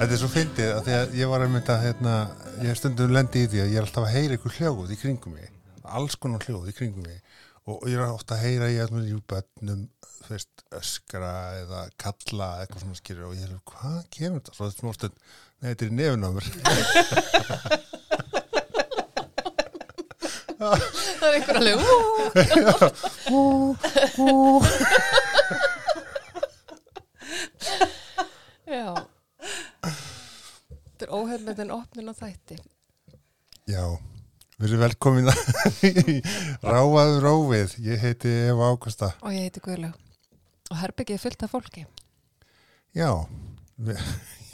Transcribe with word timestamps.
Þetta 0.00 0.14
er 0.16 0.20
svo 0.24 0.28
fyndið 0.32 0.70
að 0.72 0.84
því 0.86 0.94
að 0.96 1.16
ég 1.20 1.28
var 1.28 1.42
að 1.44 1.50
mynda 1.54 1.74
hérna, 1.84 2.18
ég 2.64 2.78
stundum 2.78 3.12
lendi 3.12 3.44
í 3.44 3.48
því 3.52 3.58
að 3.60 3.72
ég 3.74 3.80
er 3.80 3.84
alltaf 3.84 4.06
að 4.06 4.14
heyra 4.16 4.38
ykkur 4.38 4.54
hljóð 4.56 4.94
í 4.94 5.00
kringum 5.00 5.34
mig 5.36 5.50
alls 5.90 6.16
konar 6.20 6.44
hljóð 6.46 6.70
í 6.70 6.74
kringum 6.76 7.06
mig. 7.06 7.20
Og 7.68 7.84
ég 7.90 7.98
er 7.98 8.08
ofta 8.08 8.34
að 8.36 8.44
heyra 8.46 8.70
í 8.72 8.78
að 8.80 8.90
bönnum 9.28 9.82
þú 10.20 10.30
veist, 10.34 10.64
öskra 10.76 11.32
eða 11.60 11.80
kalla 12.00 12.48
eitthvað 12.62 12.82
svona 12.84 12.98
skýrir 12.98 13.28
og 13.28 13.36
ég 13.36 13.44
er 13.46 13.52
hvað 13.68 14.00
kemur 14.14 14.40
þetta? 14.40 14.54
Svo 14.56 14.64
þetta 14.66 14.76
er 14.76 14.82
smá 14.84 14.92
stund, 14.96 15.16
nei 15.60 15.68
þetta 15.70 15.84
er 15.86 15.92
mér 15.98 16.14
Það 20.60 21.24
er 21.24 21.34
einhver 21.38 21.56
alveg, 21.56 21.78
ú, 23.32 23.40
já. 28.68 29.09
Er 31.10 31.16
óhefnmyndin 31.18 31.72
opnin 31.74 32.06
á 32.06 32.14
þætti. 32.14 32.56
Já, 33.66 33.82
við 34.60 34.66
erum 34.68 34.82
velkomin 34.84 35.30
í 35.88 36.20
Ráaður 36.62 37.16
Rófið, 37.24 37.72
ég 37.82 37.98
heiti 38.04 38.30
Eva 38.50 38.68
Ágústa 38.70 39.08
Og 39.24 39.34
ég 39.34 39.48
heiti 39.48 39.62
Guðlaug. 39.64 39.96
Og 40.70 40.78
herbyggið 40.78 41.16
er 41.16 41.22
fullt 41.24 41.42
af 41.42 41.50
fólki. 41.50 41.82
Já, 42.94 43.08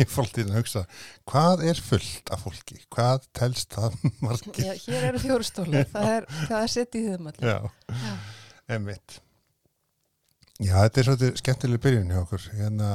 ég 0.01 0.09
fólk 0.09 0.33
til 0.33 0.47
að 0.47 0.55
hugsa, 0.63 0.85
hvað 1.29 1.67
er 1.69 1.83
fullt 1.91 2.33
af 2.33 2.47
fólki? 2.47 2.79
Hvað 2.97 3.29
telst 3.37 3.77
það 3.77 3.99
margir? 4.25 4.63
Já, 4.65 4.73
hér 4.87 5.07
eru 5.11 5.21
fjórustólar. 5.27 5.85
Það 5.93 6.09
er, 6.15 6.29
er 6.63 6.73
sett 6.73 6.97
í 6.97 7.05
þeim 7.11 7.29
allir. 7.35 7.53
Já, 7.53 7.93
Já. 8.01 8.17
emmitt. 8.79 9.19
Já, 10.57 10.73
þetta 10.87 11.03
er 11.05 11.11
svolítið 11.11 11.37
skemmtileg 11.43 11.85
byrjun 11.85 12.17
hjá 12.17 12.23
okkur. 12.23 12.49
Hérna, 12.57 12.91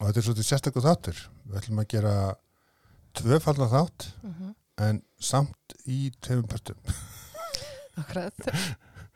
og 0.00 0.04
þetta 0.08 0.18
er 0.24 0.28
svolítið 0.32 0.50
sérstaklega 0.50 0.90
þáttur. 0.90 1.24
Við 1.46 1.62
ætlum 1.62 1.82
að 1.84 1.90
gera 1.94 2.14
tvöfaldan 3.18 3.70
þátt, 3.72 4.08
Mhm. 4.22 4.54
en 4.88 5.02
samt 5.20 5.74
í 5.90 6.12
tveimum 6.22 6.46
pörstum. 6.50 6.76
Akkurat. 8.00 8.36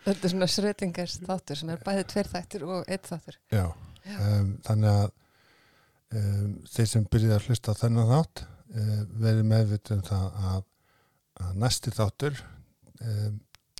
Þetta 0.02 0.26
er 0.26 0.32
svona 0.32 0.48
srötingars 0.50 1.20
þáttur 1.22 1.56
sem 1.60 1.70
er 1.70 1.82
bæði 1.86 2.04
tveir 2.10 2.30
þættir 2.32 2.64
og 2.66 2.88
eitt 2.90 3.06
þáttur. 3.06 3.36
Já, 3.54 3.68
Já. 4.02 4.16
um, 4.18 4.48
þannig 4.66 4.90
að 4.90 5.12
um, 6.18 6.56
þeir 6.72 6.88
sem 6.90 7.04
byrjuði 7.06 7.36
að 7.36 7.46
hlusta 7.46 7.74
þennan 7.78 8.10
þátt 8.10 8.42
um, 8.74 9.04
verið 9.22 9.46
meðvitið 9.52 9.94
um 9.96 10.02
það 10.08 10.40
að, 10.50 10.64
að 11.46 11.54
næsti 11.62 11.94
þáttur 11.94 12.42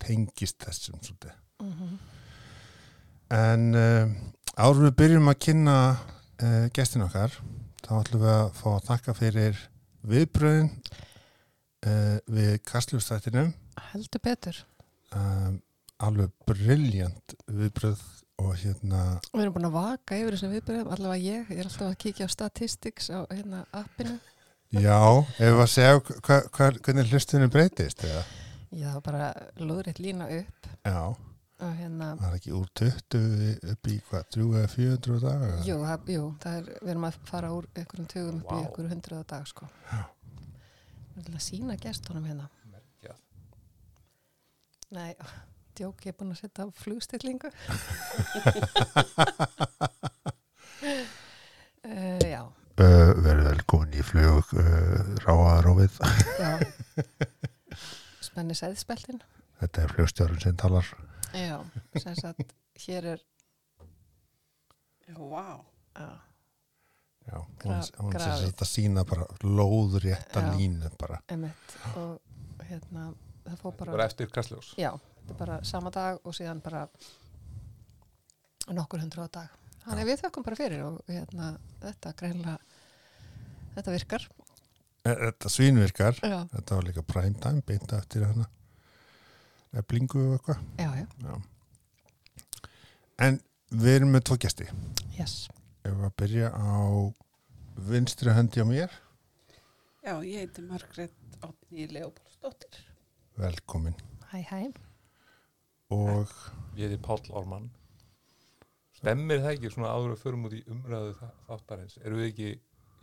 tengist 0.03 0.59
þessum 0.65 0.99
svolítið. 1.03 1.37
Mm 1.63 1.99
En 3.33 3.63
um, 3.75 4.11
árum 4.61 4.83
við 4.85 4.97
byrjum 5.01 5.31
að 5.33 5.39
kynna 5.41 5.75
uh, 5.97 6.67
gestin 6.77 7.05
okkar, 7.07 7.33
þá 7.81 7.93
ætlum 8.03 8.21
við 8.27 8.33
að 8.35 8.51
fá 8.59 8.67
að 8.75 8.83
þakka 8.91 9.15
fyrir 9.17 9.63
viðbröðin 10.09 10.71
uh, 11.87 12.19
við 12.33 12.57
kastljófstættinum, 12.69 13.53
Heldur 13.93 14.23
betur. 14.25 14.59
um, 15.17 15.61
alveg 16.03 16.33
briljant 16.49 17.35
viðbröð 17.47 18.03
og 18.43 18.55
hérna, 18.59 19.03
Við 19.33 19.43
erum 19.45 19.55
búin 19.55 19.69
að 19.69 19.77
vaka 19.77 20.17
yfir 20.19 20.35
þessum 20.35 20.55
viðbyrðum, 20.57 20.89
allavega 20.97 21.23
ég, 21.23 21.51
ég 21.53 21.61
er 21.63 21.69
alltaf 21.69 21.89
að 21.93 21.99
kíkja 22.03 22.27
á 22.27 22.35
statistics 22.35 23.11
á 23.15 23.21
hérna 23.31 23.61
appinu. 23.77 24.17
já, 24.73 24.97
ef 25.39 25.53
við 25.53 25.61
að 25.63 25.71
segja 25.77 25.99
hva, 26.01 26.39
hva, 26.49 26.71
hvernig 26.83 27.13
hlustunum 27.13 27.53
breytist, 27.53 28.03
eða? 28.09 28.25
Já, 28.73 28.91
bara 29.05 29.29
lóðrétt 29.61 29.99
lína 30.01 30.27
upp 30.33 30.69
Já, 30.89 31.13
og 31.63 31.73
hérna, 31.79 32.09
það 32.19 32.29
er 32.29 32.37
ekki 32.39 32.53
úr 32.59 32.69
20 32.81 33.71
upp 33.73 33.89
í 33.93 33.95
hvað, 34.09 34.25
3 34.37 34.47
eða 34.61 34.71
400 34.73 35.21
daga? 35.23 35.51
jú, 35.69 35.77
það, 35.87 36.11
jú, 36.17 36.25
það 36.43 36.57
er, 36.61 36.71
við 36.83 36.91
erum 36.95 37.07
að 37.09 37.19
fara 37.31 37.53
úr 37.57 37.69
einhverjum 37.79 38.09
tugum 38.13 38.41
upp 38.41 38.51
í 38.51 38.57
Vá. 38.57 38.63
einhverjum 38.65 38.93
hundraða 38.97 39.27
dag, 39.35 39.47
sko. 39.51 39.69
Já. 39.93 40.03
Við 41.13 41.23
ætlum 41.23 41.39
að 41.39 41.45
sína 41.47 41.77
gestunum 41.83 42.27
hérna. 42.31 42.49
Merkjað. 42.73 43.19
Nei, 44.97 45.13
djók, 45.79 46.03
ég 46.07 46.13
er 46.15 46.19
búin 46.21 46.35
að 46.35 46.41
setja 46.43 46.67
á 46.67 46.69
flugstillingu. 46.83 47.53
uh, 51.85 52.27
já, 52.35 52.43
Uh, 52.83 53.11
verið 53.21 53.45
velkomin 53.51 53.93
í 54.01 54.03
flug 54.03 54.49
uh, 54.57 54.63
ráaðarófið. 55.27 55.99
já. 56.41 56.55
Spenni 58.27 58.57
sæðspeltin. 58.57 59.21
Þetta 59.61 59.83
er 59.85 59.93
flugstjórun 59.93 60.41
sem 60.41 60.57
talar. 60.59 60.89
Já, 61.33 61.59
sem 62.03 62.15
sagt, 62.17 62.55
hér 62.87 63.05
er, 63.15 63.23
Vá, 65.13 65.61
já, 65.99 66.11
Já, 67.27 67.37
hún, 67.65 67.83
sem 67.87 68.11
grafið. 68.11 68.45
þetta 68.49 68.67
sína 68.67 69.05
bara 69.07 69.27
lóðrétta 69.45 70.41
Já. 70.43 70.53
línu 70.57 70.91
bara. 70.99 71.19
emitt 71.29 71.75
og 71.97 72.21
hérna, 72.69 73.13
það 73.45 73.59
fór 73.61 73.77
bara, 73.79 73.93
Bara 73.93 74.07
eftir 74.09 74.31
kastljós. 74.33 74.73
já, 74.79 74.91
þetta 75.21 75.35
er 75.35 75.39
bara 75.39 75.59
sama 75.65 75.91
dag 75.91 76.19
og 76.25 76.35
síðan 76.35 76.63
bara 76.65 76.89
nokkur 78.73 79.01
hundru 79.03 79.27
á 79.27 79.29
dag. 79.31 79.49
Þannig 79.85 80.07
við 80.07 80.21
þökkum 80.23 80.45
bara 80.47 80.57
fyrir 80.57 80.83
og 80.87 81.01
hérna, 81.11 81.53
þetta 81.83 82.13
greinlega, 82.17 82.59
þetta 83.77 83.95
virkar. 83.99 84.29
Er, 85.05 85.17
þetta 85.33 85.51
svínvirkar, 85.51 86.19
Já, 86.23 86.41
þetta 86.55 86.77
var 86.79 86.85
líka 86.87 87.03
prime 87.03 87.35
time, 87.43 87.63
beinta 87.67 87.99
eftir 87.99 88.23
hana 88.25 88.47
eblingu 89.81 90.21
og 90.29 90.35
eitthvað. 90.39 90.63
já, 90.79 90.91
já, 91.01 91.07
Já. 91.23 91.35
En 93.23 93.41
við 93.71 93.97
erum 93.97 94.13
með 94.17 94.25
tvo 94.29 94.37
gesti. 94.43 94.67
yes. 95.19 95.49
Ef 95.85 95.93
við 95.97 96.07
að 96.09 96.17
byrja 96.23 96.49
á 96.55 97.13
vinstri 97.89 98.31
höndi 98.37 98.63
á 98.63 98.67
mér, 98.69 98.91
já, 100.05 100.15
ég 100.23 100.39
heiti 100.45 100.63
Margrét 100.63 101.13
Átni 101.43 101.87
Leopoldsdóttir. 101.91 102.81
velkomin. 103.39 103.95
Hæ, 104.33 104.43
hæ. 104.51 104.73
Og 105.91 106.29
Ég 106.77 106.89
heiti 106.89 106.99
Páll 107.05 107.33
Ármann. 107.37 107.71
Stemmir 108.97 109.41
það 109.43 109.53
ekki 109.57 109.71
svona 109.75 109.91
áður 109.93 110.15
að 110.15 110.23
förum 110.23 110.45
út 110.47 110.55
í 110.57 110.63
umræðu 110.71 111.15
þáttarins? 111.49 111.99
Eru 112.05 112.17
við 112.21 112.29
ekki, 112.31 112.51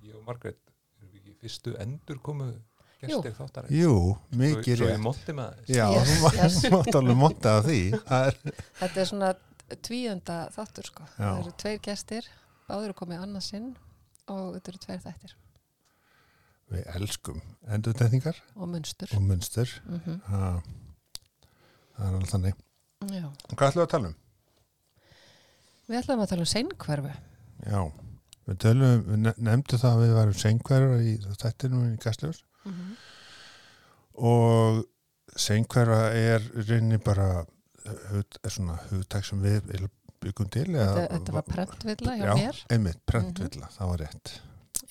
ég 0.07 0.15
og 0.15 0.23
Margrét, 0.25 0.59
eru 0.99 1.09
við 1.11 1.19
ekki 1.21 1.35
fyrstu 1.41 1.75
endur 1.81 2.19
komu 2.23 2.47
gestir 3.03 3.33
þáttarins? 3.37 3.71
jú, 3.79 3.93
mikið 4.35 4.77
Svo 4.79 4.85
ég 4.85 4.93
rétt. 4.93 5.03
monti 5.05 5.35
með 5.37 5.51
þess. 5.59 5.69
Já, 5.75 5.85
Yes, 5.95 6.13
þú 6.19 6.31
yes. 6.35 6.57
mátt 6.75 6.95
alveg 6.99 7.17
monta 7.23 7.57
af 7.59 7.65
því. 7.69 7.79
Það 8.09 8.27
er, 8.29 8.39
Þetta 8.79 9.01
er 9.03 9.09
svona 9.11 9.29
tvíunda 9.87 10.37
þáttur, 10.55 10.89
sko. 10.89 11.03
Já. 11.17 11.27
Það 11.29 11.39
eru 11.43 11.53
tveir 11.63 11.79
gestir, 11.89 12.29
báður 12.69 12.93
komið 13.01 13.21
annað 13.25 13.45
sinn 13.47 13.69
og 14.29 14.55
þetta 14.57 14.73
eru 14.73 14.81
tveir 14.87 15.03
þættir 15.05 15.35
við 16.69 16.83
elskum 16.93 17.39
endurtegningar 17.73 18.37
og 18.55 18.67
munstur. 18.69 19.09
og 19.17 19.21
munstur. 19.25 19.71
Mm 19.89 20.19
Ha, 20.29 20.61
það 21.97 22.03
er 22.05 22.13
alveg 22.13 22.29
þannig. 22.29 22.59
Já. 23.09 23.23
Og 23.25 23.55
hvað 23.57 23.71
ætlum 23.71 23.81
við 23.81 23.87
að 23.87 23.93
tala 23.95 24.07
um? 24.11 24.15
Við 25.89 25.97
ætlum 26.03 26.21
að 26.21 26.29
tala 26.29 26.45
um 26.45 26.49
seinkverfi. 26.51 27.13
Já, 27.65 27.81
við 28.49 28.59
tölum, 28.61 29.01
við 29.07 29.17
ne- 29.23 29.33
nefndum 29.49 29.81
það 29.81 29.95
að 29.95 30.03
við 30.03 30.13
varum 30.19 30.37
sengverðar 30.43 31.01
í 31.09 31.15
þættinum 31.41 31.87
í 31.89 31.97
Gastljós 32.05 32.43
Mm 32.65 32.73
-hmm. 32.73 32.95
og 34.13 34.85
sengverða 35.35 36.11
er 36.13 36.41
rinni 36.67 36.97
bara 36.97 37.45
er 38.43 38.49
svona 38.49 38.75
hugtæk 38.89 39.25
sem 39.25 39.41
við 39.41 39.87
byggum 40.19 40.49
til 40.49 40.67
eða, 40.75 40.95
Þetta, 40.95 41.13
þetta 41.13 41.31
var 41.31 41.41
prentvilla 41.47 42.15
hjá 42.19 42.25
Já, 42.25 42.33
mér. 42.35 42.61
einmitt, 42.69 42.99
prentvilla, 43.05 43.69
það 43.77 43.87
var 43.87 43.97
rétt 44.03 44.41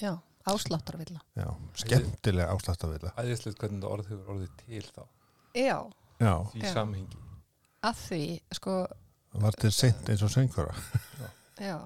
Já, 0.00 0.12
ásláttarvilla. 0.49 1.20
Já, 1.37 1.49
skemmtilega 1.75 2.55
ásláttarvilla 2.55 3.12
Æðislegt 3.19 3.59
hvernig 3.59 3.81
þetta 3.82 3.93
orð 3.93 4.09
hefur 4.09 4.35
orðið 4.35 4.50
til 4.64 4.82
þá. 4.94 5.03
Já, 5.55 5.79
Já, 6.19 6.32
Því 6.53 6.62
Já. 6.62 6.73
samhengi. 6.73 7.19
að 7.82 7.94
því, 8.09 8.23
sko, 8.53 8.87
var 9.32 9.53
til 9.61 9.73
seint 9.73 10.09
eins 10.09 10.23
og 10.23 10.31
sengverða 10.31 10.75
já. 11.61 11.79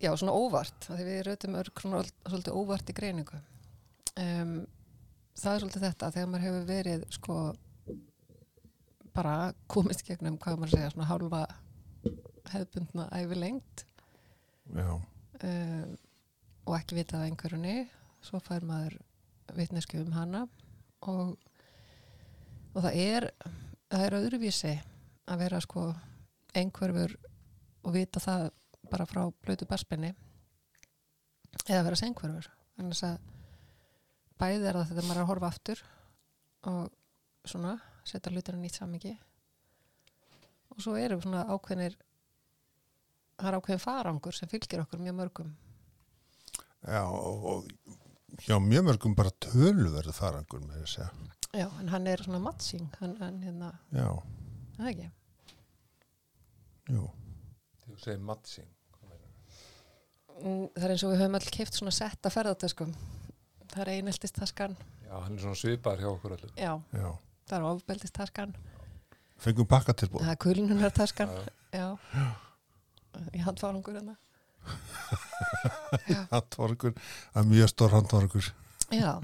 Já, 0.00 0.16
svona 0.16 0.32
óvart. 0.32 0.86
af 0.88 0.96
Því 0.96 1.04
við 1.04 1.22
rautum 1.26 1.54
örg 1.60 1.80
svona 1.80 2.02
svolítið 2.24 2.54
óvart 2.56 2.88
í 2.90 2.92
greiningu. 2.96 3.40
Um, 4.18 4.54
það 5.38 5.54
er 5.54 5.62
svolítið 5.62 5.84
þetta, 5.86 6.10
þegar 6.16 6.30
maður 6.30 6.46
hefur 6.46 6.66
verið, 6.68 7.04
sko, 7.14 7.36
bara 9.14 9.36
komist 9.70 10.04
gegnum, 10.06 10.38
hvað 10.40 10.58
maður 10.58 10.72
að 10.72 10.76
segja, 10.78 10.92
svona 10.94 11.10
hálfa 11.10 11.42
hefðbundna 12.50 13.06
æfi 13.14 13.38
lengt 13.38 13.84
um, 14.74 15.94
og 16.66 16.74
ekki 16.78 16.98
vitað 16.98 17.26
einhverjunni 17.28 17.76
svo 18.24 18.40
fær 18.42 18.66
maður 18.66 18.98
vitnesku 19.56 20.00
um 20.02 20.12
hana. 20.14 20.44
Og, 21.08 21.36
og 22.74 22.84
það 22.84 22.98
er 23.00 23.26
það 23.90 24.04
er 24.06 24.16
öðruvísi 24.20 24.72
að 25.30 25.42
vera 25.42 25.60
sko 25.62 25.88
einhverfur 26.56 27.16
og 27.86 27.94
vita 27.94 28.22
það 28.22 28.48
bara 28.90 29.06
frá 29.08 29.22
blötu 29.42 29.66
barspenni 29.70 30.12
eða 31.66 31.84
vera 31.86 31.98
sengverfur 31.98 32.50
þannig 32.76 33.02
að 33.06 33.29
bæði 34.40 34.68
er 34.70 34.78
það 34.80 34.92
þegar 34.92 35.08
maður 35.08 35.18
er 35.18 35.24
að 35.24 35.30
horfa 35.30 35.50
aftur 35.52 35.82
og 36.70 37.48
svona 37.48 37.74
setja 38.08 38.32
hlutina 38.32 38.60
í 38.60 38.64
nýtt 38.64 38.78
samingi 38.80 39.16
og 40.70 40.84
svo 40.84 40.96
eru 40.98 41.18
svona 41.20 41.44
ákveðnir 41.50 41.96
það 43.40 43.50
er 43.50 43.58
ákveðin 43.58 43.82
farangur 43.82 44.36
sem 44.36 44.50
fylgir 44.50 44.82
okkur 44.84 45.00
mjög 45.00 45.16
mörgum. 45.16 45.52
Já, 46.84 47.04
og, 47.04 47.46
og 47.50 48.40
hjá 48.44 48.56
mjög 48.62 48.86
mörgum 48.88 49.16
bara 49.16 49.32
töluverðu 49.44 50.14
farangur 50.16 50.62
með 50.64 50.82
þess 50.84 51.02
að 51.04 51.60
já, 51.60 51.66
en 51.80 51.92
hann 51.92 52.08
er 52.08 52.22
svona 52.24 52.42
matching 52.44 52.88
hann, 53.00 53.16
hann 53.20 53.40
hérna, 53.44 53.72
Já, 53.92 54.08
það 54.76 54.84
er 54.84 54.92
ekki? 54.92 55.08
Jú, 56.90 57.06
þú 57.84 57.96
segir 58.00 58.22
meinarðu? 58.24 58.68
Mm, 60.40 60.66
það 60.76 60.84
er 60.86 60.94
eins 60.94 61.04
og 61.04 61.12
við 61.12 61.22
höfum 61.24 61.40
all 61.40 61.50
keift 61.58 61.80
svona 61.80 61.94
setta 61.94 62.32
ferðartöskum 62.32 62.94
það 63.80 63.86
er 63.88 63.92
eineltist 63.96 64.36
taskan 64.36 64.76
Já, 65.08 65.16
hann 65.24 65.34
er 65.34 65.42
svona 65.42 65.58
svipar 65.58 65.98
hjá 65.98 66.06
okkur 66.12 66.36
öllum. 66.36 66.52
Já, 66.60 66.74
já. 66.94 67.10
það 67.48 67.56
er 67.58 67.68
ofbeldist 67.72 68.14
taskan 68.20 68.54
Fengum 69.40 69.66
pakkatilbúð. 69.66 70.20
það 70.26 70.34
er 70.36 70.40
kulnunar 70.44 70.92
taskan 70.94 71.32
Já, 71.72 71.86
já, 72.12 72.30
í 73.34 73.40
handfárangur 73.46 73.96
hérna. 73.96 74.16
Já, 76.10 76.20
Handvargur, 76.30 76.92
að 77.34 77.46
mjög 77.50 77.70
stór 77.72 77.94
handvargur. 77.96 78.50
já, 78.92 79.14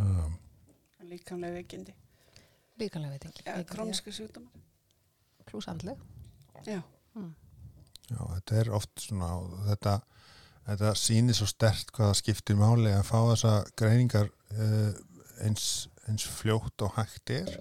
Um, 0.00 0.36
líkamlega 1.04 1.52
veikindi. 1.58 1.92
líkanlega 2.80 3.10
veit 3.18 3.24
ekki 3.26 3.42
Ja, 3.44 3.64
Króniska 3.68 4.12
sjúkdómar. 4.14 4.52
klúsandleg 5.44 5.98
Já, 6.64 6.78
já, 8.08 8.16
þetta 8.16 8.54
er 8.62 8.70
oft 8.72 9.02
svona, 9.02 9.28
þetta, 9.66 9.98
þetta 10.68 10.94
sýnir 10.98 11.36
svo 11.36 11.48
stert 11.50 11.92
hvað 11.94 12.12
það 12.12 12.18
skiptir 12.20 12.58
máli 12.60 12.92
að 12.94 13.06
fá 13.08 13.18
þessa 13.32 13.54
greiningar 13.78 14.30
uh, 14.56 14.90
eins, 15.44 15.88
eins 16.08 16.26
fljótt 16.28 16.84
og 16.84 16.94
hægt 16.98 17.32
er. 17.34 17.54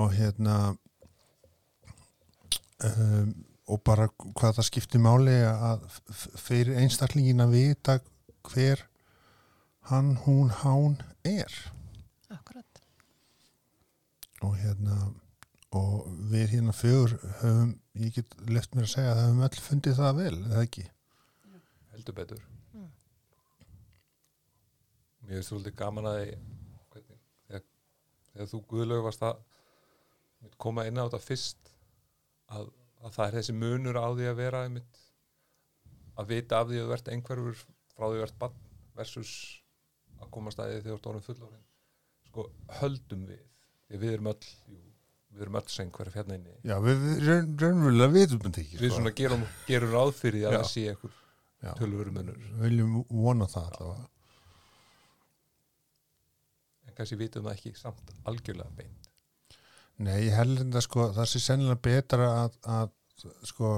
Og 0.00 0.12
hérna 0.14 0.58
um, 2.86 3.34
og 3.70 3.82
bara 3.86 4.08
hvað 4.18 4.58
það 4.58 4.68
skiptir 4.68 5.02
máli 5.02 5.36
að 5.46 5.84
fyrir 6.40 6.80
einstaklingin 6.82 7.44
að 7.44 7.54
vita 7.56 7.98
hver 8.50 8.82
hann, 9.90 10.16
hún, 10.24 10.50
hán 10.62 10.98
er. 11.26 11.52
Akkurat. 12.32 12.82
Og 14.42 14.56
hérna 14.58 15.12
og 15.72 16.08
við 16.28 16.50
hérna 16.56 16.74
fjögur 16.76 17.14
höfum, 17.40 17.76
ég 17.96 18.12
get 18.18 18.34
left 18.50 18.74
mér 18.76 18.84
að 18.84 18.92
segja 18.92 19.12
að 19.12 19.20
það 19.20 19.28
höfum 19.28 19.46
öll 19.46 19.62
fundið 19.66 20.00
það 20.00 20.18
vel, 20.18 20.34
eða 20.50 20.64
ekki 20.66 20.84
heldur 21.92 22.16
betur 22.22 22.42
Mm. 22.72 22.86
Mér 25.22 25.36
finnst 25.38 25.50
svolítið 25.52 25.74
gaman 25.78 26.06
að 26.08 26.20
hvernig, 26.22 27.18
þegar, 27.46 27.64
þegar 28.32 28.48
þú 28.52 28.60
Guðlaug 28.70 29.02
varst 29.06 29.26
að 29.28 29.42
koma 30.64 30.86
inn 30.88 30.98
á 30.98 31.04
þetta 31.06 31.20
fyrst 31.22 31.70
að, 32.56 32.70
að 33.04 33.14
það 33.18 33.26
er 33.28 33.36
þessi 33.38 33.54
munur 33.58 33.98
á 34.00 34.08
því 34.08 34.26
að 34.30 34.40
vera 34.40 34.62
einmitt, 34.66 35.02
að 36.18 36.32
vita 36.32 36.58
af 36.62 36.70
því 36.72 36.80
að 36.80 36.88
þú 36.88 36.96
ert 36.96 37.12
einhverfur 37.14 37.60
frá 37.92 38.06
því 38.08 38.10
að 38.10 38.18
þú 38.18 38.26
ert 38.26 38.38
bann 38.42 38.58
versus 38.98 39.34
að 40.22 40.32
koma 40.34 40.54
staðið 40.56 40.80
þegar 40.80 40.88
þú 40.90 40.96
ert 40.98 41.10
orðin 41.12 41.26
fullorinn 41.28 41.64
sko 42.32 42.48
höldum 42.80 43.26
við 43.28 43.44
að 43.92 44.02
við 44.06 44.14
erum 44.16 44.32
öll 44.32 44.50
jú, 44.72 44.82
við 45.36 45.44
erum 45.46 45.58
öll 45.60 45.68
sem 45.76 45.90
hverja 45.92 46.16
fjörna 46.16 46.40
inni 46.40 46.56
Já, 46.64 46.76
við, 46.82 47.02
við 47.06 47.26
raun, 47.28 47.50
raunverulega 47.62 48.14
vitum 48.16 48.42
þetta 48.48 48.64
ekki 48.64 48.80
við 48.80 48.88
sko. 48.88 48.96
svona 48.98 49.14
gerum, 49.22 49.44
gerum 49.68 49.92
ráð 49.92 50.14
fyrir 50.18 50.48
að 50.48 50.56
það 50.62 50.70
sé 50.72 50.86
Já. 50.88 50.96
Tölvöru 51.78 52.12
munur 52.14 52.40
Við 52.40 52.64
viljum 52.66 52.96
vona 53.10 53.48
það 53.50 53.68
allavega. 53.70 54.08
En 56.86 56.96
kannski 56.98 57.18
vitum 57.20 57.46
það 57.46 57.54
ekki 57.56 57.72
samt 57.78 58.12
algjörlega 58.28 58.76
beint. 58.78 59.08
Nei, 60.02 60.16
ég 60.26 60.34
held 60.34 60.58
þetta 60.58 60.82
sko, 60.82 61.06
það 61.14 61.30
sé 61.30 61.42
sennilega 61.44 61.84
betra 61.84 62.28
að, 62.42 62.58
að 62.76 63.26
sko, 63.46 63.72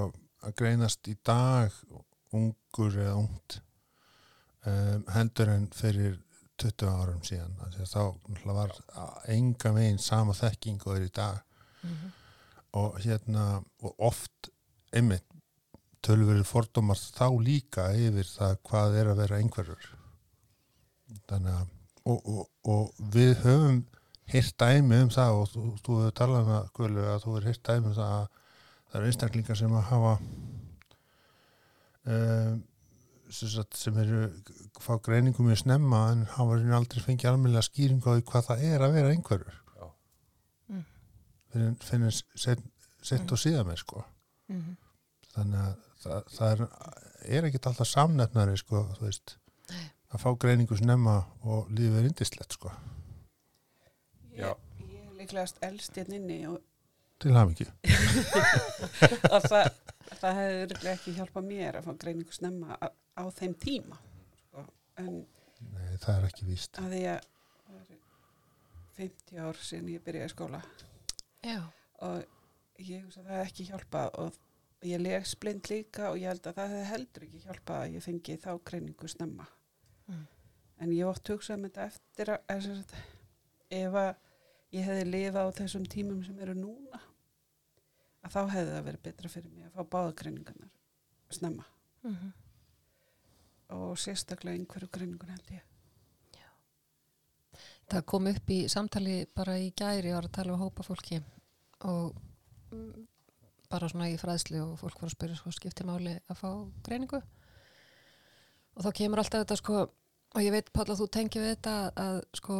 að 0.45 0.57
greinast 0.61 1.07
í 1.11 1.15
dag 1.25 1.73
ungur 2.35 2.95
eða 2.97 3.15
ungt 3.19 3.59
um, 4.65 5.05
heldur 5.13 5.51
en 5.53 5.67
fyrir 5.75 6.17
20 6.61 6.89
árum 6.89 7.23
síðan. 7.27 7.55
Þá 7.85 8.45
var 8.47 8.73
enga 9.31 9.73
veginn 9.75 10.01
sama 10.01 10.33
þekking 10.35 10.81
og 10.87 10.97
er 10.97 11.09
í 11.09 11.11
dag. 11.13 11.41
Mm 11.83 12.13
og 12.75 12.99
hérna 13.03 13.63
og 13.83 13.95
oft 14.03 14.49
einmitt 14.95 15.25
tölverið 16.05 16.47
fordómar 16.49 16.99
þá 16.99 17.27
líka 17.41 17.89
yfir 17.97 18.27
það 18.29 18.57
hvað 18.69 18.99
er 19.01 19.11
að 19.11 19.21
vera 19.23 19.39
einhverjur 19.41 19.89
þannig 21.29 21.53
að 21.53 21.73
og, 22.05 22.19
og, 22.29 22.47
og 22.69 23.05
við 23.13 23.33
höfum 23.43 23.81
hýrt 24.29 24.57
dæmi 24.61 25.01
um 25.05 25.11
það 25.13 25.39
og 25.39 25.49
þú, 25.51 25.63
þú 25.85 25.97
hefur 26.01 26.15
talað 26.19 26.43
um 26.43 26.51
það 26.51 26.61
að 26.61 27.23
þú 27.23 27.33
hefur 27.33 27.49
hýrt 27.49 27.63
dæmi 27.69 27.89
um 27.89 27.97
það 27.97 28.13
að 28.19 28.27
það 28.85 28.99
eru 28.99 29.09
einstaklingar 29.11 29.59
sem 29.59 29.75
að 29.75 29.87
hafa 29.89 30.13
um, 32.13 32.63
sem, 33.29 33.49
sagt, 33.51 33.77
sem 33.79 33.97
eru 34.01 34.21
fá 34.81 34.95
greiningum 35.05 35.51
í 35.51 35.57
snemma 35.59 36.01
en 36.13 36.25
hafa 36.35 36.59
aldrei 36.77 37.03
fengið 37.03 37.31
almennilega 37.31 37.69
skýringu 37.69 38.13
á 38.13 38.21
hvað 38.21 38.49
það 38.51 38.65
er 38.69 38.85
að 38.85 38.97
vera 38.99 39.13
einhverjur 39.13 39.61
Já. 39.75 39.87
Mm. 40.73 40.85
finnir, 41.85 42.21
sett, 42.37 42.61
sett 43.01 43.33
og 43.33 43.41
síðan 43.41 43.69
með 43.69 43.81
sko 43.81 44.05
-hmm. 44.05 44.77
þannig 45.33 45.65
að 45.65 45.84
það, 46.05 46.29
það 46.35 46.53
er, 46.53 46.63
er 47.39 47.47
ekkit 47.49 47.67
alltaf 47.71 47.89
samnefnari 47.89 48.57
sko, 48.61 48.83
þú 48.99 49.07
veist 49.07 49.35
Nei. 49.71 49.85
að 50.13 50.23
fá 50.23 50.29
greiningu 50.45 50.77
snemma 50.79 51.17
og 51.43 51.71
lífið 51.73 51.99
er 52.03 52.09
indislegt 52.11 52.57
sko, 52.57 52.71
Já. 54.35 54.51
ég, 54.51 54.87
ég 54.93 55.03
er 55.09 55.19
líklegast 55.19 55.61
elst 55.65 55.97
hérna 55.97 56.19
inni 56.19 56.39
og 56.51 56.61
til 57.23 57.31
hafingi 57.35 57.65
að 59.35 59.45
það, 59.47 59.69
það 60.19 60.39
hefði 60.39 60.57
örugglega 60.65 60.95
ekki 60.97 61.13
hjálpað 61.15 61.47
mér 61.47 61.79
að 61.79 61.87
fá 61.87 61.93
greiningu 62.03 62.35
snemma 62.35 62.75
á, 62.75 62.87
á 62.91 63.23
þeim 63.37 63.55
tíma 63.61 63.99
sko. 64.41 64.65
en 65.01 65.13
Nei, 65.71 65.95
það 66.03 66.17
er 66.17 66.25
ekki 66.27 66.47
víst 66.49 66.77
að 66.81 66.91
því 66.91 67.03
að 67.13 67.29
það 67.65 67.77
eru 67.79 67.99
50 68.99 69.39
ár 69.47 69.61
síðan 69.63 69.93
ég 69.95 70.03
byrjaði 70.05 70.33
skóla 70.35 70.59
já, 71.45 71.61
og 72.05 72.83
ég 72.83 73.05
hugsa 73.05 73.23
að 73.23 73.29
það 73.29 73.37
hefði 73.39 73.47
ekki 73.47 73.67
hjálpað 73.71 74.19
og 74.25 74.41
ég 74.83 75.01
les 75.01 75.35
blind 75.39 75.69
líka 75.71 76.11
og 76.11 76.19
ég 76.19 76.29
held 76.29 76.47
að 76.47 76.59
það 76.59 76.71
hefði 76.73 76.91
heldur 76.91 77.25
ekki 77.27 77.43
hjálpað 77.45 77.81
að 77.81 77.95
ég 77.95 78.05
fengi 78.05 78.37
þá 78.43 78.51
greiningu 78.69 79.07
snemma. 79.11 79.47
Mm. 80.05 80.25
en 80.83 80.91
ég 80.93 81.07
ótt 81.09 81.29
hugsað 81.31 81.55
um 81.57 81.63
þetta 81.65 81.85
eftir 81.89 82.29
að, 82.35 82.59
sagt, 82.61 82.91
ef 83.73 83.95
að 83.97 84.11
ég 84.75 84.85
hefði 84.85 85.05
lifað 85.07 85.47
á 85.49 85.57
þessum 85.57 85.85
tímum 85.89 86.19
sem 86.21 86.39
eru 86.45 86.53
núna 86.53 86.99
að 88.21 88.35
þá 88.35 88.41
hefði 88.51 88.73
það 88.75 88.85
verið 88.89 89.05
betra 89.07 89.31
fyrir 89.31 89.53
mig 89.55 89.65
að 89.65 89.77
fá 89.79 89.93
báða 89.95 90.17
greiningarnar 90.21 90.73
snemma. 91.33 91.65
Mm 92.05 92.33
og 93.73 93.97
sérstaklega 93.97 94.59
einhverju 94.59 94.89
greiningun 94.93 95.33
held 95.33 95.55
ég. 95.55 95.63
Það 97.85 98.05
kom 98.09 98.27
upp 98.31 98.49
í 98.49 98.59
samtali 98.69 99.17
bara 99.37 99.57
í 99.61 99.71
gæri 99.77 100.09
ég 100.09 100.17
var 100.17 100.25
að 100.25 100.35
tala 100.37 100.55
um 100.55 100.63
hópa 100.63 100.85
fólki 100.85 101.19
og 101.85 102.15
bara 103.71 103.89
svona 103.91 104.09
í 104.11 104.17
fræðslu 104.19 104.61
og 104.63 104.75
fólk 104.79 105.01
var 105.01 105.09
að 105.09 105.15
spyrja 105.15 105.37
svo 105.39 105.53
skipti 105.55 105.85
máli 105.87 106.15
að 106.29 106.39
fá 106.41 106.49
greiningu. 106.85 107.21
Og 108.75 108.85
þá 108.85 108.91
kemur 108.99 109.21
alltaf 109.21 109.45
þetta 109.45 109.57
sko 109.59 109.77
og 110.35 110.43
ég 110.43 110.51
veit 110.51 110.71
Páll 110.75 110.89
að 110.91 110.99
þú 110.99 111.07
tengir 111.15 111.43
við 111.45 111.53
þetta 111.53 111.75
að 112.01 112.19
sko 112.35 112.59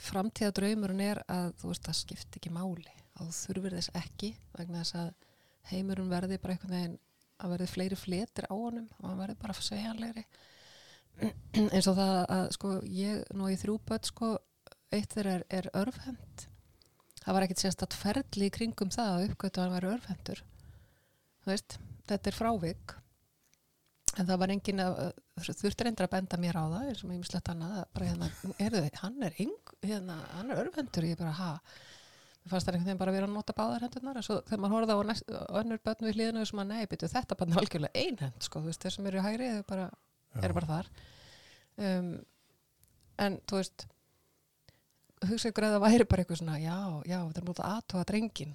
framtíða 0.00 0.54
draumurinn 0.56 1.02
er 1.04 1.20
að 1.28 1.50
þú 1.60 1.72
veist 1.72 1.88
það 1.88 1.98
skipti 2.00 2.40
ekki 2.40 2.52
máli. 2.54 2.94
Að 3.20 3.28
þú 3.28 3.36
þurfir 3.40 3.76
þess 3.76 3.94
ekki 4.00 4.30
vegna 4.56 4.84
þess 4.84 4.98
að 5.02 5.10
heimurinn 5.70 6.12
verði 6.12 6.38
bara 6.40 6.56
einhvern 6.56 6.76
veginn 6.76 6.98
að 7.40 7.52
verði 7.54 7.72
fleiri 7.74 7.98
fletir 7.98 8.48
á 8.48 8.54
honum 8.54 8.88
og 9.00 9.08
hann 9.08 9.20
verði 9.20 9.40
bara 9.42 9.56
sveigjanlegri. 9.56 10.24
Eins 11.74 11.88
og 11.90 11.98
það 11.98 12.14
að 12.36 12.46
sko 12.56 12.76
ég 12.96 13.34
nú 13.36 13.50
í 13.52 13.58
þrjú 13.60 13.76
börn 13.88 14.08
sko 14.08 14.30
eitt 14.90 15.12
þeirra 15.14 15.36
er, 15.38 15.44
er 15.60 15.70
örfhend 15.76 16.46
það 17.30 17.36
var 17.36 17.46
ekkit 17.46 17.62
sérstætt 17.62 17.94
ferli 17.94 18.48
í 18.50 18.54
kringum 18.54 18.90
það 18.90 19.12
að 19.14 19.26
uppgötu 19.28 19.60
að 19.60 19.68
hann 19.68 19.76
væri 19.76 19.92
örfhendur 19.94 20.40
þú 21.44 21.52
veist, 21.52 21.76
þetta 22.10 22.30
er 22.30 22.36
frávik. 22.36 22.96
En 24.18 24.26
það 24.26 24.40
var 24.42 24.52
engin 24.52 24.82
að 24.82 24.96
þurfti 25.38 25.86
reyndar 25.86 26.08
að 26.08 26.14
benda 26.16 26.38
mér 26.42 26.58
á 26.58 26.64
það 26.66 26.88
eins 26.90 27.02
og 27.04 27.10
mér 27.10 27.20
mislegt 27.20 27.50
annað 27.52 27.76
hérna, 28.00 28.28
heyrðu, 28.58 28.82
hann 29.00 29.26
er 29.26 29.36
eng, 29.44 29.72
hérna, 29.86 30.16
hann 30.34 30.50
er 30.50 30.62
örfhendur 30.64 31.06
ég 31.06 31.20
bara, 31.20 31.34
ha? 31.38 31.52
Mér 32.40 32.54
fannst 32.54 32.66
það 32.66 32.74
einhvern 32.74 32.88
veginn 32.88 33.00
bara 33.04 33.12
að 33.12 33.18
vera 33.18 33.28
að 33.28 33.36
nota 33.36 33.54
báðar 33.54 33.86
hendurnar. 33.86 34.18
En 34.18 34.26
svo 34.26 34.40
þegar 34.48 34.62
maður 34.64 34.76
horfði 34.76 34.96
á 34.98 35.00
næst, 35.10 35.32
önnur 35.60 35.82
börn 35.86 36.06
við 36.08 36.18
hlýðinu 36.18 36.44
sem 36.50 36.62
að 36.64 36.72
nei, 36.72 36.82
byrju, 36.90 37.10
þetta 37.14 37.38
er 37.38 37.62
algjörlega 37.62 38.04
einhend 38.04 38.48
sko, 38.48 38.64
þú 38.64 38.72
veist, 38.72 38.82
þeir 38.82 38.96
sem 38.96 39.08
eru 39.10 39.20
í 39.20 39.24
hægri 39.28 39.48
eru 39.54 39.66
bara 39.70 39.86
er 40.42 40.56
bara 40.56 40.70
þar. 40.72 40.90
Um, 41.80 42.12
en 43.20 43.38
þú 43.46 43.60
veist 43.60 43.86
hugsa 45.28 45.50
ykkur 45.50 45.66
að 45.66 45.74
það 45.76 45.84
væri 45.84 46.06
bara 46.08 46.24
eitthvað 46.24 46.40
svona 46.40 46.58
já, 46.60 46.76
já, 47.04 47.18
þetta 47.20 47.40
er 47.40 47.48
mútið 47.48 47.66
aðtóa 47.68 48.04
drengin 48.08 48.54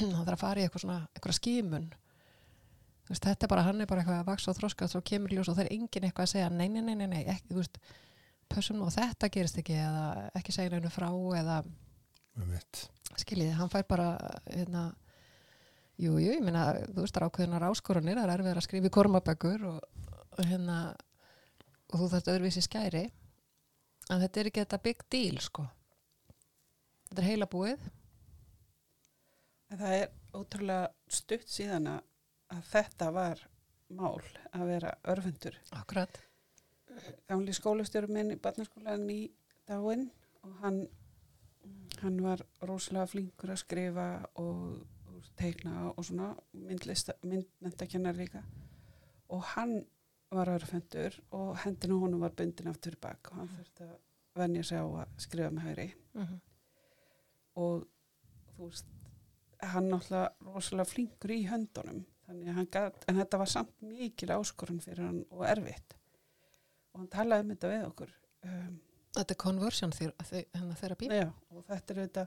hann 0.00 0.12
þarf 0.24 0.36
að 0.36 0.42
fara 0.42 0.60
í 0.60 0.66
eitthvað 0.66 0.84
svona 0.84 1.00
eitthvað 1.12 1.38
skímun 1.38 1.88
þú 1.92 3.12
veist, 3.12 3.24
þetta 3.26 3.46
er 3.46 3.52
bara, 3.52 3.64
hann 3.66 3.82
er 3.82 3.90
bara 3.90 4.04
eitthvað 4.04 4.22
að 4.22 4.30
vaksa 4.30 4.52
og 4.52 4.60
þroska 4.60 4.86
og 4.86 4.94
þá 4.94 5.10
kemur 5.10 5.34
ljós 5.34 5.50
og 5.50 5.58
það 5.58 5.66
er 5.66 5.74
engin 5.76 6.06
eitthvað 6.08 6.28
að 6.28 6.32
segja 6.32 6.52
nei, 6.52 6.68
nei, 6.72 6.80
nei, 6.86 6.94
nei, 6.94 7.08
nei, 7.12 7.20
ekki, 7.34 7.52
þú 7.52 7.60
veist 7.60 7.82
pössum 8.48 8.80
og 8.86 8.94
þetta 8.94 9.28
gerist 9.32 9.60
ekki 9.60 9.76
eða 9.76 10.06
ekki 10.38 10.54
segja 10.56 10.72
neinu 10.72 10.92
frá 10.92 11.10
eða 11.40 11.58
skiljiði, 13.18 13.52
hann 13.58 13.72
fær 13.72 13.84
bara 13.88 14.08
hérna, 14.46 14.88
Jú, 15.98 16.12
jú, 16.22 16.30
ég 16.30 16.42
meina, 16.46 16.76
þú 16.94 17.02
veist, 17.02 17.10
það 17.16 17.18
er 17.18 17.24
ákveðinar 17.26 17.64
áskoranir, 17.66 18.18
það 18.20 18.28
er 18.30 18.32
erfið 18.36 18.58
að 18.60 18.64
skrifa 18.68 18.86
í 18.86 18.92
kormabækur 18.94 19.64
og, 19.66 19.78
og 20.30 20.44
hérna, 20.46 20.76
og 21.90 21.96
þú 21.98 22.06
þarft 22.12 22.30
öðruvísi 22.30 22.62
skæri, 22.62 23.00
en 24.06 24.22
þetta 24.22 24.40
er 24.40 24.50
ekki 24.50 24.62
þetta 24.62 24.78
big 24.84 25.02
deal, 25.10 25.40
sko. 25.42 25.64
Þetta 27.08 27.22
er 27.22 27.28
heila 27.28 27.48
búið. 27.50 27.88
Það 29.68 29.94
er 29.98 30.08
ótrúlega 30.36 30.88
stutt 31.12 31.48
síðan 31.50 31.88
að 31.92 32.62
þetta 32.70 33.10
var 33.12 33.42
mál 33.88 34.20
að 34.52 34.64
vera 34.68 34.94
örfundur. 35.12 35.56
Akkurat. 35.76 36.20
Gamli 37.28 37.54
skólastjórum 37.56 38.14
minn 38.16 38.32
í 38.34 38.40
barnaskólan 38.42 39.04
í 39.12 39.20
dáin 39.68 40.08
og 40.42 40.54
hann, 40.62 40.80
hann 42.02 42.16
var 42.24 42.42
rosalega 42.64 43.10
flinkur 43.12 43.52
að 43.52 43.62
skrifa 43.62 44.08
og, 44.40 44.80
og 45.12 45.28
teikna 45.38 45.92
og 45.92 46.00
svona 46.04 46.32
myndmentakennar 46.54 48.18
líka 48.18 48.42
og 49.28 49.44
hann 49.54 49.78
var 50.32 50.50
örfundur 50.52 51.14
og 51.36 51.56
hendinu 51.64 52.00
honum 52.02 52.24
var 52.24 52.34
bundin 52.36 52.70
aftur 52.72 52.96
bak 53.00 53.30
og 53.30 53.42
hann 53.42 53.52
þurfti 53.54 53.86
að 53.86 53.96
venja 54.38 54.64
sig 54.64 54.80
á 54.80 54.86
að 54.86 55.16
skrifa 55.24 55.50
með 55.54 55.68
hægri 55.68 55.88
Mm 56.18 56.24
-hmm. 56.24 56.40
Og 57.58 57.84
þú 58.54 58.68
veist 58.70 58.88
hann 59.72 59.88
náttúrulega 59.90 60.52
rosalega 60.54 60.90
flinkur 60.92 61.32
í 61.34 61.40
höndunum 61.50 62.04
gat, 62.70 63.04
en 63.08 63.16
þetta 63.22 63.38
var 63.40 63.48
samt 63.50 63.72
mikil 63.82 64.28
áskorun 64.36 64.82
fyrir 64.84 65.06
hann 65.06 65.22
og 65.32 65.46
erfitt 65.48 65.94
og 66.92 67.00
hann 67.02 67.08
talaði 67.14 67.46
um 67.46 67.54
þetta 67.54 67.70
við 67.72 67.86
okkur 67.88 68.12
um, 68.44 68.76
Þetta 69.18 69.34
er 69.34 69.38
conversion 69.40 69.92
hennar 69.98 70.76
therapy. 70.78 71.08
já, 71.10 71.30
og 71.50 71.64
þetta 71.66 71.94
er 71.94 72.00
þetta 72.04 72.26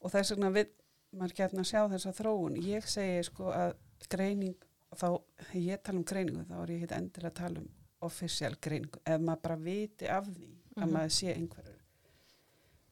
og 0.00 0.12
þess 0.14 0.30
vegna 0.32 0.50
við 0.54 0.70
maður 1.18 1.34
gefna 1.40 1.64
að 1.64 1.68
sjá 1.72 1.80
þessa 1.90 2.12
þróun 2.20 2.56
ég 2.64 2.86
segi 2.88 3.24
sko 3.26 3.50
að 3.52 3.74
greining 4.14 4.54
þá, 4.94 5.08
þegar 5.50 5.66
ég 5.66 5.82
tala 5.84 5.98
um 6.00 6.06
greiningu 6.12 6.44
þá 6.46 6.54
er 6.62 6.72
ég 6.76 6.84
ekki 6.86 6.96
endilega 7.00 7.32
að 7.34 7.38
tala 7.42 7.64
um 7.64 7.68
official 8.06 8.54
greiningu, 8.62 9.02
ef 9.04 9.20
maður 9.20 9.42
bara 9.48 9.56
viti 9.66 10.08
af 10.08 10.30
því 10.30 10.46
að 10.46 10.86
Mhm. 10.86 10.92
maður 10.94 11.12
sé 11.18 11.34
einhverju 11.34 11.74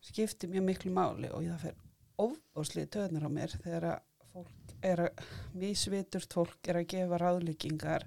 skiptir 0.08 0.52
mjög 0.52 0.66
miklu 0.68 0.92
máli 0.94 1.30
og 1.32 1.44
það 1.46 1.64
fer 1.66 1.76
ofbóðslið 2.18 2.88
töðnar 2.94 3.28
á 3.28 3.30
mér 3.30 3.54
þegar 3.62 3.86
að 3.92 3.98
fólk 4.32 4.72
er 4.88 5.04
að 5.06 5.22
mísviturt 5.58 6.34
fólk 6.34 6.70
er 6.70 6.80
að 6.80 6.90
gefa 6.94 7.20
ráðlíkingar 7.22 8.06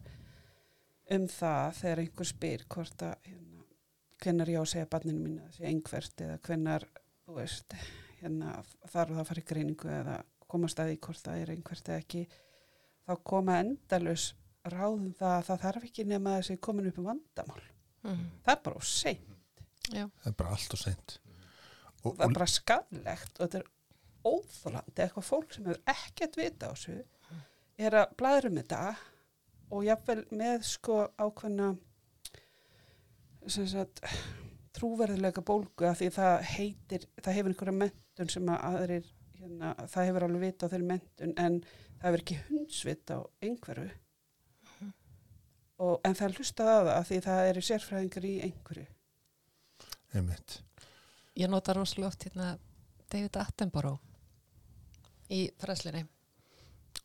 um 1.16 1.28
það 1.32 1.80
þegar 1.80 2.04
einhver 2.04 2.30
spyr 2.30 2.66
hvort 2.72 3.06
að 3.08 3.16
hérna, 3.28 3.66
hvennar 4.24 4.52
ég 4.52 4.62
á 4.62 4.64
að 4.64 4.72
segja 4.74 4.92
barninu 4.92 5.24
mínu 5.26 5.48
að 5.48 5.58
segja 5.58 5.72
einhvert 5.72 6.24
eða 6.28 6.38
hvennar 6.48 6.86
þú 7.26 7.38
veist, 7.40 7.76
hérna 8.22 8.54
þarf 8.86 9.16
það 9.16 9.24
að 9.24 9.28
fara 9.32 9.44
í 9.44 9.50
greiningu 9.52 9.92
eða 9.98 10.20
komast 10.52 10.80
að 10.80 10.92
því 10.92 11.02
hvort 11.08 11.26
það 11.26 11.42
er 11.42 11.54
einhvert 11.56 11.92
eða 11.92 12.04
ekki 12.04 12.24
þá 13.08 13.14
koma 13.32 13.58
endalus 13.64 14.30
ráðum 14.72 15.12
það 15.18 15.36
að 15.38 15.46
það 15.50 15.66
þarf 15.66 15.90
ekki 15.90 16.08
nema 16.08 16.36
að 16.36 16.42
þessi 16.42 16.62
komin 16.68 16.90
upp 16.92 17.02
um 17.02 17.12
vandamál. 17.12 17.64
Mm 18.06 18.22
það 18.46 18.54
er 18.54 18.64
bara 18.66 18.76
of 18.76 18.88
seint, 18.88 19.28
Já, 19.92 20.06
það 20.22 20.32
er 20.32 20.38
bara 20.38 20.56
allt 20.56 20.74
og 20.76 20.80
seint 20.82 21.18
og, 22.02 22.16
það 22.18 22.26
og, 22.28 22.36
bara 22.36 22.50
skadlegt 22.50 23.38
og 23.38 23.46
þetta 23.46 23.62
er 23.62 23.70
óþólandi 24.22 25.04
eitthvað 25.06 25.28
fólk 25.28 25.56
sem 25.56 25.66
hefur 25.66 25.96
ekkert 25.96 26.38
vita 26.38 26.70
á 26.70 26.74
þessu 26.74 27.00
er 27.82 27.98
að 28.02 28.14
blæðra 28.20 28.52
um 28.52 28.60
þetta 28.60 28.82
og 29.72 29.88
jafnvel 29.88 30.22
með 30.36 30.68
sko 30.68 31.00
ákveðna 31.18 31.72
sem 33.50 33.68
sagt 33.70 34.04
trúverðilega 34.78 35.44
bólgu 35.46 35.88
að 35.88 35.98
því 36.02 36.10
það 36.16 36.36
heitir, 36.52 37.08
það 37.22 37.38
hefur 37.38 37.54
einhverja 37.54 37.78
mentun 37.80 38.32
sem 38.32 38.52
að 38.52 38.66
aðrir 38.70 39.10
hérna, 39.40 39.74
það 39.92 40.08
hefur 40.10 40.26
alveg 40.28 40.46
vita 40.46 40.70
á 40.70 40.72
þeirri 40.72 40.90
mentun 40.92 41.36
en 41.42 41.60
það 41.66 42.08
hefur 42.08 42.24
ekki 42.24 42.40
hundsvita 42.48 43.18
á 43.18 43.22
einhverju. 43.48 43.90
Og, 45.82 45.96
en 46.06 46.14
það 46.14 46.28
er 46.28 46.36
hlustað 46.38 46.72
að 46.72 46.82
það 46.82 46.96
að 46.96 47.08
því 47.10 47.22
það 47.26 47.48
eru 47.52 47.64
sérfræðingar 47.66 48.28
í 48.30 48.34
einhverju. 48.46 48.90
Einmitt 50.12 50.60
ég 51.42 51.50
nota 51.50 51.76
rosalega 51.76 52.12
oft 52.12 52.26
hérna 52.28 52.54
David 53.12 53.38
Attenborough 53.42 54.00
í 55.32 55.46
fræslinni 55.62 56.06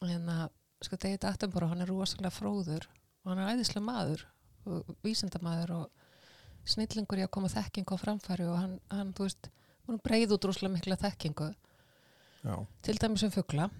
og 0.00 0.08
hérna, 0.10 0.48
sko 0.84 0.98
David 1.00 1.24
Attenborough 1.28 1.72
hann 1.72 1.84
er 1.84 1.90
rosalega 1.90 2.34
fróður 2.34 2.88
og 3.24 3.32
hann 3.32 3.42
er 3.42 3.54
æðislega 3.54 3.86
maður 3.86 4.26
og 4.66 4.96
vísindamaður 5.06 5.74
og 5.76 6.06
snillingur 6.66 7.20
í 7.20 7.26
að 7.26 7.32
koma 7.36 7.50
þekkingu 7.52 7.94
á 7.94 8.02
framfæri 8.02 8.46
og 8.50 8.58
hann, 8.58 8.76
hann 8.90 9.12
þú 9.16 9.28
veist, 9.28 9.50
hann 9.86 10.02
breið 10.02 10.34
út 10.36 10.48
rosalega 10.48 10.74
mikla 10.74 10.98
þekkingu. 11.00 11.50
Já, 12.46 12.56
til 12.82 12.96
dæmis 13.02 13.24
um 13.26 13.34
fugla. 13.34 13.70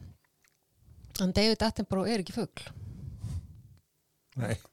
En 1.23 1.33
David 1.35 1.63
Attenborough 1.67 2.11
er 2.11 2.23
ekki 2.23 2.37
nei, 2.37 2.86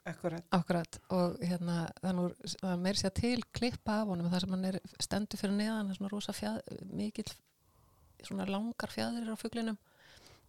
akkurat. 0.09 0.45
Akkurat. 0.55 0.99
Og 1.15 1.39
hérna 1.43 1.87
þannig 2.01 2.27
að 2.27 2.53
það 2.53 2.69
er 2.73 2.83
meir 2.83 2.99
sér 2.99 3.13
til 3.17 3.39
klippa 3.55 4.01
af 4.01 4.11
honum 4.11 4.29
þar 4.31 4.45
sem 4.45 4.55
hann 4.55 4.69
er 4.69 4.79
stendur 5.01 5.41
fyrir 5.41 5.55
neðan 5.57 5.87
það 5.87 5.93
er 5.93 5.99
svona 5.99 6.13
rosa 6.13 6.35
fjað, 6.35 6.61
mikill 6.91 7.33
svona 8.23 8.47
langar 8.49 8.93
fjæðir 8.93 9.31
á 9.31 9.35
fuglinum. 9.39 9.79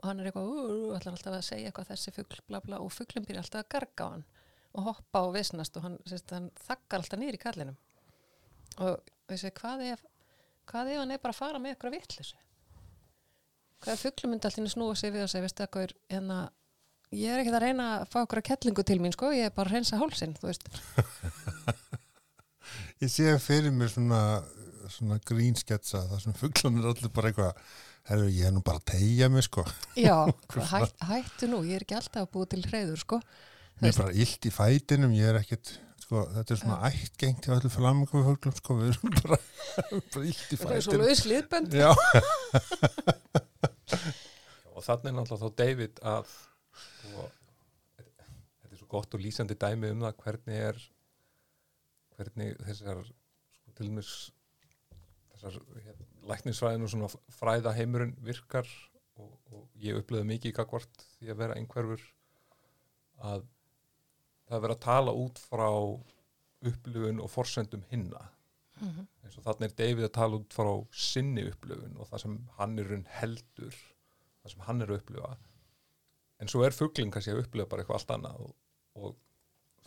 Og 0.02 0.08
hann 0.10 0.20
er 0.20 0.28
eitthvað, 0.28 0.50
ú, 0.50 0.94
ætlar 0.96 1.14
alltaf 1.14 1.38
að 1.38 1.46
segja 1.46 1.70
eitthvað 1.70 1.90
þessi 1.92 2.14
fugl, 2.14 2.40
bla 2.48 2.60
bla, 2.64 2.80
og 2.82 2.92
fuglin 2.92 3.26
byrja 3.26 3.44
alltaf 3.44 3.62
að 3.64 3.70
garga 3.76 4.08
á 4.10 4.12
hann 4.16 4.24
og 4.74 4.88
hoppa 4.88 5.20
og 5.22 5.36
visnast 5.36 5.76
og 5.78 5.84
hann, 5.86 6.00
sérst, 6.10 6.32
hann 6.34 6.48
þakkar 6.64 7.04
alltaf 7.04 7.20
niður 7.20 7.36
í 7.38 7.42
kallinum. 7.44 7.76
Og 8.82 9.12
þessi, 9.30 9.52
hvað 9.54 9.84
ef 9.92 10.02
hvað 10.66 10.90
ef 10.94 11.00
hann 11.02 11.14
er 11.14 11.22
bara 11.22 11.34
að 11.34 11.38
fara 11.38 11.60
með 11.60 11.74
eitthvað 11.74 11.94
vittlisu 11.98 12.40
hvað 13.84 14.28
myndi 14.30 14.48
alltaf 14.48 14.72
snúa 14.72 14.96
sig 14.96 15.12
við 15.12 15.26
og 15.26 15.30
segja, 15.30 15.44
veistu 15.44 15.64
eitthvað, 15.64 15.92
hérna 16.08 16.38
ég 17.14 17.30
er 17.30 17.42
ekkert 17.42 17.58
að 17.60 17.66
reyna 17.68 17.88
að 18.00 18.04
fá 18.12 18.18
okkur 18.24 18.42
að 18.42 18.48
kettlingu 18.50 18.84
til 18.86 18.98
mín 19.02 19.14
sko, 19.14 19.32
ég 19.34 19.48
er 19.48 19.54
bara 19.54 19.70
að 19.70 19.78
reynsa 19.78 20.00
hálsinn 20.00 20.36
þú 20.38 20.50
veist, 20.50 20.68
ég 23.04 23.12
sé 23.12 23.34
fyrir 23.42 23.74
mér 23.74 23.92
svona, 23.92 24.20
svona 24.92 25.20
grínsketsa 25.26 26.04
það 26.10 26.22
sem 26.26 26.38
fugglanir 26.38 26.90
allir 26.90 27.12
bara 27.14 27.32
eitthvað 27.32 27.64
herru, 28.10 28.28
ég 28.28 28.48
er 28.48 28.54
nú 28.54 28.60
bara 28.64 28.80
að 28.82 28.88
tegja 28.92 29.30
mig 29.32 29.46
sko. 29.46 29.64
Já, 29.96 30.28
hætt, 30.74 30.94
hættu 31.08 31.48
nú 31.50 31.62
ég 31.64 31.78
er 31.78 31.86
ekki 31.86 31.96
alltaf 31.98 32.26
að 32.26 32.32
búa 32.34 32.50
til 32.52 32.62
hreiður 32.66 33.00
sko. 33.00 33.20
Mér 33.80 33.90
er 33.90 34.00
bara 34.02 34.16
illt 34.24 34.46
í 34.46 34.52
fætinum, 34.54 35.14
ég 35.16 35.30
er 35.32 35.40
ekkit 35.40 35.72
sko, 36.04 36.26
þetta 36.34 36.54
er 36.54 36.60
svona 36.60 36.90
ættgengt 36.90 37.46
hjá 37.46 37.54
allir 37.56 37.72
flamingu 37.72 38.24
fugglum 38.26 38.56
sko, 38.58 38.76
við 38.82 38.92
erum 38.92 39.14
bara, 39.22 39.38
bara 40.12 40.26
illt 40.28 40.52
í 40.52 40.60
það 40.60 40.76
er 40.76 40.84
svo 40.84 40.92
fætinum. 40.92 41.06
laus 41.08 41.24
liðbönd. 41.30 41.78
Já, 41.80 41.90
og 44.74 44.84
þannig 44.84 45.08
er 45.10 45.16
náttúrulega 45.16 45.40
þá 45.40 45.56
David 45.62 46.04
að 46.04 46.36
og, 47.14 47.32
þetta 47.96 48.70
er 48.70 48.78
svo 48.82 48.83
gott 48.94 49.14
og 49.16 49.22
lýsandi 49.24 49.56
dæmi 49.60 49.90
um 49.94 50.02
það 50.06 50.18
hvernig 50.24 50.62
er 50.70 50.80
hvernig 52.16 52.50
þessar 52.62 53.02
sko, 53.04 53.72
til 53.74 53.88
dæmis 53.90 54.10
þessar 55.34 55.56
hérna, 55.84 56.08
læknisfræðin 56.30 56.86
og 56.86 56.92
svona 56.94 57.10
fræða 57.38 57.72
heimurinn 57.78 58.14
virkar 58.24 58.68
og, 59.18 59.32
og 59.54 59.64
ég 59.82 59.98
upplöðu 60.00 60.28
mikið 60.30 60.52
í 60.52 60.56
gagvart 60.60 61.04
því 61.18 61.32
að 61.34 61.40
vera 61.42 61.58
einhverfur 61.58 62.04
að 63.24 63.44
það 64.44 64.56
er 64.58 64.62
verið 64.66 64.76
að 64.78 64.84
tala 64.86 65.16
út 65.24 65.40
frá 65.42 65.68
upplifun 66.64 67.20
og 67.24 67.30
forsendum 67.32 67.84
hinna 67.90 68.30
Mhm. 68.74 69.04
eins 69.22 69.36
og 69.38 69.44
þannig 69.46 69.68
er 69.68 69.74
David 69.78 70.04
að 70.08 70.12
tala 70.16 70.38
út 70.40 70.50
frá 70.56 70.70
sinni 70.90 71.44
upplifun 71.46 71.92
og 72.02 72.08
það 72.10 72.22
sem 72.24 72.32
hann 72.56 72.72
er 72.82 72.88
raun 72.90 73.04
heldur 73.20 73.76
það 74.42 74.50
sem 74.50 74.64
hann 74.66 74.82
er 74.82 74.90
að 74.90 74.98
upplifa 74.98 75.28
en 76.42 76.50
svo 76.50 76.64
er 76.66 76.74
fuggling 76.74 77.12
kannski 77.14 77.30
að 77.36 77.44
upplifa 77.44 77.68
bara 77.70 77.84
eitthvað 77.84 78.00
allt 78.00 78.10
annað 78.16 78.40
og, 78.48 78.50
og 78.94 79.14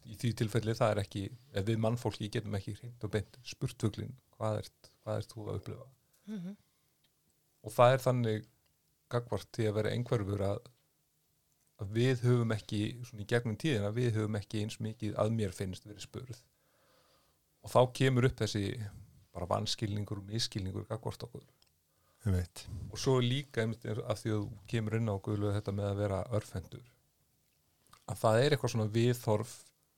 í 0.07 0.15
því 0.15 0.33
tilfelli 0.41 0.75
það 0.77 0.93
er 0.93 1.01
ekki 1.03 1.23
ef 1.29 1.65
við 1.67 1.81
mannfólki 1.83 2.29
getum 2.31 2.55
ekki 2.57 2.75
hreint 2.77 3.03
og 3.03 3.11
beint 3.11 3.39
spurt 3.43 3.75
fugglin 3.81 4.15
hvað 4.37 4.61
ert, 4.61 4.91
hvað 5.03 5.21
ert 5.21 5.33
þú 5.33 5.47
að 5.47 5.59
upplifa? 5.61 5.87
Mhm. 6.27 6.55
og 7.63 7.73
það 7.73 7.93
er 7.93 8.03
þannig 8.03 8.47
gagvart 9.11 9.47
til 9.55 9.69
að 9.69 9.77
vera 9.79 9.93
einhverfur 9.95 10.43
að, 10.43 10.59
að 11.81 11.93
við 11.95 12.23
höfum 12.27 12.53
ekki 12.55 12.81
svona 13.07 13.23
í 13.23 13.29
gegnum 13.31 13.57
tíðina, 13.59 13.93
við 13.95 14.17
höfum 14.17 14.37
ekki 14.39 14.63
eins 14.63 14.79
mikið 14.83 15.15
að 15.23 15.33
mér 15.37 15.55
finnst 15.55 15.87
verið 15.87 16.03
spurð. 16.03 16.41
Og 17.63 17.71
þá 17.71 17.79
kemur 17.99 18.27
upp 18.27 18.41
þessi 18.41 18.65
bara 19.35 19.47
vanskilningur 19.51 20.21
og 20.21 20.27
miskilningur 20.27 20.87
gagvart 20.89 21.23
okkur. 21.27 21.45
Og 22.91 22.99
svo 22.99 23.17
líka 23.23 23.63
einmitt 23.63 23.85
af 23.85 24.21
því 24.21 24.33
að 24.33 24.43
þú 24.43 24.61
kemur 24.73 24.97
inn 24.99 25.11
á 25.11 25.15
guðlu 25.23 25.53
þetta 25.55 25.75
með 25.75 25.89
að 25.91 25.99
vera 26.03 26.21
örfendur 26.35 26.85
að 28.07 28.21
það 28.21 28.41
er 28.41 28.55
eitthvað 28.55 28.73
svona 28.73 28.93
viðþorf 28.93 29.53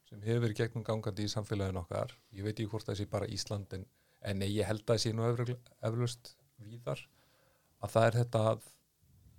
sem 0.10 0.26
hefur 0.26 0.44
verið 0.46 0.60
gegnum 0.64 0.86
gangandi 0.86 1.26
í 1.28 1.32
samfélaginu 1.32 1.82
okkar. 1.84 2.16
Ég 2.34 2.46
veit 2.46 2.56
ekki 2.56 2.70
hvort 2.72 2.88
það 2.90 3.00
sé 3.00 3.08
bara 3.10 3.30
Ísland 3.30 3.76
en, 3.78 3.86
en 4.26 4.42
nei, 4.42 4.50
ég 4.56 4.68
held 4.68 4.84
að 4.84 4.96
það 4.96 5.02
sé 5.04 5.14
nú 5.14 5.28
eflust 5.30 6.34
víðar 6.60 7.04
að 7.80 7.94
það 7.94 8.08
er 8.08 8.18
þetta 8.20 8.42
að, 8.52 8.66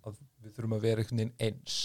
að 0.06 0.20
við 0.44 0.54
þurfum 0.56 0.76
að 0.76 0.86
vera 0.86 1.02
einhvern 1.02 1.22
veginn 1.22 1.34
eins. 1.48 1.78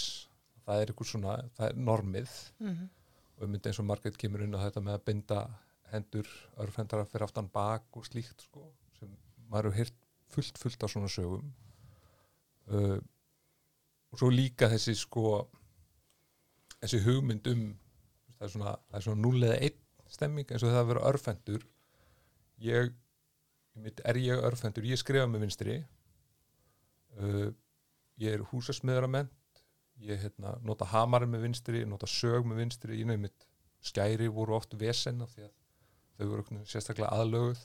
Það 0.66 0.82
er 0.82 0.92
eitthvað 0.92 1.10
svona, 1.10 1.34
það 1.58 1.68
er 1.68 1.82
normið. 1.90 2.36
Mhm. 2.62 2.92
og 3.36 3.42
ég 3.44 3.50
myndi 3.52 3.68
eins 3.68 3.78
og 3.82 3.84
Margrét 3.84 4.16
kemur 4.16 4.42
inn 4.46 4.56
á 4.56 4.64
þetta 4.64 4.80
með 4.80 4.94
að 4.96 5.02
binda 5.10 5.40
hendur 5.90 6.28
örfendara 6.62 7.04
fyrir 7.04 7.26
aftan 7.26 7.50
bak 7.52 7.98
og 7.98 8.06
slíkt 8.08 8.46
sko, 8.46 8.62
sem 8.96 9.10
maður 9.50 9.68
hefur 9.68 9.76
heyrt 9.82 9.98
fullt 10.32 10.58
fullt 10.58 10.86
af 10.86 10.92
svona 10.94 11.10
sögum. 11.12 11.50
Uh, 12.66 12.96
og 14.10 14.22
svo 14.22 14.30
líka 14.32 14.70
þessi 14.72 14.96
sko 14.98 15.44
þessi 16.86 17.02
hugmynd 17.04 17.50
um 17.52 17.66
það 18.36 18.46
er 18.46 18.52
svona, 18.52 18.76
svona 19.02 19.22
0 19.24 19.48
eða 19.48 19.58
1 19.70 19.82
stemming 20.16 20.52
eins 20.52 20.62
og 20.62 20.70
það 20.72 20.82
að 20.82 20.90
vera 20.92 21.04
örfendur 21.10 21.66
ég 22.62 22.92
mitt, 23.76 24.00
er 24.04 24.18
ég 24.20 24.44
örfendur, 24.48 24.86
ég 24.88 25.00
skrifa 25.00 25.26
með 25.28 25.46
vinstri. 25.46 25.76
Uh, 27.16 27.50
ég 28.20 28.36
er 28.36 28.44
húsasmiðrament 28.50 29.32
ég 30.04 30.20
hérna, 30.20 30.56
nota 30.64 30.88
hamarinn 30.90 31.32
með 31.32 31.46
vinstri 31.46 31.80
ég 31.80 31.88
nota 31.88 32.08
sög 32.08 32.44
með 32.48 32.62
vinstri, 32.64 32.98
ég 33.00 33.08
nefnir 33.08 33.30
mitt 33.30 33.46
skæri 33.86 34.28
voru 34.32 34.56
oft 34.56 34.74
vesen 34.76 35.22
af 35.24 35.32
því 35.32 35.46
að 35.46 35.54
þau 36.16 36.26
voru 36.32 36.60
sérstaklega 36.68 37.12
aðlöguð. 37.12 37.62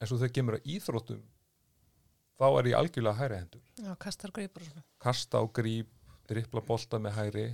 En 0.00 0.10
svo 0.10 0.18
þegar 0.18 0.34
kemur 0.38 0.56
að 0.58 0.68
íþróttum 0.74 1.20
þá 2.38 2.46
er 2.48 2.68
ég 2.72 2.78
algjörlega 2.78 3.18
hægri 3.20 3.38
hendur. 3.38 3.64
Já, 3.78 3.92
greipur 4.34 4.64
og 4.64 4.68
svona. 4.68 4.84
kasta 4.98 5.42
á 5.42 5.44
gríp, 5.46 5.90
drippla 6.30 6.62
bolta 6.66 6.98
með 7.02 7.18
hægri 7.18 7.46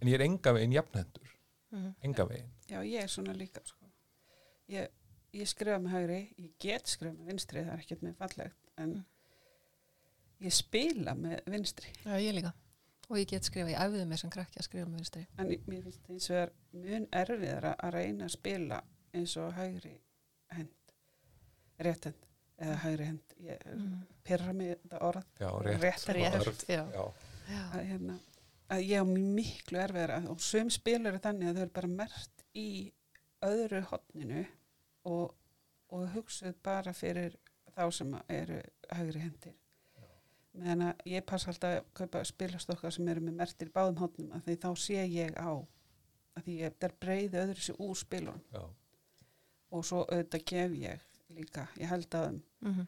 en 0.00 0.08
ég 0.08 0.14
er 0.14 0.24
enga 0.26 0.52
veginn 0.52 0.72
jafnhendur 0.72 1.34
Mhm. 1.70 1.94
enga 2.02 2.24
veginn 2.24 2.50
Já, 2.68 2.80
ég 2.82 3.02
er 3.02 3.08
svona 3.08 3.32
líka 3.36 3.60
sko. 3.64 3.86
ég, 4.68 4.88
ég 5.34 5.46
skrifa 5.48 5.78
með 5.78 5.90
hægri 5.90 6.34
ég 6.38 6.50
get 6.60 6.86
skrifa 6.88 7.14
með 7.14 7.26
vinstri, 7.32 7.60
það 7.64 7.72
er 7.72 7.78
ekkert 7.84 8.02
með 8.02 8.14
fallegt 8.16 8.56
en 8.78 8.90
Mm. 8.94 9.04
ég 10.46 10.52
spila 10.52 11.14
með 11.14 11.40
vinstri 11.50 11.92
Já, 12.04 12.16
ég 12.20 12.34
líka. 12.34 12.52
Og 13.10 13.16
ég 13.16 13.26
get 13.26 13.42
skrifa, 13.44 13.70
ég 13.72 13.78
æfði 13.80 14.06
mig 14.06 14.18
sem 14.18 14.30
krakki 14.30 14.58
að 14.60 14.66
skrifa 14.68 14.86
með 14.86 14.96
vinstri. 15.00 15.26
en 15.38 15.48
mér 15.48 15.82
finnst 15.82 16.08
eins 16.10 16.30
og 16.30 16.36
er 16.36 16.50
mun 16.72 17.06
erfiðara 17.12 17.74
að 17.78 17.92
reyna 17.92 18.24
að 18.24 18.30
spila 18.30 18.82
eins 19.14 19.36
og 19.36 19.52
hægri 19.54 19.94
hend 20.50 20.68
rétt 21.80 22.04
hend 22.04 22.26
eða 22.60 22.76
hægri 22.82 23.04
hend 23.04 23.34
ég 23.40 23.58
Mm. 23.74 24.02
pyrra 24.24 24.52
mig 24.52 24.78
þetta 24.82 24.98
orð 25.02 25.24
já, 25.40 25.50
rétt, 25.62 25.80
Rétt, 25.80 26.06
rétt, 26.44 26.64
já. 26.68 26.84
já. 26.92 27.12
Já. 27.48 27.70
að, 27.72 27.84
hérna, 27.86 28.18
að 28.68 28.84
ég 28.84 29.00
á 29.00 29.06
miklu 29.08 29.78
erfiðara 29.82 30.18
og 30.32 30.40
sum 30.44 30.70
spilur 30.70 31.14
er 31.16 31.22
þannig 31.24 31.48
að 31.50 31.54
þau 31.58 31.62
eru 31.66 31.74
bara 31.78 31.92
mert 32.00 32.44
í 32.58 32.68
öðru 33.48 33.80
hotninu 33.92 34.42
og, 35.08 35.32
og 35.94 36.08
hugsuð 36.14 36.56
bara 36.64 36.92
fyrir 36.96 37.36
þá 37.76 37.84
sem 37.94 38.12
eru 38.28 38.60
hægri 38.90 39.22
hendir 39.22 39.56
meðan 40.58 40.82
að 40.88 41.02
ég 41.12 41.26
passa 41.28 41.52
alltaf 41.52 41.76
að 41.78 41.88
kaupa 42.00 42.24
spilastokkar 42.26 42.92
sem 42.94 43.08
eru 43.08 43.22
með 43.22 43.36
mertir 43.38 43.70
báðum 43.74 44.00
hotnum 44.02 44.32
að 44.34 44.48
því 44.48 44.56
þá 44.64 44.70
sé 44.84 45.04
ég 45.06 45.36
á 45.38 45.52
að 45.54 46.44
því 46.46 46.56
ég 46.64 46.82
er 46.88 46.94
breiði 47.00 47.40
öðru 47.44 47.62
sér 47.62 47.80
úr 47.84 47.96
spilun 47.98 48.42
já. 48.54 48.62
og 49.70 49.84
svo 49.86 50.04
auðvitað 50.08 50.44
gef 50.50 50.74
ég 50.82 51.04
líka, 51.36 51.66
ég 51.78 51.90
held 51.92 52.14
að 52.14 52.28
um 52.32 52.42
Mhm. 52.60 52.86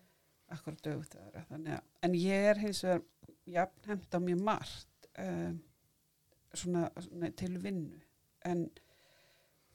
akkur 0.50 0.74
dögut 0.82 1.12
aðra 1.14 1.44
þannig 1.46 1.74
að, 1.76 1.82
en 2.02 2.14
ég 2.18 2.46
er 2.50 2.58
hins 2.58 2.80
vegar 2.82 3.02
jafn 3.46 3.84
hefnt 3.86 4.14
á 4.16 4.18
mjög 4.18 4.40
margt 4.42 5.06
um, 5.18 5.60
svona, 6.54 6.90
svona 7.00 7.30
til 7.36 7.58
vinnu. 7.62 8.00
En 8.44 8.70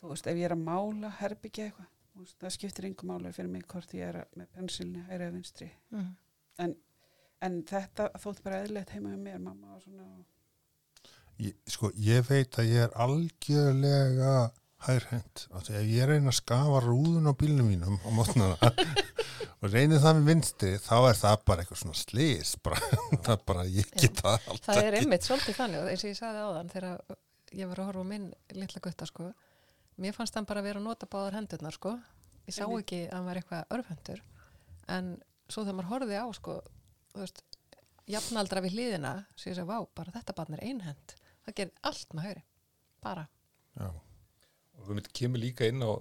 þú 0.02 0.10
veist, 0.12 0.28
ef 0.28 0.36
ég 0.38 0.46
er 0.50 0.56
að 0.56 0.64
mála 0.66 1.10
herbyggja 1.20 1.66
eitthvað, 1.70 1.90
veist, 2.16 2.38
það 2.40 2.50
skiptir 2.58 2.86
yngur 2.90 3.10
mála 3.10 3.32
fyrir 3.34 3.50
mig 3.50 3.66
hvort 3.68 3.94
ég 3.94 4.08
er 4.10 4.16
að- 4.24 4.38
með 4.38 4.48
pensilni 4.56 5.04
hægri 5.08 5.26
eða 5.26 5.34
vinstri, 5.34 5.72
Mhm. 5.92 6.76
en 7.42 7.64
þetta 7.64 8.10
þótt 8.18 8.42
bara 8.44 8.64
eðlilegt 8.64 8.90
heima 8.96 9.10
með 9.10 9.20
mér, 9.24 9.40
mamma 9.40 9.76
og 9.76 9.82
svona 9.84 10.26
ég, 11.40 11.54
sko, 11.68 11.92
ég 11.92 12.24
veit 12.30 12.52
að 12.58 12.70
ég 12.72 12.84
er 12.86 12.90
algjörlega 12.96 14.52
hærhend 14.88 15.48
af 15.52 15.64
því 15.66 15.74
að 15.76 15.82
ef 15.82 15.90
ég 15.92 16.08
reyna 16.08 16.30
að 16.32 16.38
skafa 16.40 16.80
rúðun 16.86 17.28
á 17.30 17.34
bílnum 17.36 17.68
mínum 17.70 18.00
á 18.06 18.10
mótnana 18.16 18.58
og 19.62 19.74
reyni 19.74 20.00
það 20.02 20.18
með 20.20 20.30
vinstri 20.32 20.72
þá 20.82 20.96
er 20.98 21.20
það 21.20 21.38
bara 21.50 21.64
eitthvað 21.64 21.82
svona 21.82 22.00
slís 22.00 22.54
bara, 22.66 22.80
það 23.26 23.32
er 23.36 23.42
bara, 23.52 23.66
ég 23.70 23.92
get 23.96 24.22
það 24.22 24.38
alltaf 24.38 24.70
Það 24.70 24.82
er 24.84 25.00
einmitt 25.00 25.28
svolítið 25.28 25.60
þannig 25.60 25.82
og 25.82 25.90
eins 25.92 26.06
og 26.06 26.12
ég 26.12 26.20
sagði 26.20 26.46
áðan 26.46 26.72
þegar 26.74 27.18
ég 27.56 27.72
var 27.72 27.82
að 27.82 27.90
horfa 27.92 28.06
á 28.06 28.12
minn 28.12 28.30
litla 28.56 28.84
gutta 28.84 29.08
sko. 29.10 29.32
Mér 30.02 30.16
fannst 30.16 30.36
hann 30.36 30.48
bara 30.50 30.64
vera 30.66 30.82
að 30.82 30.88
nota 30.90 31.08
báðar 31.08 31.38
hendurnar 31.38 31.76
sko. 31.76 31.94
Ég 32.50 32.56
sá 32.58 32.66
ekki 32.66 33.06
að 33.08 33.14
hann 33.16 33.30
var 33.30 33.40
eitthvað 33.40 33.76
örfendur 33.78 34.24
en 34.92 35.14
svo 35.50 35.64
þegar 35.64 35.78
maður 35.80 35.92
horfði 35.94 36.18
á 36.20 36.28
sko, 36.36 36.56
þú 37.14 37.22
veist, 37.24 37.42
jafnaldra 38.10 38.62
við 38.66 38.76
hliðina 38.78 39.14
svo 39.34 39.50
ég 39.52 39.58
sagði, 39.58 39.70
vá, 39.72 39.78
bara 39.98 40.14
þetta 40.14 40.36
barn 40.38 40.58
er 40.58 40.66
einhend 40.66 41.16
það 41.46 41.58
gerir 41.60 41.88
allt 41.90 42.14
með 42.14 42.28
hægri 42.28 42.44
bara 43.06 43.26
Já. 43.76 43.90
og 43.90 44.88
við 44.88 45.00
myndum 45.00 45.16
kemur 45.20 45.42
líka 45.42 45.70
inn 45.70 45.86
á 45.86 45.92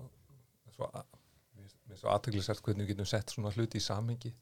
svo, 1.99 2.09
að- 2.09 2.21
mér 2.21 2.35
finnst- 2.35 2.35
mér 2.35 2.39
er 2.39 2.43
svo 2.45 2.55
aðteglisert 2.55 2.63
hvernig 2.67 2.87
við 2.87 2.93
getum 2.95 3.07
sett 3.07 3.31
svona 3.35 3.53
hluti 3.55 3.79
í 3.79 3.85
samhengi. 3.85 4.33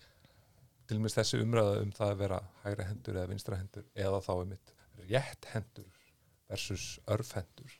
Til 0.86 0.96
og 0.96 1.02
með 1.04 1.14
þessi 1.18 1.40
umræða 1.42 1.80
um 1.82 1.92
það 1.92 2.10
að 2.12 2.18
vera 2.18 2.38
hægra 2.64 2.84
hendur 2.88 3.14
eða 3.20 3.28
vinstra 3.30 3.56
hendur 3.56 3.84
eða 3.94 4.20
þá 4.26 4.30
um 4.42 4.48
mitt 4.48 4.72
rétt 5.08 5.44
hendur 5.52 5.90
versus 6.50 6.98
örf 7.08 7.32
hendur. 7.38 7.76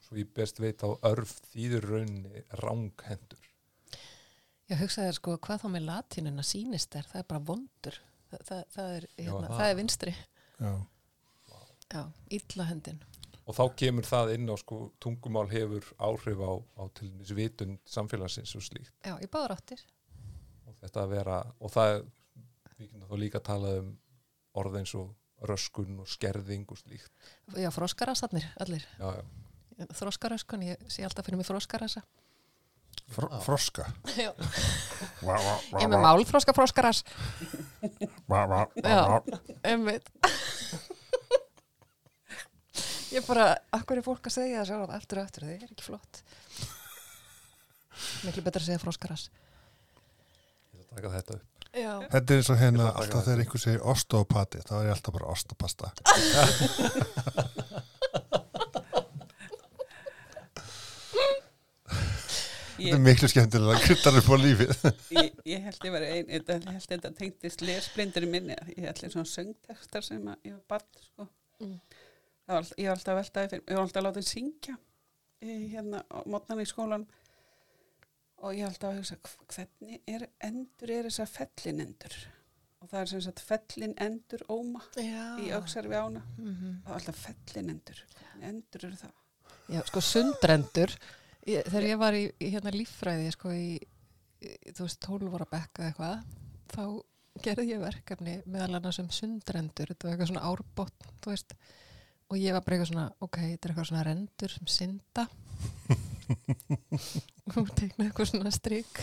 Svo 0.00 0.16
ég 0.16 0.28
best 0.34 0.58
veit 0.60 0.78
á 0.84 0.88
örf 1.02 1.40
þýður 1.52 1.88
raunni 1.90 2.42
ráng 2.62 2.92
hendur. 3.08 3.38
Ég 4.70 4.76
hugsaði 4.82 5.14
sko, 5.16 5.36
hvað 5.38 5.62
þá 5.62 5.68
með 5.72 5.86
latínuna 5.88 6.44
sýnist 6.44 6.94
er, 6.96 7.02
það 7.08 7.22
er 7.22 7.28
bara 7.32 7.40
vondur. 7.40 7.98
Það, 8.30 8.40
það, 8.44 8.64
það, 8.74 8.90
er, 8.98 9.06
Já, 9.16 9.24
hérna, 9.24 9.48
það. 9.48 9.58
það 9.58 9.70
er 9.70 9.76
vinstri. 9.78 10.14
Já. 10.60 10.72
Já, 11.88 12.02
illa 12.36 12.64
hendin 12.68 12.98
og 13.48 13.56
þá 13.56 13.62
kemur 13.80 14.06
það 14.06 14.34
inn 14.36 14.50
á 14.52 14.56
sko 14.60 14.80
tungumál 15.00 15.46
hefur 15.48 15.86
áhrif 15.96 16.42
á, 16.44 16.52
á 16.76 16.82
til 16.92 17.08
dæmis 17.08 17.32
vitund 17.36 17.80
samfélagsins 17.88 18.52
og 18.58 18.64
slíkt. 18.66 18.92
Já, 19.06 19.16
í 19.16 19.30
báður 19.30 19.56
áttir. 19.56 19.84
Og 20.68 20.76
þetta 20.82 21.04
að 21.04 21.14
vera 21.16 21.40
og 21.56 21.72
það 21.72 21.94
er, 21.94 22.04
við 22.76 22.84
getum 22.84 23.08
þá 23.08 23.16
líka 23.24 23.40
að 23.40 23.48
tala 23.48 23.74
um 23.80 23.90
orð 24.58 24.78
eins 24.82 24.94
og 24.98 25.48
röskun 25.48 26.00
og 26.02 26.10
skerðing 26.10 26.68
og 26.68 26.80
slíkt. 26.82 27.12
Já, 27.56 27.70
froskarasarnir, 27.72 28.48
allir. 28.60 28.84
Já, 29.00 29.20
já. 29.20 29.26
Þroskaröskun, 29.94 30.64
ég 30.66 30.88
sé 30.90 31.04
alltaf 31.06 31.28
fyrir 31.28 31.38
mig 31.38 31.46
froskarasa 31.46 32.02
Fr 33.08 33.28
froska? 33.40 33.86
Já. 34.18 34.32
Vá, 35.22 35.36
vá, 35.38 35.54
vá, 35.70 35.78
Ég 35.78 35.86
er 35.86 35.92
með 35.92 36.02
málfroska 36.02 36.52
froskaras. 36.52 37.04
Vá, 38.28 38.42
vá, 38.44 38.66
vá, 38.66 38.82
Já. 38.82 39.40
Einmitt 39.64 40.10
Ég 43.08 43.24
bara, 43.24 43.50
akkur 43.72 44.00
er 44.00 44.04
fólk 44.04 44.26
að 44.28 44.34
segja 44.36 44.60
það 44.60 44.70
sjálf 44.72 44.96
eftir 44.98 45.20
og 45.20 45.28
eftir, 45.28 45.44
það 45.46 45.54
er 45.54 45.68
ekki 45.68 45.86
flott. 45.86 46.22
Miklu 48.26 48.42
betra 48.46 48.60
að 48.62 48.68
segja 48.68 48.82
froskaras 48.82 49.28
ég 50.78 50.82
ætla 50.82 50.88
að 50.88 51.02
taka 51.02 51.14
þetta 51.16 51.38
upp. 51.38 51.46
Já, 51.78 51.92
Þetta 52.10 52.32
er 52.32 52.40
eins 52.40 52.50
og 52.52 52.58
hérna 52.62 52.84
að 52.88 53.00
alltaf 53.02 53.24
þegar 53.26 53.40
einhver 53.44 53.62
segir 53.62 53.82
ostopati 53.92 54.62
þá 54.64 54.72
er 54.78 54.86
ég 54.88 54.94
alltaf 54.94 55.16
bara 55.18 55.32
ostopasta. 55.34 55.90
Þetta 62.78 62.94
er 62.94 63.02
miklu 63.02 63.28
skemmtilega 63.30 63.80
kryttar 63.82 64.16
upp 64.20 64.28
á 64.30 64.36
lífið. 64.38 64.74
Ég, 65.18 65.32
ég 65.50 65.64
held 65.66 65.86
ég 65.88 65.94
var 65.94 66.04
ein 66.06 66.28
ég 66.30 66.50
held 66.54 66.84
þetta 66.86 67.10
tengdist 67.18 67.64
lesblindur 67.66 68.26
í 68.26 68.30
minni 68.30 68.54
ég 68.76 68.84
held 68.86 69.02
ég 69.02 69.14
svona 69.14 69.28
söngtekstar 69.28 70.06
sem 70.06 70.22
að 70.30 70.36
ég 70.46 70.54
var 70.54 70.76
barn 70.76 71.02
sko. 71.02 71.26
Mm. 71.58 71.80
Það 72.48 72.56
var, 72.56 72.68
ég 72.80 72.88
var 72.88 72.96
alltaf 72.96 73.12
að 73.14 73.18
veltaði 73.20 73.50
fyrir 73.52 73.64
ég 73.68 73.76
var 73.76 73.84
alltaf 73.84 74.00
að 74.00 74.06
láta 74.08 74.20
henn 74.22 74.28
syngja 74.32 74.76
í, 75.44 75.54
hérna 75.74 76.00
á 76.08 76.18
mótnan 76.32 76.62
í 76.64 76.66
skólan 76.70 77.04
og 78.38 78.54
ég 78.54 78.64
var 78.64 78.72
alltaf 78.72 78.90
að 78.94 78.98
hugsa 79.02 79.18
hv- 79.18 79.46
hvernig 79.52 80.02
er 80.14 80.24
endur 80.48 80.92
er 80.94 81.08
þessar 81.10 81.30
fellinendur 81.34 82.16
og 82.78 82.88
það 82.92 83.00
er 83.02 83.10
sem 83.12 83.22
sagt 83.26 83.42
fellinendur 83.42 84.44
óma 84.54 84.80
Já. 84.96 85.24
í 85.42 85.48
auksar 85.56 85.88
við 85.90 85.98
ána. 86.04 86.22
Mhm. 86.38 86.74
það 86.84 86.88
var 86.92 86.98
alltaf 87.00 87.22
fellinendur 87.26 88.02
hvernig 88.14 88.48
endur 88.52 88.84
eru 88.88 89.00
það? 89.02 89.14
Já, 89.68 89.80
sko 89.90 90.00
sundrendur 90.00 90.94
ég, 91.48 91.64
þegar 91.68 91.88
ég 91.90 91.98
var 92.00 92.16
í, 92.16 92.24
í 92.40 92.50
hérna 92.54 92.72
líffræði 92.72 93.32
sko 93.34 93.52
í, 93.52 93.66
í 94.40 94.72
þú 94.72 94.86
veist 94.86 95.00
12 95.04 95.34
ára 95.36 95.48
bekka 95.50 95.88
eitthvað 95.90 96.22
þá 96.72 96.84
gerði 97.44 97.68
ég 97.74 97.82
verkefni 97.82 98.38
meðal 98.50 98.78
annars 98.78 98.98
um 99.02 99.10
sundrendur. 99.14 99.90
Þetta 99.92 100.06
var 100.08 100.14
eitthvað 100.14 100.30
svona 100.32 100.46
árbótt 100.48 101.04
þú 101.22 101.30
veist 101.34 101.52
og 102.28 102.36
ég 102.36 102.52
var 102.54 102.64
bara 102.64 102.76
eitthvað 102.76 102.92
svona 102.92 103.06
ok, 103.24 103.38
þetta 103.40 103.68
er 103.68 103.72
eitthvað 103.72 103.90
svona 103.90 104.06
rendur 104.08 104.54
sem 104.54 104.72
synda. 104.72 105.28
Og 107.56 107.70
tegna 107.72 108.04
eitthvað 108.04 108.28
svona 108.28 108.50
strik. 108.52 108.98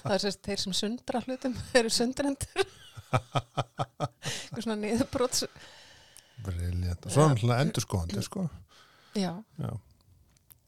Það 0.00 0.14
er 0.14 0.22
sérst 0.22 0.44
þeir 0.46 0.60
sem 0.62 0.74
sundra 0.76 1.22
hlutum 1.26 1.56
eru 1.80 1.90
sundrendur. 1.94 2.66
Eitthvað 3.10 4.62
svona 4.62 4.76
niðurbrots 4.78 5.42
Briljant 6.44 7.08
Og 7.08 7.10
svo 7.10 7.24
er 7.24 7.32
náttúrulega 7.32 7.64
endurskoðandi 7.66 8.22
sko. 8.22 8.44
Já, 9.18 9.32
Já. 9.58 9.72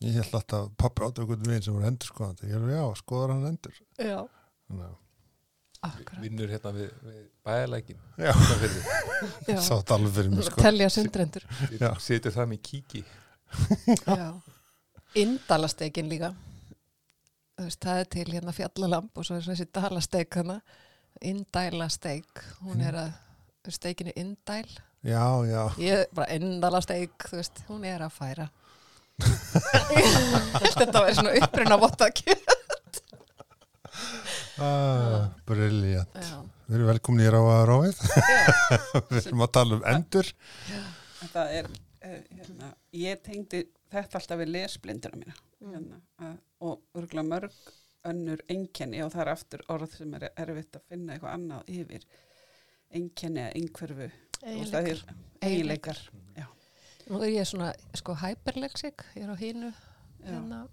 Ég 0.03 0.17
held 0.19 0.35
alltaf 0.35 0.73
pappi 0.83 1.07
einhvern 1.07 1.47
veginn 1.47 1.63
sem 1.63 1.77
voru 1.77 1.87
endurskoðandi. 1.87 2.49
Ég 2.51 2.59
held 2.59 2.75
já, 2.75 2.83
skoðar 2.99 3.37
hann 3.37 3.47
endur 3.53 3.77
já, 3.79 4.19
Þannig 4.67 4.89
vinnur 6.23 6.51
hérna 6.53 6.71
við, 6.77 6.91
við 7.03 7.23
bæðalækin 7.43 7.99
Já. 8.21 8.33
já. 9.51 9.57
sá 9.59 9.73
þetta 9.75 9.97
alveg 9.97 10.15
fyrir 10.15 10.31
mig 10.31 10.47
sko. 10.47 10.63
telja 10.63 10.89
sundrendur. 10.95 11.47
Já. 11.81 11.89
situr 11.99 12.35
það 12.37 12.49
með 12.53 12.63
kíki. 12.69 13.03
Já. 14.07 14.29
Indalastekin 15.19 16.09
líka. 16.09 16.33
Þú 17.59 17.67
veist, 17.67 17.83
það 17.83 18.01
er 18.05 18.09
til 18.15 18.29
hérna 18.31 18.55
fjallalamb 18.57 19.19
og 19.19 19.27
svo 19.27 19.37
er 19.37 19.45
þessi 19.51 19.67
dalasteik 19.75 20.39
hana. 20.41 20.61
Indalasteik 21.21 22.47
hún 22.63 22.81
er 22.87 22.97
að 23.03 23.75
steikinni 23.75 24.15
indæl. 24.17 24.67
Já, 25.03 25.27
já, 25.47 25.63
ég 25.83 26.07
bara 26.15 26.31
endala 26.31 26.81
steik 26.83 27.27
þú 27.27 27.41
veist, 27.41 27.65
hún 27.67 27.85
er 27.87 28.05
að 28.07 28.15
færa. 28.15 28.49
Þetta 30.79 31.03
var 31.03 31.15
svona 31.15 31.35
upprinn 31.43 31.75
á 31.75 31.79
vottaki 31.79 32.35
ah, 34.61 35.29
briljant 35.49 36.19
já, 36.19 36.41
við 36.67 36.77
erum 36.79 36.91
velkomin 36.91 37.25
í 37.25 37.31
Ráa 37.33 37.61
Ráið 37.69 38.03
já, 38.03 38.51
við 39.13 39.21
erum 39.23 39.45
að 39.47 39.53
tala 39.59 39.79
um 39.79 39.87
endur. 39.93 40.33
Er, 41.33 41.69
uh, 41.69 42.19
hérna, 42.37 42.73
ég 42.99 43.23
tengdi 43.25 43.63
þetta 43.93 44.21
alltaf 44.21 44.43
við 44.43 44.53
lesblindina 44.57 45.21
mína. 45.21 45.37
Hérna, 45.63 46.01
að, 46.21 46.37
og 46.67 46.99
örgulega 46.99 47.29
mörg 47.29 47.73
önnur 48.11 48.43
einkenni 48.51 49.03
og 49.05 49.13
það 49.15 49.25
er 49.25 49.33
aftur 49.37 49.67
orð 49.71 49.93
sem 49.95 50.17
er 50.19 50.29
erfitt 50.33 50.81
að 50.81 50.89
finna 50.91 51.15
eitthvað 51.15 51.37
annað 51.37 51.71
yfir. 51.71 52.09
Einkenni 52.93 53.45
eða 53.45 53.53
einhverfu. 53.61 54.09
Eiginleikar. 55.43 56.01
nú 57.11 57.21
er 57.23 57.33
ég 57.35 57.49
svona 57.49 57.73
sko 57.99 58.15
hyperlexic 58.19 59.05
ég 59.17 59.25
er 59.25 59.33
á 59.33 59.37
hínu 59.39 59.71
hérna, 60.23 60.65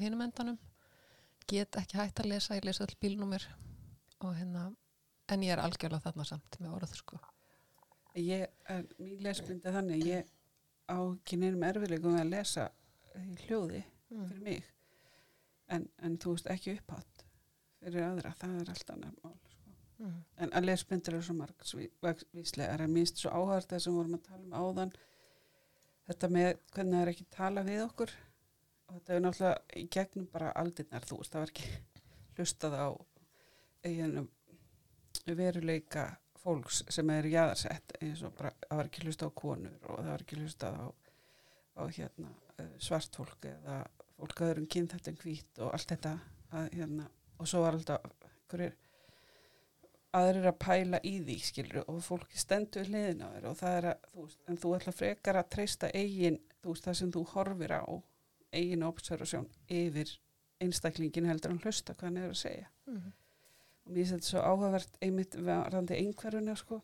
hínum 0.00 0.24
endanum 0.24 0.58
get 1.50 1.78
ekki 1.78 2.00
hægt 2.00 2.20
að 2.20 2.32
lesa, 2.34 2.58
ég 2.58 2.66
lesa 2.66 2.84
öll 2.86 2.98
bílnúmer 3.00 3.46
og 4.24 4.36
hérna 4.36 4.68
en 5.30 5.42
ég 5.42 5.54
er 5.54 5.62
algjörlega 5.62 6.04
þarna 6.08 6.26
samt 6.28 6.60
með 6.60 6.76
orð 6.78 6.94
sko 6.98 7.18
ég 8.16 8.46
er 8.72 8.86
mín 8.98 9.20
lesblindi 9.24 9.72
þannig 9.72 10.00
að 10.00 10.08
ég 10.08 10.32
á 10.88 10.98
neinum 11.36 11.66
erfiðleikum 11.66 12.14
við 12.14 12.22
að 12.22 12.32
lesa 12.32 12.66
í 13.16 13.36
hljóði 13.46 13.82
mm. 13.82 14.28
fyrir 14.28 14.44
mig 14.44 14.70
en, 15.72 15.88
en 15.98 16.16
þú 16.22 16.36
veist 16.36 16.50
ekki 16.52 16.76
upphátt 16.76 17.24
fyrir 17.82 18.06
aðra, 18.06 18.32
það 18.38 18.60
er 18.60 18.70
allt 18.72 18.92
annað 18.94 19.18
mál 19.24 19.36
sko. 19.50 19.74
Mm. 19.96 20.16
en 20.44 20.54
að 20.58 20.68
lesblindir 20.68 21.16
eru 21.16 21.26
svo 21.26 21.36
margsvíslegar 21.40 22.84
en 22.84 22.94
minnst 22.94 23.20
svo 23.20 23.32
áhært 23.32 23.70
það 23.72 23.84
sem 23.84 23.98
vorum 23.98 24.18
að 24.18 24.26
tala 24.30 24.44
um 24.44 24.56
áðan 24.56 24.94
þetta 26.06 26.32
með 26.36 26.50
hvernig 26.72 26.96
það 26.96 27.02
er 27.02 27.12
ekki 27.12 27.28
tala 27.36 27.66
við 27.66 27.82
okkur 27.86 28.16
og 28.86 28.98
þetta 28.98 29.14
er 29.14 29.24
náttúrulega 29.24 29.80
í 29.80 29.84
gegnum 29.96 30.28
bara 30.32 30.52
aldinnar 30.60 31.06
þú 31.08 31.20
veist, 31.20 31.34
það 31.34 31.44
var 31.44 31.52
ekki 31.54 31.70
hlustað 32.36 32.78
á 32.78 32.88
eiginu 33.86 34.26
veruleika 35.36 36.06
fólks 36.46 36.84
sem 36.94 37.10
er 37.10 37.26
jaðarsett 37.30 37.96
eins 38.00 38.22
og 38.26 38.34
bara, 38.38 38.52
það 38.68 38.80
var 38.80 38.90
ekki 38.90 39.04
hlustað 39.06 39.32
á 39.32 39.38
konur 39.42 39.76
og 39.82 40.00
það 40.00 40.10
var 40.12 40.24
ekki 40.24 40.40
hlustað 40.40 40.78
á, 40.78 40.86
á 41.76 41.82
hérna, 41.98 42.32
eh, 42.62 42.74
svart 42.78 43.18
fólk 43.18 43.48
eða 43.50 43.78
fólk 44.16 44.40
að 44.40 44.50
öðrum 44.52 44.68
kynþættum 44.72 45.20
hvít 45.22 45.62
og 45.62 45.72
allt 45.74 45.94
þetta 45.94 46.12
að, 46.52 46.68
hérna, 46.76 47.08
og 47.36 47.50
svo 47.50 47.62
var 47.64 47.78
alltaf 47.78 48.06
hverjir 48.50 48.76
aðrir 50.16 50.48
að 50.48 50.58
pæla 50.62 51.00
í 51.04 51.16
því 51.24 51.36
skilur 51.44 51.88
og 51.90 51.98
fólki 52.04 52.38
stendur 52.40 52.86
hliðin 52.88 53.24
á 53.26 53.28
þér 53.34 53.48
og 53.50 53.56
það 53.58 53.78
er 53.80 53.88
að, 53.90 54.06
þú 54.12 54.26
veist, 54.26 54.44
en 54.46 54.60
þú 54.62 54.74
ætla 54.76 54.94
frekar 54.96 55.40
að 55.40 55.50
treysta 55.56 55.90
eigin, 55.92 56.38
þú 56.62 56.72
veist, 56.72 56.86
það 56.86 56.98
sem 57.00 57.12
þú 57.16 57.24
horfir 57.34 57.74
á 57.76 57.84
eigin 58.58 58.82
observasjón 58.86 59.46
yfir 59.68 60.10
einstaklingin 60.64 61.28
heldur 61.28 61.52
en 61.54 61.60
hlusta 61.64 61.94
hvað 61.94 62.08
hann 62.10 62.22
er 62.22 62.30
að 62.32 62.40
segja 62.42 62.68
Mm. 62.86 63.12
og 63.86 63.92
mér 63.92 63.96
finnst 64.06 64.14
þetta 64.14 64.28
svo 64.30 64.42
áhugavert 64.46 64.98
einmitt 65.02 65.34
varandi 65.46 65.96
einhverjuna 65.98 66.54
sko 66.56 66.78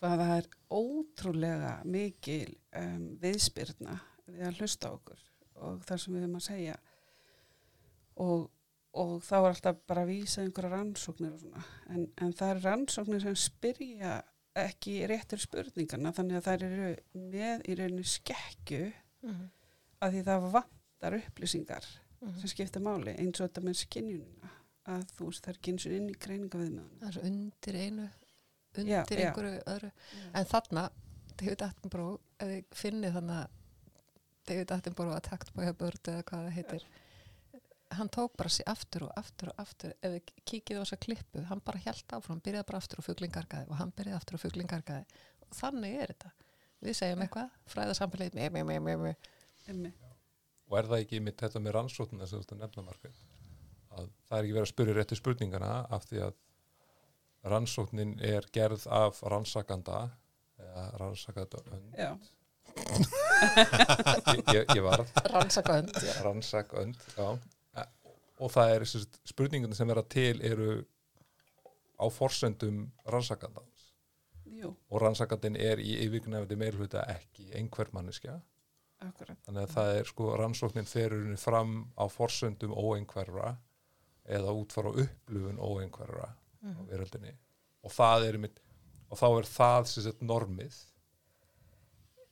hvað 0.00 0.18
það 0.20 0.32
er 0.38 0.48
ótrúlega 0.74 1.72
mikil 1.88 2.50
um, 2.80 3.04
viðspyrna 3.22 3.98
við 4.26 4.42
að 4.48 4.58
hlusta 4.60 4.90
okkur 4.96 5.22
og 5.64 5.84
það 5.86 6.00
sem 6.02 6.14
við 6.16 6.24
höfum 6.24 6.38
að 6.40 6.46
segja 6.48 6.76
og, 8.24 8.46
og 9.00 9.14
þá 9.24 9.34
er 9.38 9.48
alltaf 9.52 9.80
bara 9.88 10.04
að 10.04 10.12
vísa 10.12 10.42
einhverja 10.44 10.72
rannsóknir 10.74 11.34
og 11.36 11.42
svona 11.44 11.64
en, 11.94 12.06
en 12.24 12.32
það 12.36 12.52
er 12.56 12.62
rannsóknir 12.68 13.24
sem 13.24 13.36
spyrja 13.44 14.16
ekki 14.64 14.96
réttir 15.10 15.40
spurningarna 15.42 16.12
þannig 16.14 16.38
að 16.40 16.48
það 16.48 16.64
eru 16.68 16.90
með 17.34 17.64
í 17.70 17.78
rauninu 17.80 18.08
skekkju 18.16 18.84
Mm. 19.24 19.46
Að 20.04 20.16
því 20.18 20.24
það 20.30 20.48
vantar 20.58 21.18
upplýsingar 21.22 21.92
Mm. 22.24 22.38
sem 22.40 22.48
skipta 22.48 22.80
máli 22.80 23.12
eins 23.20 23.36
og 23.42 23.50
þetta 23.50 23.60
með 23.66 23.74
skinnjunina 23.82 24.50
að 24.88 25.02
þú 25.16 25.26
veist 25.28 25.44
það 25.44 25.50
er 25.52 25.58
og 25.90 25.92
inn 25.98 26.06
í 26.08 26.14
greininga 26.24 26.60
við 26.62 26.70
með 26.72 26.86
það 27.02 27.08
er 27.10 27.26
undir 27.28 27.76
einu 27.82 28.04
undir 28.78 28.88
Já, 28.88 29.02
já. 29.20 29.26
einhverju 29.26 29.58
öðru. 29.74 29.90
En 30.40 30.46
þarna, 30.48 30.84
David 31.36 31.64
Attenborough 31.66 32.20
ef 32.40 32.48
þið 32.48 32.78
finnið 32.80 33.12
þannig 33.18 33.36
David 34.48 34.72
Attenborough 34.78 35.16
Attacked 35.18 35.52
by 35.58 35.68
a 35.68 35.74
Bird 35.82 36.00
eða 36.14 36.24
hvað 36.30 36.46
það 36.48 36.56
heitir 36.56 36.86
hann 37.98 38.08
tók 38.16 38.32
bara 38.40 38.48
sér 38.56 38.66
aftur 38.72 39.04
og 39.06 39.12
aftur 39.20 39.52
og 39.52 39.60
aftur. 39.66 39.92
Ef 40.02 40.16
þið 40.16 40.32
kíkið 40.48 40.80
á 40.80 40.82
þessa 40.82 41.00
klippu 41.04 41.44
hann 41.50 41.60
bara 41.64 41.78
hjælt 41.84 42.16
áfram, 42.16 42.40
byrjaði 42.40 42.66
bara 42.72 42.80
aftur 42.80 42.98
og 43.04 43.06
fuglingargaði 43.10 43.68
og 43.68 43.76
hann 43.82 43.92
byrjaði 43.92 44.16
aftur 44.16 44.38
og 44.40 44.42
fuglingargaði 44.48 45.04
og 45.44 45.56
þannig 45.60 46.00
er 46.00 46.14
þetta. 46.14 46.32
Við 46.84 46.96
segjum 46.98 47.22
eitthvað, 47.28 47.52
fræðasamfélagið 47.76 48.34
og 50.68 50.78
er 50.78 50.90
það 50.90 51.04
ekki 51.04 51.20
mitt 51.24 51.40
þetta 51.40 51.62
með 51.62 51.76
rannsóknina 51.78 52.26
sem 52.28 52.40
þú 52.40 52.44
ert 52.44 52.54
að 52.56 52.62
nefna 52.64 52.86
margir 52.88 53.18
að 53.94 54.08
það 54.28 54.38
er 54.38 54.44
ekki 54.44 54.56
verið 54.56 54.66
að 54.66 54.72
spyrja 54.72 54.96
réttu 54.98 55.18
spurningana 55.20 55.72
af 55.94 56.08
því 56.08 56.22
að 56.28 56.38
rannsóknin 57.54 58.14
er 58.24 58.46
gerð 58.52 58.86
af 58.88 59.20
rannsakanda 59.22 60.06
eða 60.60 60.86
rannsakanda 61.00 61.62
önd 61.76 62.00
Já, 62.00 62.12
ég, 64.54 64.64
ég, 64.74 64.80
var 64.82 65.04
rannsakaðund 65.30 65.92
já. 66.02 66.14
rannsakönd 66.24 66.96
já. 67.16 67.28
Eh, 67.76 67.86
og 68.40 68.50
það 68.54 68.72
er 68.74 68.86
spurningarnir 69.30 69.78
sem 69.78 69.90
vera 69.90 70.02
til 70.02 70.40
eru 70.42 70.70
á 72.00 72.06
forsendum 72.10 72.88
rannsakandans. 73.06 73.92
Jú, 74.44 74.72
og 74.90 75.02
rannsakandin 75.02 75.56
er 75.60 75.82
í 75.82 75.96
yfirgnefndi 76.06 76.58
meirhluta 76.58 77.04
ekki 77.14 77.50
einhver 77.58 77.92
manneskja 77.94 78.40
akkurat 79.00 79.38
þannig 79.46 79.62
að 79.66 79.74
það 79.74 79.92
er 79.98 80.04
sko 80.04 80.28
rannsóknin 80.38 80.86
ferurinn 80.88 81.36
fram 81.40 81.74
á 81.98 82.04
forsöndum 82.08 82.72
óeinhverfa 82.72 83.56
eða 84.24 84.54
út 84.56 84.72
frá 84.72 84.88
upplifun 84.92 85.58
óeinhverfa 85.58 86.30
á 86.30 86.34
Mhm. 86.64 86.86
veröldinni 86.88 87.34
og 87.84 87.90
það 87.92 88.28
er 88.28 88.38
mitt 88.38 88.60
og 89.10 89.18
þá 89.18 89.26
er 89.38 89.44
það 89.44 89.86
sem 89.86 90.02
sett 90.02 90.20
normið 90.22 90.74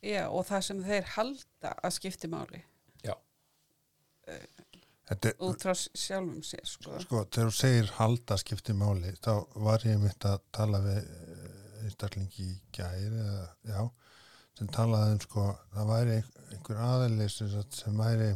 Já, 0.03 0.27
og 0.27 0.45
það 0.45 0.61
sem 0.67 0.79
þeir 0.83 1.03
halda 1.15 1.73
að 1.83 1.91
skipti 1.99 2.27
máli 2.27 2.63
Já. 3.03 3.13
Þetta 5.03 5.29
er, 5.29 5.35
út 5.43 5.61
frá 5.63 5.73
sjálfum 5.75 6.41
sér 6.47 6.65
sko. 6.65 6.97
sko, 7.03 7.21
þegar 7.27 7.49
þú 7.51 7.55
segir 7.59 7.89
halda 7.99 8.37
skipti 8.39 8.73
máli, 8.73 9.11
þá 9.19 9.33
var 9.55 9.79
ég 9.85 9.99
mitt 9.99 10.25
að 10.25 10.39
tala 10.55 10.79
við 10.79 10.97
eh, 11.03 11.83
einstaklingi 11.83 12.45
í 12.47 12.59
gæri 12.73 13.09
eða, 13.19 13.49
já, 13.67 13.81
sem 14.57 14.67
talaði 14.69 15.15
um, 15.17 15.21
sko, 15.23 15.45
það 15.73 15.87
væri 15.91 16.17
ein- 16.19 16.51
einhver 16.53 16.81
aðeili 16.87 17.29
sem, 17.33 17.97
væri 17.97 18.31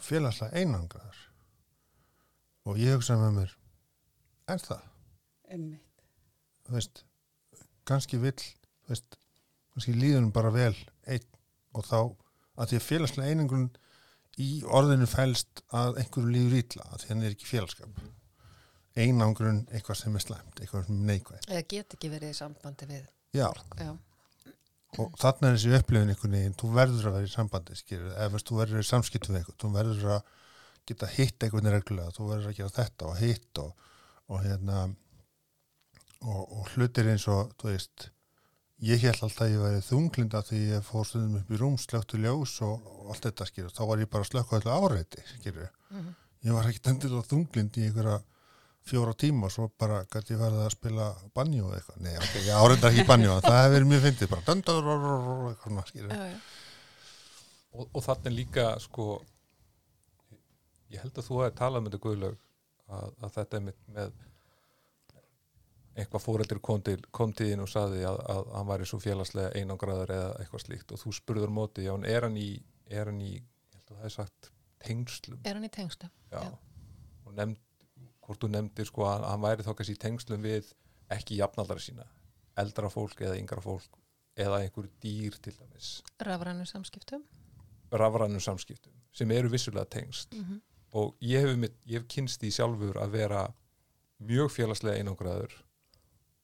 félagslega 0.00 0.60
einangraðar 0.60 1.18
og 2.68 2.78
ég 2.80 2.96
hugsaði 2.96 3.22
með 3.24 3.36
mér 3.40 3.54
er 4.54 4.64
það, 4.64 4.86
Emmitt 5.50 6.04
þú 6.66 6.76
veist 6.76 7.02
kannski 7.88 8.20
vill, 8.22 8.36
þú 8.84 8.92
veist 8.94 9.16
kannski 9.74 9.94
líðunum 9.96 10.32
bara 10.34 10.52
vel 10.54 10.74
einn 11.10 11.26
og 11.76 11.86
þá 11.86 11.96
að 12.60 12.72
því 12.72 12.78
að 12.80 12.86
félagslega 12.88 13.32
einangrun 13.34 13.68
í 14.40 14.48
orðinu 14.66 15.06
fælst 15.10 15.62
að 15.76 15.98
einhverju 16.02 16.30
líður 16.34 16.58
ítla, 16.60 16.84
að 16.92 17.02
því 17.02 17.08
hann 17.10 17.22
er 17.26 17.34
ekki 17.34 17.48
félagskap. 17.50 17.98
Einangrun 19.00 19.58
eitthvað 19.70 19.98
sem 20.00 20.16
er 20.18 20.22
slæmt, 20.24 20.60
eitthvað 20.60 20.86
sem 20.86 20.96
er 21.00 21.08
neikvæð 21.10 21.48
eða 21.50 21.64
get 21.72 21.94
ekki 21.96 22.10
verið 22.12 22.32
í 22.34 22.38
sambandi 22.38 22.88
við 22.90 23.04
já, 23.36 23.46
já, 23.78 23.90
og 24.98 25.12
þarna 25.20 25.48
er 25.50 25.56
þessi 25.58 25.74
upplifin 25.78 26.08
einhvern 26.10 26.32
veginn, 26.34 26.54
þú 26.58 26.70
verður 26.74 27.06
að 27.10 27.16
vera 27.18 27.28
í 27.28 27.30
sambandi 27.34 27.76
skilur, 27.78 28.12
eða 28.16 28.30
veist, 28.34 28.48
þú 28.50 28.56
verður 28.58 28.80
í 28.82 28.88
samskiptum 28.88 29.36
eitthvað 29.38 29.58
þú 29.62 29.70
verður 29.76 30.08
að 30.16 30.22
geta 30.90 31.06
hitt 31.14 31.44
einhvern 31.46 31.70
reglulega 31.70 32.14
þú 32.16 32.30
verður 32.32 32.48
að 32.50 32.56
gera 32.58 32.74
þetta 32.80 33.06
og 33.10 33.20
hitt 33.20 33.60
og, 33.62 33.92
og 34.30 34.40
hérna 34.44 34.78
og, 36.26 36.40
og 36.58 36.72
hlutir 36.74 37.10
eins 37.12 37.26
og 37.30 37.52
þú 37.60 37.70
veist, 37.70 38.08
ég 38.82 39.02
held 39.04 39.22
alltaf 39.22 39.44
að 39.46 39.52
ég 39.54 39.62
væri 39.64 39.84
þunglinda 39.84 40.42
því 40.48 40.60
ég 40.72 40.84
fór 40.88 41.06
stundum 41.06 41.38
upp 41.42 41.50
í 41.54 41.60
rúm 41.60 41.76
slöktu 41.80 42.18
ljós 42.20 42.56
og, 42.66 42.80
og 42.90 43.12
allt 43.14 43.28
þetta 43.28 43.46
skilur, 43.50 43.74
þá 43.76 43.82
var 43.92 44.02
ég 44.02 44.10
bara 44.10 44.26
að 44.26 44.32
slökka 44.32 44.58
öllu 44.60 44.74
áreiti 44.74 45.24
skilur, 45.36 45.70
Mhm. 45.90 46.10
ég 46.46 46.54
var 46.54 46.66
ekkert 46.70 46.86
endilega 46.92 47.26
þunglind 47.28 47.76
í 47.78 47.86
einhverja 47.88 48.20
fjóra 48.90 49.14
tíma 49.18 49.48
og 49.48 49.54
svo 49.54 49.68
bara 49.80 50.02
gæti 50.10 50.34
ég 50.34 50.40
verið 50.42 50.62
að 50.64 50.74
spila 50.74 51.08
banjó 51.36 51.68
eða 51.70 51.80
eitthvað, 51.80 52.00
nei 52.06 52.14
ok, 52.18 52.34
ég 52.46 52.62
áreita 52.64 52.90
ekki 52.90 53.06
banjó 53.08 53.36
en 53.36 53.44
það 53.46 53.58
hefur 53.60 53.74
verið 53.76 53.90
mjög 53.92 54.06
fyndið, 54.06 54.32
bara 54.34 54.46
eitthvað 54.48 55.68
og, 57.70 57.86
og 57.94 58.02
þannig 58.06 58.34
líka 58.34 58.64
sko 58.82 59.06
ég 60.90 61.04
held 61.04 61.14
að 61.14 61.28
þú 61.28 61.38
hefði 61.44 61.58
talað 61.60 61.84
með 61.84 61.94
þetta 61.94 62.04
guðlaug 62.08 62.40
að, 62.90 63.14
að 63.22 63.34
þetta 63.38 63.58
er 63.60 63.64
með, 63.68 63.78
með 63.94 64.18
eitthvað 66.00 66.24
fórættir 66.24 66.60
kom 66.64 66.82
til 66.86 66.98
kom 67.14 67.32
til 67.36 67.50
þín 67.50 67.62
og 67.64 67.70
saði 67.70 68.02
að, 68.08 68.18
að 68.32 68.50
hann 68.56 68.68
væri 68.70 68.88
svo 68.88 68.98
félagslega 69.02 69.52
einangraður 69.58 70.12
eða 70.14 70.28
eitthvað 70.40 70.62
slíkt. 70.64 70.94
Og 70.94 71.00
þú 71.02 71.12
spurður 71.18 71.52
móti, 71.54 71.84
já, 71.86 71.92
en 71.96 72.06
er 72.08 72.26
hann 72.26 72.38
í 72.40 72.50
er 72.90 73.10
hann 73.10 73.20
í, 73.22 73.34
ég 73.38 73.76
held 73.78 73.90
að 73.94 73.98
það 74.00 74.08
er 74.08 74.14
sagt 74.16 74.50
tengslum, 74.80 75.40
er 75.44 75.58
hann 75.58 75.66
í 75.66 75.72
tengslu 75.74 76.08
já, 76.32 76.40
Já. 76.40 76.54
og 77.26 77.34
nefnd, 77.36 77.58
hvort 78.30 78.44
þú 78.44 78.52
nefndir 78.54 78.86
sko 78.86 79.08
að 79.10 79.26
hann 79.26 79.42
væri 79.42 79.66
þá 79.66 79.72
kannski 79.74 79.96
í 79.98 80.02
tengslum 80.06 80.44
við 80.46 80.70
ekki 81.10 81.40
jafnaldara 81.40 81.82
sína 81.82 82.06
eldra 82.60 82.90
fólk 82.92 83.22
eða 83.24 83.38
yngra 83.40 83.62
fólk 83.64 83.98
eða 84.38 84.60
einhver 84.62 84.88
dýr 85.02 85.36
til 85.42 85.54
dæmis. 85.56 86.00
Rafrænu 86.22 86.66
samskiptum. 86.68 87.24
Rafrænum 87.90 88.40
samskiptum 88.40 88.94
sem 89.12 89.30
eru 89.34 89.50
vissulega 89.50 89.84
tengst. 89.84 90.32
Mm 90.32 90.44
-hmm. 90.44 90.60
og 90.92 91.16
ég 91.20 91.40
hef, 91.40 91.56
mitt, 91.56 91.74
ég 91.86 91.98
hef 91.98 92.06
kynst 92.08 92.42
í 92.42 92.50
sjálfur 92.50 92.96
að 92.96 93.10
vera 93.10 93.52
mjög 94.18 94.50
félagslega 94.50 94.96
einangraður 94.96 95.52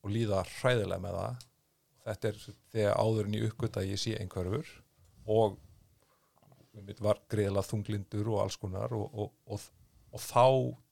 og 0.03 0.11
líða 0.11 0.44
hræðilega 0.44 1.01
með 1.01 1.14
það. 1.18 1.37
Þetta 2.05 2.29
er 2.29 2.37
þegar 2.72 2.96
áður 2.96 3.25
en 3.27 3.35
ég 3.35 3.49
uppgöta 3.51 3.81
að 3.81 3.90
ég 3.90 3.99
sé 3.99 4.16
einhverfur 4.18 4.66
og 5.27 5.59
mitt 6.72 7.01
var 7.01 7.20
greiðlega 7.29 7.62
þunglindur 7.62 8.29
og 8.29 8.40
alls 8.42 8.57
konar 8.57 8.92
og, 8.92 9.14
og, 9.14 9.33
og, 9.46 9.61
og 10.16 10.22
þá 10.22 10.44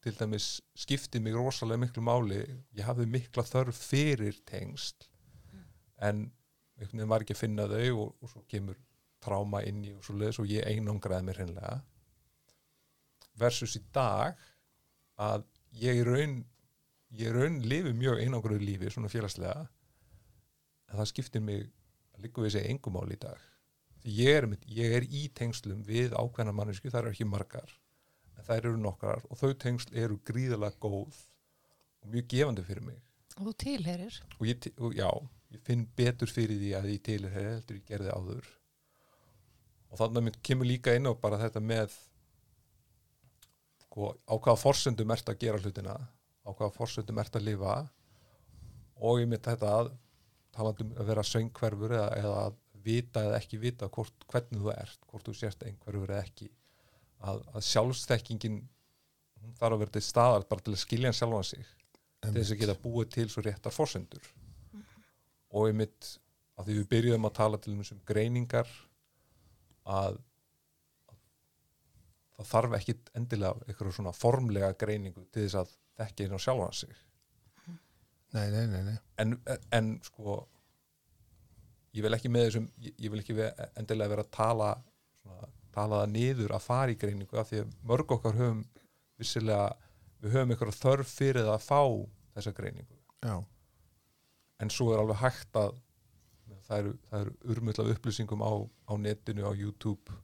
til 0.04 0.16
dæmis 0.18 0.46
skipti 0.76 1.20
mig 1.22 1.36
rosalega 1.36 1.80
miklu 1.80 2.02
máli. 2.04 2.42
Ég 2.76 2.84
hafði 2.84 3.06
mikla 3.08 3.44
þörf 3.48 3.78
fyrir 3.88 4.36
tengst 4.48 5.08
en 5.96 6.26
einhvern 6.76 6.98
veginn 6.98 7.12
var 7.12 7.24
ekki 7.24 7.36
að 7.36 7.40
finna 7.40 7.68
þau 7.70 8.02
og, 8.02 8.10
og 8.20 8.30
svo 8.32 8.42
kemur 8.50 8.76
tráma 9.24 9.62
inn 9.64 9.84
í 9.86 9.94
og 9.94 10.04
svo 10.04 10.16
leiðis 10.18 10.40
og 10.42 10.50
ég 10.50 10.66
einangraði 10.68 11.24
mér 11.24 11.40
hreinlega. 11.40 11.78
Versus 13.40 13.78
í 13.78 13.82
dag 13.94 14.36
að 15.16 15.46
ég 15.80 16.02
raun 16.04 16.42
ég 17.14 17.32
raun 17.32 17.62
lifi 17.64 17.94
mjög 17.96 18.20
einangraðu 18.20 18.60
lífi 18.66 18.90
svona 18.92 19.12
félagslega 19.12 19.62
en 19.64 20.98
það 20.98 21.10
skiptir 21.12 21.44
mig 21.46 21.64
að 22.14 22.26
líka 22.26 22.44
við 22.44 22.56
segja 22.58 22.74
engumál 22.74 23.08
í 23.08 23.18
dag. 23.22 23.40
Því 24.02 24.18
ég 24.18 24.36
er, 24.36 24.50
ég 24.68 24.98
er 24.98 25.08
í 25.08 25.24
tengslum 25.32 25.80
við 25.86 26.12
ákveðna 26.12 26.52
mannesku, 26.52 26.90
það 26.92 27.06
eru 27.06 27.14
ekki 27.14 27.30
margar 27.30 27.72
en 28.38 28.46
það 28.46 28.56
eru 28.60 28.74
nokkrar 28.80 29.24
og 29.28 29.40
þau 29.40 29.54
tengsl 29.64 29.94
eru 30.04 30.18
gríðalega 30.28 30.78
góð 30.82 31.20
og 32.04 32.10
mjög 32.12 32.28
gefandi 32.34 32.66
fyrir 32.66 32.86
mig. 32.86 32.98
Og 33.38 33.48
þú 33.48 33.54
tilherir 33.64 34.18
og, 34.38 34.44
ég, 34.46 34.68
og 34.78 34.96
já, 34.96 35.08
ég 35.54 35.62
finn 35.66 35.86
betur 35.96 36.30
fyrir 36.30 36.60
því 36.60 36.74
að 36.78 36.90
ég 36.92 37.04
tilherir 37.08 37.54
heldur 37.56 37.80
ég 37.80 37.86
gerði 37.88 38.14
áður. 38.14 38.50
Og 39.90 40.00
þannig 40.00 40.40
kemur 40.42 40.68
líka 40.68 40.94
inn 40.96 41.06
á 41.06 41.12
bara 41.14 41.38
þetta 41.40 41.62
með 41.62 41.94
sko, 43.84 44.14
á 44.26 44.34
hvaða 44.34 44.60
forsöndum 44.60 45.14
ert 45.14 45.30
að 45.30 45.40
gera 45.44 45.60
hlutina 45.62 45.94
á 46.44 46.50
hvaða 46.50 46.74
forsöndum 46.74 47.20
ert 47.22 47.36
að 47.38 47.46
lifa 47.48 47.76
og 49.00 49.20
ég 49.22 49.30
mynd 49.30 49.46
þetta 49.46 49.70
að 49.78 49.94
talandum 50.54 50.92
að 50.98 51.08
vera 51.10 51.24
söngverfur 51.26 51.94
eða, 51.96 52.10
eða 52.18 52.42
að 52.48 52.60
vita 52.84 53.22
eða 53.24 53.38
ekki 53.40 53.58
vita 53.62 53.88
hvort, 53.88 54.26
hvernig 54.30 54.60
þú 54.60 54.72
ert, 54.74 55.00
hvort 55.08 55.26
þú 55.26 55.34
sérst 55.38 55.64
einhverfur 55.66 56.12
eða 56.12 56.26
ekki 56.26 56.50
að, 57.24 57.40
að 57.54 57.66
sjálfstekkingin 57.68 58.60
hún 59.44 59.56
þarf 59.58 59.76
að 59.76 59.82
vera 59.84 59.94
til 59.96 60.04
staðar 60.04 60.46
bara 60.48 60.64
til 60.64 60.74
að 60.74 60.82
skilja 60.82 61.10
hann 61.10 61.18
sjálfan 61.18 61.48
sig. 61.50 61.72
Til 62.24 62.34
þess 62.38 62.54
að 62.54 62.60
geta 62.62 62.76
búið 62.80 63.10
til 63.18 63.26
svo 63.28 63.44
réttar 63.44 63.74
fórsendur 63.74 64.30
og 65.54 65.68
ég 65.68 65.76
mitt 65.78 66.14
að 66.58 66.68
því 66.68 66.76
við 66.78 66.86
byrjuðum 66.92 67.28
að 67.28 67.36
tala 67.36 67.60
til 67.62 67.74
um 67.74 68.00
greiningar 68.08 68.70
að, 69.84 70.16
að 71.12 71.18
það 72.38 72.48
þarf 72.50 72.76
ekki 72.78 72.96
endilega 73.20 73.68
eitthvað 73.68 73.96
svona 73.98 74.14
formlega 74.16 74.72
greiningu 74.80 75.26
til 75.28 75.44
þess 75.44 75.60
að 75.60 75.74
þekki 76.00 76.30
á 76.34 76.38
sjálfan 76.46 76.78
sig. 76.80 76.96
Nei, 78.34 78.48
nei, 78.50 78.64
nei, 78.66 78.80
nei. 78.88 78.96
en, 79.22 79.36
en 79.70 79.92
sko 80.02 80.40
ég 81.94 82.02
vil 82.02 82.16
ekki 82.16 82.32
með 82.34 82.48
þessum 82.48 82.64
ég, 82.82 82.96
ég 83.04 83.12
vil 83.12 83.20
ekki 83.22 83.36
endilega 83.78 84.10
vera 84.10 84.24
að 84.26 84.32
tala 84.34 84.70
svona, 85.74 85.82
tala 85.82 86.02
það 86.02 86.12
niður 86.14 86.54
að 86.54 86.66
fara 86.66 86.92
í 86.92 86.98
greiningu 86.98 87.38
af 87.38 87.50
því 87.50 87.62
að 87.64 87.72
mörg 87.82 88.12
okkar 88.16 88.34
höfum 88.38 88.64
vissilega, 89.18 89.76
við 90.22 90.36
höfum 90.36 90.54
eitthvað 90.54 90.78
þörf 90.80 91.14
fyrir 91.14 91.48
að 91.48 91.64
fá 91.64 91.80
þessa 92.34 92.52
greiningu. 92.56 92.98
Já, 93.24 93.44
en 94.60 94.70
svo 94.70 94.92
er 94.92 95.00
alveg 95.02 95.20
hægt 95.20 95.56
að 95.56 95.80
það 96.64 96.78
eru, 96.78 96.92
það 97.08 97.24
eru 97.24 97.34
urmull 97.54 97.80
af 97.80 97.90
upplýsingum 97.94 98.44
á, 98.44 98.52
á 98.88 98.92
netinu, 98.96 99.44
á 99.44 99.52
YouTube. 99.54 100.20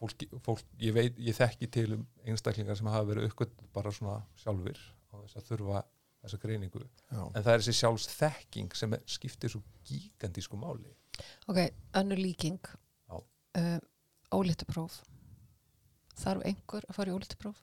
Fólk, 0.00 0.24
fólk 0.40 0.64
ég 0.80 0.94
veit, 0.96 1.18
ég 1.20 1.36
þekki 1.36 1.68
til 1.68 1.88
um 1.98 2.06
einstaklingar 2.24 2.78
sem 2.78 2.88
hafa 2.88 3.08
verið 3.10 3.28
uppgöld 3.28 3.52
bara 3.74 3.92
svona 3.92 4.22
sjálfur 4.40 4.78
á 5.12 5.14
þess 5.20 5.36
að 5.36 5.48
þurfa 5.50 5.82
þessa 6.20 6.38
greiningu. 6.40 6.80
Já. 7.10 7.20
en 7.34 7.42
það 7.42 7.52
er 7.52 7.62
þessi 7.62 7.76
sjálfs 7.76 8.08
þekking 8.16 8.76
sem 8.76 8.96
skiptir 9.08 9.52
svo 9.52 9.60
gigantísku 9.88 10.56
máli. 10.60 10.92
Ok, 11.48 11.66
önnur 12.00 12.20
líking. 12.20 12.60
Já. 13.10 13.20
uh, 13.20 13.78
ólítupróf 14.34 15.00
þarf 16.20 16.46
einhver 16.46 16.86
að 16.88 16.96
fara 16.96 17.12
í 17.12 17.16
ólítupróf 17.16 17.62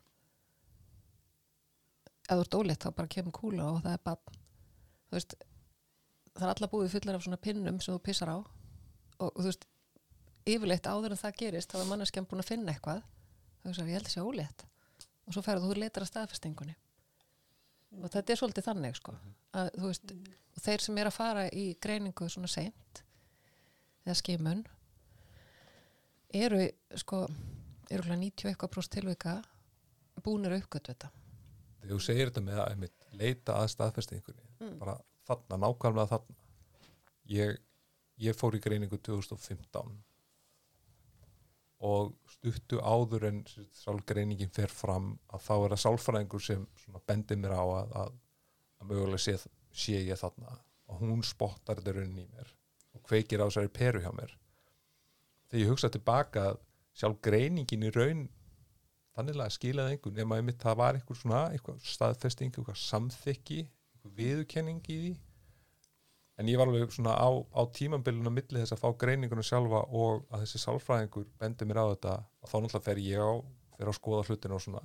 ef 2.28 2.34
þú 2.34 2.42
ert 2.44 2.58
ólitt 2.58 2.84
þá 2.84 2.90
bara 2.96 3.12
kemur 3.14 3.36
kúla 3.36 3.70
og 3.72 3.82
það 3.84 3.94
er 3.94 4.02
bann 4.04 4.40
þú 5.08 5.16
veist 5.16 5.38
það 6.38 6.46
er 6.46 6.54
alla 6.54 6.70
búið 6.70 6.94
fullar 6.94 7.18
af 7.18 7.24
svona 7.26 7.40
pinnum 7.42 7.80
sem 7.82 7.94
þú 7.94 8.00
pissar 8.06 8.30
á. 8.30 8.38
Og 9.18 9.38
þú 9.38 9.46
veist 9.48 9.66
yfirleitt 10.48 10.88
áður 10.88 11.14
en 11.14 11.20
það 11.20 11.38
gerist 11.42 11.72
þá 11.72 11.80
er 11.80 11.88
manneskjan 11.90 12.28
búin 12.30 12.42
að 12.42 12.50
finna 12.52 12.74
eitthvað. 12.74 13.02
Þú 13.62 13.70
veist 13.70 13.82
að 13.82 13.90
ég 13.90 13.98
held 13.98 14.10
að 14.10 14.14
sé 14.14 14.24
ólétt. 14.24 14.64
Og 15.26 15.34
svo 15.34 15.44
færðu 15.44 15.70
þú 15.70 15.82
leitar 15.82 16.04
að 16.04 16.12
staðfestingunni. 16.12 16.76
Og 17.98 18.12
þetta 18.12 18.32
er 18.32 18.40
svolítið 18.40 18.68
þannig 18.68 18.98
sko 18.98 19.14
að 19.58 19.70
þú 19.74 19.90
veist, 19.90 20.10
og 20.54 20.64
þeir 20.64 20.84
sem 20.84 20.98
er 21.00 21.08
að 21.08 21.16
fara 21.16 21.44
í 21.56 21.64
greiningu 21.80 22.28
svona 22.28 22.50
seint 22.52 23.02
eða 24.04 24.16
skimun 24.20 24.66
eru 26.34 26.60
sko 27.00 27.22
eru 27.90 28.02
hlæða 28.04 28.18
90 28.20 28.50
eitthvað 28.50 28.72
próst 28.74 28.92
tilvika 28.92 29.36
búnir 30.24 30.52
að 30.52 30.64
uppgötu 30.64 30.92
þetta. 30.92 31.08
Þegar 31.80 31.94
þú 31.94 32.00
segir 32.04 32.28
þetta 32.30 32.42
með 32.44 32.58
að 32.60 32.70
einmitt, 32.72 33.06
leita 33.12 33.54
að 33.62 33.70
staðfestingunni 33.76 34.44
Mm. 34.58 34.78
bara 34.80 34.96
þarna, 35.28 35.56
nákvæmlega 35.62 36.08
þarna. 36.10 36.34
Ég, 37.30 37.58
ég 38.18 38.34
fór 38.34 38.56
í 38.56 38.60
greiningu 38.60 38.98
2015 38.98 39.92
og 41.78 42.16
stuttu 42.26 42.80
áður 42.82 43.28
en 43.28 43.44
sálgreiningin 43.78 44.50
fer 44.50 44.72
fram 44.74 45.12
að 45.30 45.44
þá 45.46 45.52
er 45.54 45.74
það 45.76 45.82
sálfræðingur 45.84 46.42
sem 46.42 46.64
bendir 47.06 47.38
mér 47.38 47.54
á 47.54 47.62
að, 47.62 47.92
að, 48.02 48.16
að 48.82 48.90
mögulega 48.90 49.22
sé, 49.22 49.36
sé 49.70 50.00
ég 50.02 50.18
þarna. 50.18 50.58
Og 50.90 51.04
hún 51.04 51.22
spottar 51.22 51.78
þetta 51.78 51.94
raunin 52.00 52.24
í 52.24 52.26
mér 52.32 52.50
og 52.96 53.02
kveikir 53.06 53.44
á 53.44 53.46
þessari 53.46 53.70
peru 53.78 54.02
hjá 54.02 54.10
mér 54.16 54.34
þegar 55.48 55.62
ég 55.62 55.70
hugsa 55.72 55.90
tilbaka 55.92 56.50
að 56.52 56.60
sjálf 56.98 57.20
greiningin 57.24 57.86
í 57.86 57.92
raun 57.94 58.26
þannig 59.18 59.40
að 59.42 59.54
skilaði 59.56 59.94
einhvern 59.96 60.20
nema 60.20 60.38
einmitt 60.38 60.60
það 60.62 60.78
var 60.78 60.98
einhver 60.98 61.18
svona 61.18 61.40
eitthvað 61.52 61.80
staðfesting, 61.82 62.52
eitthvað 62.52 62.78
samþykki 62.82 63.58
eitthvað 63.64 64.14
viðurkenning 64.20 64.82
í 64.86 64.98
því. 65.02 65.14
En 66.38 66.46
ég 66.46 66.60
var 66.60 66.70
alveg 66.70 66.92
svona 66.94 67.16
á, 67.18 67.28
á 67.34 67.62
tímambilinu 67.74 68.30
á 68.30 68.36
milli 68.36 68.60
þess 68.62 68.76
að 68.76 68.82
fá 68.84 68.92
greininguna 69.00 69.42
sjálfa 69.42 69.80
og 69.90 70.28
að 70.30 70.44
þessi 70.44 70.60
sálfræðingur 70.62 71.26
bendi 71.40 71.66
mér 71.66 71.82
á 71.82 71.90
þetta 71.90 72.12
og 72.22 72.52
þá 72.52 72.54
náttúrulega 72.60 72.86
fer 72.86 73.00
ég 73.02 73.18
á 73.18 73.32
fer 73.78 73.90
að 73.90 73.98
skoða 73.98 74.28
hlutinu 74.28 74.54
og 74.54 74.62
svona. 74.62 74.84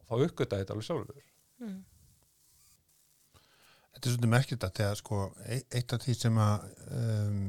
Og 0.00 0.08
þá 0.08 0.24
uppgöta 0.30 0.62
þetta 0.62 0.74
alveg 0.76 0.88
sjálfur. 0.88 1.20
Mm. 1.60 1.76
Þetta 3.92 4.08
er 4.08 4.14
svolítið 4.14 4.32
merkilegt 4.32 4.66
að 4.66 4.74
þegar 4.80 4.98
sko 5.00 5.20
e- 5.44 5.66
eitt 5.76 5.92
af 5.96 6.02
því 6.04 6.14
sem 6.16 6.40
að 6.46 6.66
um, 6.96 7.44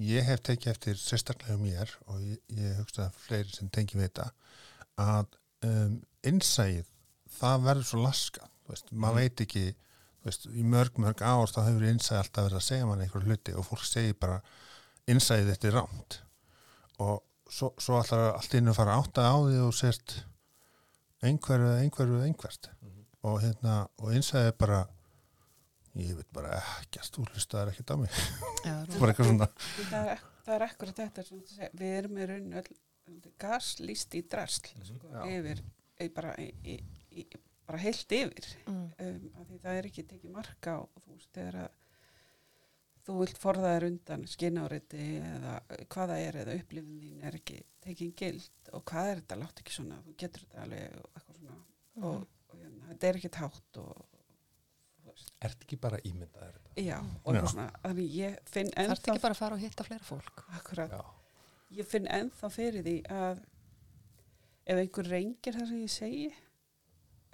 ég 0.00 0.24
hef 0.24 0.40
tekið 0.46 0.70
eftir 0.72 0.96
sérstaklega 1.00 1.54
um 1.58 1.64
mér 1.66 1.90
og 2.06 2.20
ég, 2.24 2.38
ég 2.56 2.76
hugsa 2.80 3.08
að 3.08 3.18
fleiri 3.26 3.52
sem 3.56 3.68
tengi 3.68 3.98
við 3.98 4.08
þetta 4.08 4.30
að 5.00 5.36
um, 5.68 5.98
innsæð 6.24 6.86
það 7.40 7.64
verður 7.68 7.88
svo 7.90 8.02
laska 8.04 8.48
veist, 8.70 8.90
maður 8.92 9.14
Mhm. 9.14 9.20
veit 9.20 9.40
ekki 9.46 9.64
veist, 10.24 10.46
í 10.52 10.62
mörg 10.64 10.98
mörg 11.00 11.22
ár 11.24 11.48
þá 11.52 11.60
hefur 11.66 11.86
innsæð 11.90 12.18
alltaf 12.20 12.44
verið 12.48 12.58
að 12.60 12.66
segja 12.68 12.86
mann 12.86 13.00
einhver 13.04 13.24
hluti 13.28 13.54
og 13.56 13.66
fólk 13.68 13.84
segir 13.88 14.14
bara 14.20 14.40
innsæðið 15.08 15.52
þetta 15.54 15.68
er 15.68 15.76
rámt 15.78 16.18
og 17.00 17.22
svo, 17.50 17.72
svo 17.78 17.96
alltaf 17.98 18.36
allt 18.36 18.54
inn 18.54 18.68
að 18.68 18.76
fara 18.80 18.94
að 18.96 19.04
átta 19.04 19.24
á 19.26 19.34
því 19.40 19.60
og 19.66 19.74
sért 19.74 20.16
einhverju, 21.22 21.72
einhverju, 21.82 22.22
einhvert 22.24 22.68
Mhm. 22.80 23.04
og 23.22 23.40
hérna, 23.42 23.88
og 23.98 24.12
innsæðið 24.14 24.46
er 24.46 24.52
bara 24.58 24.86
ég 25.98 26.14
veit 26.16 26.30
bara 26.32 26.60
ekkert 26.82 27.10
þú 27.16 27.24
hlustaðar 27.32 27.72
ekkert 27.72 27.90
á 27.90 27.96
mig, 27.98 28.10
Já, 28.64 28.74
bara 29.00 29.12
eitthvað 29.12 29.30
svona 29.32 29.48
það 29.90 29.98
er, 30.00 30.12
ek- 30.14 30.28
það 30.46 30.54
er 30.56 30.64
ekkur 30.68 30.92
þetta 31.00 31.24
sem 31.26 31.40
þú 31.40 31.54
segir, 31.56 31.74
við 31.80 31.96
erum 31.98 32.18
í 32.22 32.28
raun 32.30 32.52
öll 32.60 32.70
gaslýst 33.42 34.14
í 34.14 34.22
drasl 34.30 34.70
Mhm. 34.76 34.84
sko, 34.86 35.08
Já. 35.10 35.22
yfir 35.34 35.62
bara, 36.14 36.34
í, 36.38 36.76
í, 37.10 37.24
bara 37.66 37.78
heilt 37.82 38.12
yfir 38.16 38.46
mm. 38.66 38.92
um, 38.98 39.30
af 39.40 39.46
því 39.50 39.58
það 39.64 39.78
er 39.80 39.88
ekki 39.90 40.04
tekið 40.14 40.30
marka 40.36 40.76
á 40.78 40.80
þú 40.94 41.16
veist 41.16 41.32
þegar 41.34 41.58
að 41.64 41.76
þú 43.08 43.16
vilt 43.20 43.38
forða 43.40 43.72
þér 43.74 43.86
undan 43.90 44.24
skinnáriti 44.30 45.04
eða 45.18 45.54
hvað 45.90 46.10
það 46.12 46.22
er 46.28 46.38
eða 46.44 46.56
upplifin 46.60 47.00
þín 47.02 47.22
er 47.26 47.36
ekki 47.40 47.58
tekin 47.80 48.12
gild 48.20 48.70
og 48.76 48.84
hvað 48.90 49.10
er 49.10 49.20
þetta, 49.22 49.38
látt 49.42 49.60
ekki 49.64 49.72
svona 49.74 49.98
þú 50.06 50.14
getur 50.22 50.44
þetta 50.46 50.62
alveg 50.66 50.96
og 51.00 51.10
eitthvað 51.18 51.40
svona 51.40 51.58
Mm. 51.90 52.04
og, 52.06 52.26
og 52.48 52.56
hérna, 52.60 52.84
þetta 52.92 53.08
er 53.08 53.16
ekki 53.18 53.30
tátt 53.34 53.78
og 53.82 54.04
veist, 55.40 55.46
Ert 55.48 55.62
ekki 55.64 55.76
bara 55.80 55.98
ímyndaðir 56.04 56.56
þetta? 56.56 56.74
já, 56.84 56.98
og 57.24 57.34
Já. 57.34 57.40
svona 57.48 57.68
þannig 57.82 58.16
ég 58.18 58.38
finn 58.50 58.70
ennþá 58.76 58.96
ekki 58.98 59.22
bara 59.22 59.34
að 59.34 59.40
fara 59.40 59.56
og 59.56 59.62
hitta 59.64 59.86
fleira 59.86 60.04
fólk 60.04 60.42
akkurat, 60.58 60.90
Já. 60.92 61.04
ég 61.80 61.88
finn 61.88 62.08
ennþá 62.10 62.50
fyrir 62.52 62.84
því 62.84 62.96
að 63.08 63.40
ef 64.70 64.82
einhver 64.82 65.08
reyngir 65.10 65.56
það 65.56 65.70
sem 65.70 65.80
ég 65.80 65.94
segi 65.94 66.26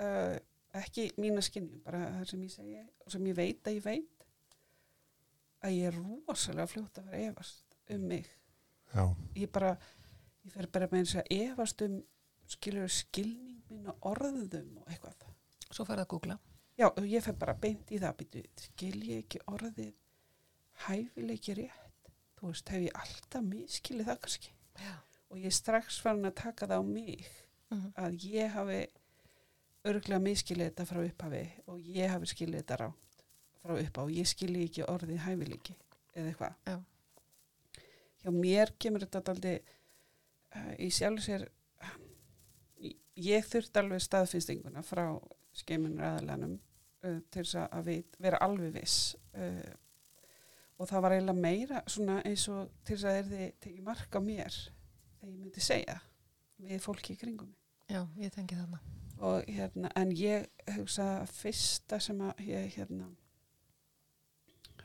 uh, 0.00 0.36
ekki 0.76 1.08
mína 1.18 1.42
skinnjum, 1.44 1.82
bara 1.84 2.04
það 2.20 2.30
sem 2.30 2.42
ég 2.46 2.54
segi 2.54 2.80
og 3.04 3.12
sem 3.16 3.26
ég 3.26 3.36
veit 3.36 3.66
að 3.66 3.78
ég 3.80 3.84
veit 3.84 4.26
að 5.66 5.76
ég 5.76 5.90
er 5.90 5.98
rosalega 5.98 6.70
fljótt 6.70 6.98
að 7.00 7.10
vera 7.10 7.30
efast 7.32 7.78
um 7.90 8.06
mig 8.10 8.26
já, 8.94 9.04
ég 9.36 9.50
bara, 9.52 9.74
ég 10.46 10.54
fer 10.54 10.68
bara 10.70 10.88
með 10.92 11.08
þess 11.08 11.20
að 11.22 11.32
efast 11.40 11.82
um 11.86 11.96
skilur 12.46 12.92
skilning 12.92 13.62
minn 13.72 13.88
og 13.90 14.06
orðum 14.12 14.76
og 14.78 14.90
eitthvað 14.92 15.26
svo 15.74 15.82
færði 15.88 16.04
að 16.04 16.12
googla 16.12 16.36
já, 16.78 16.86
og 16.90 17.04
ég 17.08 17.22
fer 17.24 17.32
bara 17.40 17.54
beint 17.54 17.90
í 17.90 17.98
það 18.02 18.16
býtu, 18.20 18.42
skil 18.60 19.00
ég 19.08 19.24
ekki 19.24 19.40
orðið 19.52 19.92
hæfileiki 20.86 21.54
rétt 21.56 22.10
þú 22.36 22.50
veist, 22.52 22.68
hef 22.68 22.82
ég 22.88 23.00
alltaf 23.00 23.42
miskilið 23.46 24.06
það 24.10 24.20
kannski 24.26 24.52
já. 24.82 24.94
og 25.30 25.38
ég 25.40 25.46
er 25.50 25.56
strax 25.56 26.00
farin 26.04 26.28
að 26.28 26.34
taka 26.42 26.66
það 26.66 26.80
á 26.80 26.84
mig 26.84 27.26
Mhm. 27.66 27.88
að 27.98 28.12
ég 28.30 28.50
hafi 28.54 28.86
örglega 29.84 30.20
miskilið 30.22 30.68
þetta 30.70 30.84
frá 30.86 31.00
upphafi 31.02 31.40
og 31.66 31.80
ég 31.80 32.10
hafi 32.12 32.26
skilið 32.30 32.60
þetta 32.60 32.76
rátt 32.78 33.24
frá 33.62 33.72
upphafi 33.74 33.98
og 34.04 34.10
ég 34.14 34.28
skilið 34.30 34.62
ekki 34.68 34.84
orðið 34.86 35.18
hæfileiki 35.24 35.74
eða 36.14 36.28
eitthvað 36.30 36.54
Já. 36.66 36.76
hjá 38.22 38.30
mér 38.36 38.70
kemur 38.78 39.00
þetta 39.02 39.22
daldi 39.26 39.54
uh, 39.58 40.74
í 40.78 40.90
sjálf 40.94 41.24
sér 41.26 41.48
uh, 41.82 41.96
ég 43.18 43.44
þurfti 43.50 43.82
alveg 43.82 44.00
staðfinstinguna 44.06 44.82
frá 44.86 45.08
skeimunur 45.56 46.06
aðalanum 46.10 46.56
uh, 46.56 47.18
til 47.30 47.42
þess 47.42 47.60
að 47.66 47.90
vit, 47.90 48.16
vera 48.22 48.40
alveg 48.46 48.74
viss 48.76 49.14
uh, 49.36 49.74
og 50.76 50.90
það 50.90 51.04
var 51.04 51.16
eiginlega 51.16 51.44
meira 51.46 51.84
svona 51.88 52.18
eins 52.28 52.48
og 52.52 52.72
til 52.84 52.96
þess 52.96 53.08
að 53.08 53.20
er 53.20 53.30
þið 53.30 53.46
tekið 53.64 53.86
mark 53.86 54.18
á 54.18 54.20
mér 54.20 54.58
þegar 54.58 55.30
ég 55.30 55.38
myndi 55.40 55.64
segja 55.64 56.00
við 56.66 56.82
fólki 56.84 57.16
í 57.16 57.20
kringum 57.20 57.54
já, 57.88 58.02
ég 58.20 58.32
tengi 58.34 58.58
þarna. 58.58 58.82
Og 59.24 59.46
hérna, 59.48 59.88
en 59.96 60.10
ég 60.12 60.44
hugsa 60.74 61.06
að 61.22 61.30
fyrsta 61.38 61.96
sem 62.04 62.18
að 62.20 62.42
ég 62.50 62.74
hérna 62.76 63.08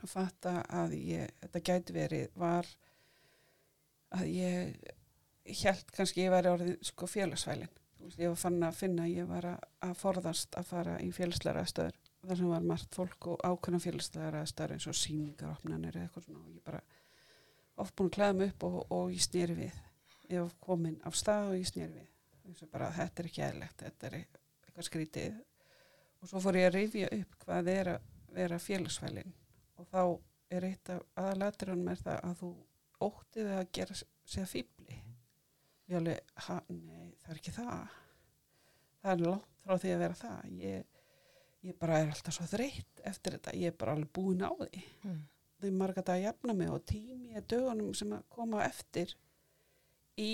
að 0.02 0.08
fatta 0.10 0.54
að 0.72 0.96
ég, 0.98 1.28
þetta 1.44 1.62
gæti 1.68 1.94
verið 1.94 2.32
var 2.40 2.66
að 4.16 4.32
ég 4.32 4.72
held 5.62 5.92
kannski 5.94 6.24
ég 6.24 6.32
væri 6.32 6.50
orðin 6.52 6.80
sko 6.84 7.08
félagsvælin 7.10 7.70
Þú 7.70 7.70
veist, 7.70 7.81
ég 8.10 8.32
var 8.32 8.40
fann 8.40 8.62
að 8.66 8.78
finna 8.78 9.06
að 9.06 9.14
ég 9.16 9.28
var 9.28 9.46
að, 9.52 9.68
að 9.86 9.94
forðast 10.00 10.56
að 10.58 10.68
fara 10.72 10.96
í 11.02 11.10
félagslega 11.14 11.64
stöður 11.70 11.98
þar 12.22 12.38
sem 12.38 12.50
var 12.52 12.66
margt 12.66 12.94
fólk 12.94 13.28
og 13.32 13.40
ákveðna 13.42 13.80
félagslega 13.82 14.42
stöður 14.46 14.74
eins 14.76 14.88
og 14.90 14.98
síningaropnanir 14.98 15.96
eða 15.96 16.08
eitthvað 16.08 16.26
svona 16.26 16.42
og 16.42 16.52
ég 16.54 16.64
bara 16.66 16.82
oft 17.82 17.96
búin 17.96 18.10
að 18.10 18.16
klæða 18.18 18.38
mig 18.38 18.52
upp 18.52 18.66
og, 18.68 18.78
og 18.92 19.12
ég 19.14 19.24
snýri 19.24 19.56
við. 19.58 19.78
Ég 20.30 20.44
var 20.44 20.56
komin 20.62 20.98
af 21.08 21.16
stað 21.18 21.52
og 21.52 21.58
ég 21.58 21.70
snýri 21.70 21.92
við. 21.96 22.10
Eins 22.46 22.64
og 22.64 22.72
bara 22.72 22.90
þetta 22.94 23.22
er 23.22 23.30
ekki 23.30 23.44
eðlegt 23.46 23.86
þetta 23.86 24.08
er 24.08 24.18
eitthvað 24.20 24.88
skrítið. 24.88 25.38
Og 26.22 26.30
svo 26.30 26.42
fór 26.42 26.58
ég 26.60 26.68
að 26.68 26.76
rifja 26.78 27.08
upp 27.18 27.38
hvað 27.44 27.72
er 27.72 27.94
að 27.96 28.10
vera 28.32 28.60
félagsfælin 28.62 29.32
og 29.80 29.88
þá 29.90 30.02
er 30.52 30.68
eitt 30.68 30.92
af 30.92 31.02
aðalatrunum 31.18 31.90
er 31.92 32.00
það 32.00 32.20
að 32.28 32.36
þú 32.42 32.50
óttið 33.02 33.50
að 33.56 33.64
gera 33.76 33.96
sig 33.98 34.42
að 34.42 34.50
fýbli 34.52 34.81
ég 35.92 35.98
alveg, 36.00 36.32
ha, 36.46 36.56
nei, 36.72 37.12
það 37.22 37.34
er 37.34 37.40
ekki 37.40 37.54
það 37.56 37.98
það 39.02 39.12
er 39.12 39.24
langt 39.26 39.50
frá 39.62 39.78
því 39.82 39.92
að 39.92 40.02
vera 40.04 40.18
það 40.18 40.56
ég, 40.62 41.04
ég 41.68 41.78
bara 41.82 42.00
er 42.00 42.10
alltaf 42.14 42.36
svo 42.36 42.48
þreytt 42.50 43.04
eftir 43.12 43.36
þetta, 43.36 43.54
ég 43.58 43.72
er 43.72 43.78
bara 43.78 43.96
alveg 43.96 44.10
búin 44.16 44.42
á 44.42 44.50
því 44.50 44.82
mm. 45.04 45.20
þau 45.62 45.70
marga 45.78 46.00
þetta 46.00 46.16
að 46.16 46.26
jafna 46.26 46.56
mig 46.58 46.72
og 46.74 46.84
tími 46.90 47.38
að 47.38 47.48
dögunum 47.54 47.94
sem 47.98 48.16
að 48.16 48.26
koma 48.32 48.62
á 48.62 48.66
eftir 48.68 49.14
í 50.20 50.32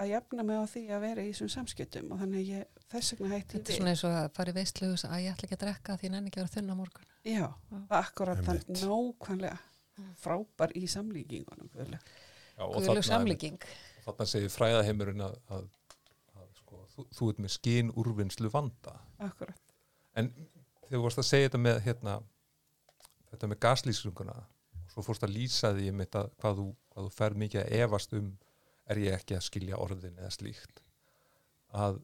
að 0.00 0.12
jafna 0.14 0.44
mig 0.48 0.60
á 0.60 0.64
því 0.70 0.82
að 0.96 1.02
vera 1.04 1.24
í 1.24 1.32
þessum 1.32 1.52
samskiptum 1.54 2.12
og 2.14 2.20
þannig 2.22 2.52
ég 2.54 2.84
þess 2.92 3.14
vegna 3.16 3.32
hætti 3.34 3.58
þetta 3.58 3.72
er 3.72 3.80
svona 3.80 3.94
eins 3.94 4.04
og 4.08 4.14
að 4.16 4.28
fara 4.36 4.52
í 4.52 4.56
veistlugus 4.56 5.04
að 5.08 5.24
ég 5.26 5.34
ætla 5.34 5.48
ekki 5.48 5.58
að 5.58 5.64
drekka 5.66 5.96
því 6.00 6.12
nenni 6.14 6.30
ekki 6.30 6.40
að 6.40 6.46
vera 6.46 6.54
þunna 6.56 6.76
morgun 6.78 7.10
Já, 7.20 7.44
Já. 7.44 7.80
akkurat 7.98 8.40
þann 8.46 8.62
Einmitt. 8.62 8.84
nákvæmlega 8.86 9.58
frábær 10.20 10.72
í 10.78 10.86
samlíkingunum 10.88 11.68
guðlega. 11.74 12.00
Já, 12.56 12.64
og 12.64 12.76
guðlug 12.78 13.04
þarna- 13.04 13.18
samlíking 14.00 14.06
þarna 14.06 14.26
segir 14.28 14.52
fræðaheimurinn 14.54 15.24
að, 15.24 15.36
að, 15.50 15.64
að 16.38 16.48
sko, 16.58 16.84
þú, 16.94 17.06
þú 17.16 17.30
ert 17.30 17.40
með 17.44 17.54
skinn 17.54 17.92
úrvinnslu 17.96 18.50
vanda. 18.50 18.98
Akkurat, 19.18 19.60
en 20.16 20.30
þegar 20.86 20.98
þú 20.98 21.02
varst 21.04 21.22
að 21.22 21.28
segja 21.28 21.48
þetta 21.48 21.62
með 21.64 21.80
hérna, 21.84 22.20
þetta 23.30 23.50
með 23.50 23.60
gaslýsinguna 23.60 24.36
og 24.36 24.92
svo 24.94 25.04
fórst 25.06 25.24
að 25.26 25.34
lýsa 25.36 25.72
því 25.76 25.90
um 25.92 26.04
þetta, 26.04 26.24
hvað, 26.40 26.60
þú, 26.60 26.68
hvað 26.90 27.08
þú 27.08 27.16
ferð 27.16 27.42
mikið 27.44 27.60
að 27.62 27.74
efast 27.84 28.14
um 28.18 28.30
er 28.90 28.98
ég 28.98 29.14
ekki 29.14 29.36
að 29.36 29.46
skilja 29.46 29.78
orðin 29.78 30.18
eða 30.18 30.32
slíkt 30.34 30.80
að 31.70 32.00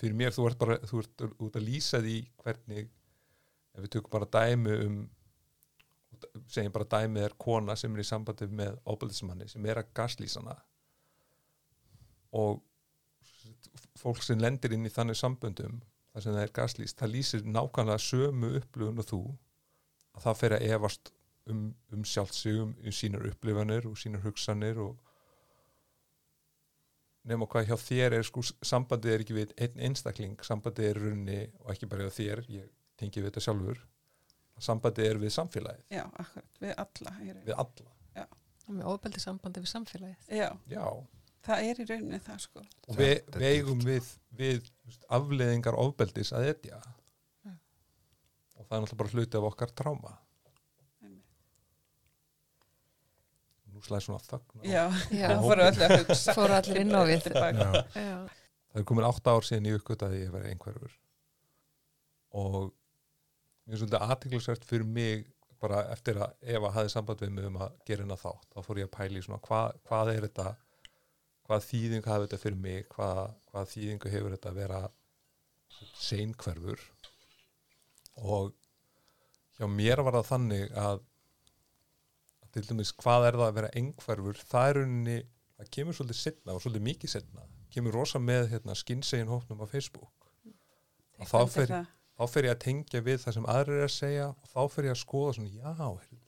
fyrir 0.00 0.14
mér 0.16 0.32
þú 0.32 0.46
ert 0.48 0.60
bara 0.62 0.78
þú 0.88 1.02
ert 1.02 1.24
út 1.44 1.58
að 1.58 1.66
lýsa 1.66 2.00
því 2.00 2.22
hvernig 2.40 2.86
ef 2.88 3.82
við 3.82 3.90
tökum 3.92 4.14
bara 4.14 4.30
dæmi 4.32 4.76
um 4.86 4.96
segjum 6.50 6.74
bara 6.74 6.88
dæmið 6.94 7.26
er 7.28 7.36
kona 7.38 7.76
sem 7.76 7.94
er 7.94 8.02
í 8.02 8.08
sambandi 8.08 8.48
með 8.60 8.78
óbældismanni 8.88 9.48
sem 9.50 9.66
er 9.66 9.82
að 9.82 9.92
gaslýsana 9.96 10.56
og 12.38 12.60
fólk 13.98 14.22
sem 14.22 14.40
lendir 14.40 14.74
inn 14.76 14.86
í 14.86 14.92
þannig 14.92 15.18
samböndum 15.18 15.80
þar 16.12 16.24
sem 16.24 16.34
það 16.34 16.44
er 16.44 16.54
gaslýst, 16.56 16.98
það 16.98 17.12
lýsir 17.14 17.44
nákvæmlega 17.46 18.02
sömu 18.02 18.54
upplifun 18.58 19.02
og 19.02 19.06
þú. 19.06 19.20
Að 20.16 20.24
það 20.24 20.38
fer 20.40 20.54
að 20.56 20.64
efast 20.74 21.12
um, 21.52 21.66
um 21.94 22.06
sjálft 22.06 22.38
sig, 22.38 22.56
um, 22.62 22.72
sínar 22.94 23.28
upplifanir 23.28 23.86
og 23.88 23.98
sínar 24.00 24.24
hugsanir 24.24 24.80
og 24.82 24.96
nema 27.28 27.46
hvað 27.50 27.68
hjá 27.68 27.76
þér 27.82 28.18
er 28.18 28.26
sko, 28.26 28.42
sambandið 28.42 29.14
er 29.14 29.24
ekki 29.24 29.36
við 29.36 29.54
einn 29.60 29.84
einstakling, 29.90 30.38
sambandið 30.42 30.90
er 30.90 31.00
runni 31.04 31.38
og 31.62 31.72
ekki 31.74 31.90
bara 31.90 32.08
hjá 32.08 32.16
þér, 32.18 32.44
ég 32.54 32.68
tengi 32.98 33.20
við 33.20 33.30
þetta 33.30 33.44
sjálfur 33.46 33.82
sambandið 34.64 35.08
er 35.12 35.20
við 35.22 35.32
samfélagið, 35.34 35.84
já, 35.94 36.04
akkurat, 36.22 36.50
við 36.62 36.74
alla 36.84 37.12
í 37.22 37.28
rauninni. 37.30 37.46
við 37.46 37.54
alla 37.62 37.94
með 38.68 38.88
ofbeldi 38.92 39.20
sambandi 39.22 39.62
við 39.64 39.70
samfélagið 39.70 40.32
Já, 40.36 40.48
já, 40.68 40.84
það 41.48 41.68
er 41.70 41.78
í 41.80 41.86
rauninni 41.88 42.18
það 42.26 42.40
sko 42.44 42.62
og 42.88 42.98
við, 42.98 43.12
er 43.38 43.68
við 43.86 44.08
við, 44.38 44.70
afleðingar 45.18 45.78
ofbeldis 45.80 46.32
að 46.36 46.50
etja 46.52 46.80
Já. 46.80 47.52
og 48.58 48.66
það 48.66 48.74
er 48.76 48.82
náttúrulega 48.84 49.02
bara 49.02 49.14
hluti 49.14 49.40
af 49.40 49.46
okkar 49.48 49.72
tráma 49.80 50.12
Einmitt. 51.00 51.38
nú 53.72 53.84
slæði 53.86 54.04
svona 54.08 54.24
þögn. 54.26 54.64
Já, 54.68 54.84
Já. 55.14 55.26
það 55.30 55.46
fóru 55.46 55.66
allir 55.68 55.86
að 55.86 55.96
hugsa 56.02 56.34
Fóru 56.36 56.58
allir 56.58 56.80
inn 56.82 56.92
á 56.92 57.02
við. 57.08 57.30
Já, 57.32 57.68
Já. 57.94 58.12
það 58.68 58.82
er 58.82 58.88
komin 58.90 59.08
átta 59.08 59.36
ár 59.36 59.46
síðan 59.48 59.70
ég 59.70 59.80
uppgötaði 59.80 60.18
að 60.18 60.24
ég 60.26 60.34
verið 60.34 60.52
einhverfur 60.52 60.98
og 62.38 62.74
er 63.74 63.82
svolítið 63.82 64.06
aðtiklisvert 64.06 64.64
fyrir 64.68 64.88
mig 64.88 65.26
bara 65.58 65.82
eftir 65.92 66.20
að 66.22 66.54
Eva 66.54 66.70
hafði 66.74 66.92
samband 66.92 67.22
við 67.24 67.34
mig 67.34 67.48
um 67.48 67.58
að 67.64 67.74
gera 67.88 68.04
hennar 68.04 68.20
þátt, 68.20 68.46
þá 68.54 68.60
fór 68.64 68.80
ég 68.80 68.88
að 68.88 68.94
pæla 68.94 69.18
í 69.18 69.24
svona 69.26 69.40
hvað, 69.44 69.80
hvað 69.88 70.12
er 70.12 70.26
þetta 70.28 70.52
hvað 71.48 71.64
þýðingu 71.64 72.12
hafi 72.12 72.26
þetta 72.26 72.40
fyrir 72.42 72.62
mig 72.62 72.86
hvað, 72.92 73.20
hvað 73.50 73.70
þýðingu 73.72 74.12
hefur 74.12 74.34
þetta 74.36 74.50
að 74.52 74.58
vera 74.60 74.80
seinkverfur. 75.98 76.82
Og 78.18 78.52
hjá 79.58 79.68
mér 79.70 80.02
var 80.04 80.18
það 80.18 80.30
þannig 80.32 80.74
að, 80.78 81.02
til 82.54 82.64
dæmis 82.68 82.94
hvað 83.00 83.28
er 83.28 83.38
það 83.40 83.46
að 83.48 83.58
vera 83.60 83.74
einhverfur? 83.80 84.42
Það 84.52 84.70
er 84.70 84.80
unni, 84.84 85.18
það 85.58 85.72
kemur 85.78 85.98
svolítið 85.98 86.20
setna 86.20 86.56
og 86.56 86.64
svolítið 86.64 86.86
mikið 86.88 87.14
setna, 87.14 87.46
kemur 87.74 87.96
rosa 87.96 88.20
með 88.22 88.50
hérna, 88.54 88.76
skinnsegin 88.78 89.32
hópnum 89.32 89.64
á 89.64 89.66
Facebook. 89.70 90.28
Og 91.18 91.30
þá 91.30 91.38
fer. 91.50 91.78
Þá 92.18 92.24
fer 92.32 92.48
ég 92.48 92.56
að 92.56 92.62
tengja 92.64 93.04
við 93.06 93.20
það 93.24 93.36
sem 93.36 93.50
aðrir 93.54 93.78
er 93.80 93.88
að 93.88 93.94
segja 93.94 94.28
og 94.32 94.50
þá 94.52 94.74
fer 94.74 94.88
ég 94.88 94.94
að 94.96 95.02
skoða 95.02 95.36
svona, 95.36 95.52
já, 95.54 96.22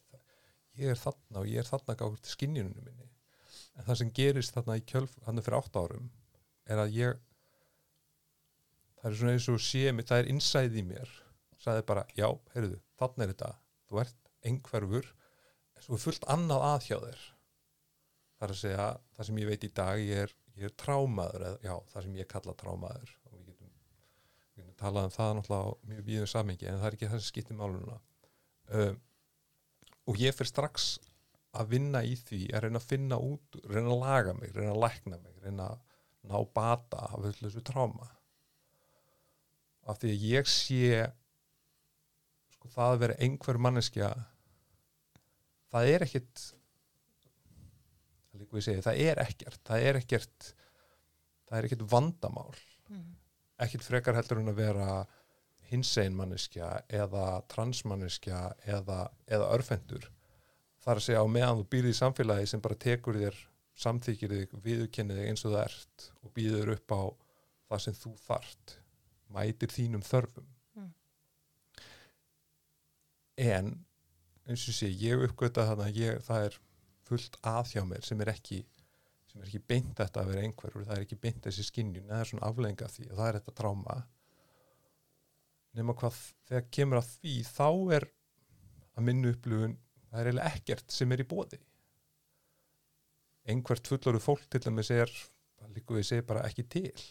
ég 0.80 0.92
er 0.94 1.00
þarna 1.00 1.42
og 1.42 1.50
ég 1.50 1.62
er 1.62 1.70
þarna 1.70 1.96
gáður 1.98 2.20
til 2.24 2.34
skinnjunum 2.36 2.76
minni. 2.76 3.08
En 3.76 3.86
það 3.88 3.98
sem 4.00 4.12
gerist 4.14 4.54
þarna 4.54 4.78
í 4.78 4.86
kjölf 4.86 5.16
hann 5.26 5.42
fyrir 5.42 5.58
átt 5.58 5.80
árum 5.80 6.12
er 6.70 6.82
að 6.84 6.94
ég 6.94 7.18
það 9.00 9.10
er 9.10 9.18
svona 9.18 9.34
eins 9.34 9.48
og 9.50 9.60
sé 9.64 9.90
mig, 9.92 10.06
það 10.06 10.22
er 10.22 10.30
innsæð 10.34 10.78
í 10.78 10.86
mér 10.86 11.18
sagði 11.60 11.84
bara, 11.88 12.06
já, 12.16 12.28
heyrðu, 12.54 12.78
þarna 13.00 13.26
er 13.26 13.32
þetta. 13.34 13.50
Þú 13.90 14.00
ert 14.04 14.30
einhverfur 14.48 15.08
en 15.10 15.84
svo 15.84 15.96
er 15.96 16.04
fullt 16.04 16.26
annað 16.32 16.66
að 16.70 16.86
hjá 16.88 16.96
þér. 17.04 17.24
Það 18.36 18.46
er 18.46 18.54
að 18.54 18.60
segja, 18.62 18.86
það 19.16 19.28
sem 19.28 19.40
ég 19.42 19.50
veit 19.50 19.66
í 19.66 19.72
dag 19.80 20.02
ég 20.02 20.22
er, 20.24 20.34
ég 20.56 20.70
er 20.70 20.76
trámaður 20.80 21.46
eða, 21.48 21.58
já, 21.66 21.74
það 21.92 22.06
sem 22.06 22.16
ég 22.20 22.30
kalla 22.30 22.56
trámaður 22.62 23.12
og 23.28 23.34
við 23.34 23.50
getum, 23.50 23.72
við 24.54 24.62
getum 24.62 24.69
talað 24.80 25.08
um 25.08 25.14
það 25.14 25.36
náttúrulega 25.36 25.70
á 25.70 25.80
mjög 25.92 26.08
víðum 26.08 26.32
samingi 26.32 26.68
en 26.68 26.80
það 26.80 26.88
er 26.88 26.96
ekki 26.96 27.10
það 27.12 27.20
sem 27.20 27.28
skiptir 27.28 27.58
málununa 27.58 27.98
um, 28.80 28.98
og 30.10 30.20
ég 30.20 30.36
fyrir 30.36 30.50
strax 30.50 30.90
að 31.60 31.72
vinna 31.74 32.02
í 32.06 32.14
því 32.18 32.40
að 32.54 32.64
reyna 32.64 32.80
að 32.80 32.88
finna 32.92 33.18
út, 33.18 33.58
reyna 33.66 33.90
að 33.90 34.02
laga 34.04 34.34
mig 34.38 34.52
reyna 34.54 34.74
að 34.74 34.82
lækna 34.84 35.18
mig, 35.18 35.38
reyna 35.44 35.70
að 35.72 35.80
ná 36.30 36.36
bata 36.54 37.06
af 37.08 37.24
öllu 37.24 37.48
þessu 37.48 37.62
tráma. 37.64 38.08
Af 39.88 40.00
því 40.02 40.12
að 40.12 40.24
ég 40.28 40.50
sé 40.50 41.06
sko 42.54 42.70
það 42.70 42.94
að 42.94 43.02
vera 43.04 43.18
einhver 43.24 43.58
manneskja 43.58 44.10
það 45.72 45.92
er 45.94 46.06
er 46.06 46.26
segja, 48.60 48.84
það 48.84 49.00
er 49.06 49.22
ekkert 49.24 49.62
það 49.66 49.86
er 49.88 50.00
ekkert 50.00 50.50
það 51.48 51.56
er 51.58 51.68
ekkert 51.68 51.86
vandamál. 51.90 52.54
Mm. 52.90 53.08
Ekkit 53.64 53.84
frekar 53.84 54.16
heldur 54.18 54.40
en 54.40 54.52
að 54.52 54.60
vera 54.62 54.88
hinsegin 55.70 56.16
manneskja 56.18 56.70
eða 56.88 57.42
transmanneskja 57.52 58.40
eða, 58.66 59.04
eða 59.30 59.50
örfendur 59.54 60.08
þar 60.80 60.98
að 60.98 61.06
segja 61.06 61.22
á 61.22 61.28
meðan 61.30 61.60
þú 61.60 61.66
býrði 61.74 61.92
í 61.94 61.98
samfélagi 62.00 62.50
sem 62.50 62.62
bara 62.64 62.78
tekur 62.80 63.18
þér 63.20 63.36
samþykir 63.80 64.32
þig, 64.34 64.54
viðurkennir 64.64 65.20
þig 65.20 65.28
eins 65.30 65.44
og 65.46 65.54
það 65.54 65.66
ert 65.66 66.06
og 66.24 66.32
býður 66.36 66.72
upp 66.74 66.96
á 66.96 67.02
það 67.70 67.84
sem 67.84 67.98
þú 68.00 68.14
þart 68.26 68.74
mætir 69.30 69.76
þínum 69.76 70.06
þörfum 70.06 70.48
Mm. 70.70 70.92
en 73.36 73.70
eins 74.46 74.66
og 74.68 74.74
sé, 74.76 74.88
ég 74.88 75.22
uppgöta 75.26 75.64
þannig 75.66 75.88
að 75.88 75.98
ég, 75.98 76.20
það 76.26 76.44
er 76.48 76.58
fullt 77.08 77.38
að 77.46 77.72
hjá 77.74 77.82
mér 77.88 78.06
sem 78.06 78.20
er 78.22 78.30
ekki 78.32 78.60
sem 79.30 79.42
er 79.42 79.48
ekki 79.48 79.62
beint 79.72 79.92
þetta 79.98 80.22
að 80.22 80.32
vera 80.32 80.46
einhverjur 80.46 80.86
það 80.88 80.96
er 80.96 81.06
ekki 81.06 81.20
beint 81.22 81.42
þessi 81.46 81.66
skinnjun, 81.68 82.08
það 82.10 82.22
er 82.24 82.30
svona 82.32 82.50
aflenga 82.50 82.90
því 82.90 83.08
og 83.08 83.16
það 83.16 83.28
er 83.28 83.38
þetta 83.40 83.56
tráma 83.62 83.98
nema 85.78 85.96
hvað 85.98 86.22
þegar 86.50 86.70
kemur 86.76 87.00
að 87.00 87.10
því 87.16 87.34
þá 87.46 87.68
er 87.98 88.08
að 88.98 89.06
minna 89.06 89.34
upplifun 89.34 89.76
það 90.10 90.20
er 90.20 90.30
eiginlega 90.30 90.54
ekkert 90.54 90.96
sem 90.96 91.14
er 91.14 91.22
í 91.22 91.28
bóði 91.30 91.60
einhvert 93.50 93.90
fullorðu 93.90 94.22
fólk 94.22 94.48
til 94.50 94.62
dæmis 94.64 94.90
er 94.94 95.12
líku 95.74 95.96
við 95.96 96.08
segja 96.08 96.26
bara 96.26 96.44
ekki 96.48 96.64
til. 96.70 97.04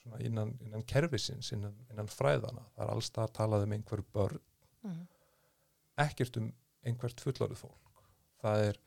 Svona 0.00 0.20
innan, 0.24 0.54
innan 0.64 0.84
kerfisins 0.88 1.52
innan, 1.56 1.76
innan 1.90 2.10
fræðana, 2.10 2.64
það 2.74 2.84
er 2.84 2.94
alls 2.94 3.10
það 3.12 3.26
að 3.26 3.34
talað 3.40 3.66
um 3.66 3.76
einhverju 3.76 4.06
börn, 4.14 4.42
mm. 4.86 5.02
ekkert 6.06 6.40
um 6.40 6.50
einhvert 6.86 7.22
fullorðu 7.22 7.58
fólk. 7.58 8.02
Það 8.42 8.66
er 8.68 8.80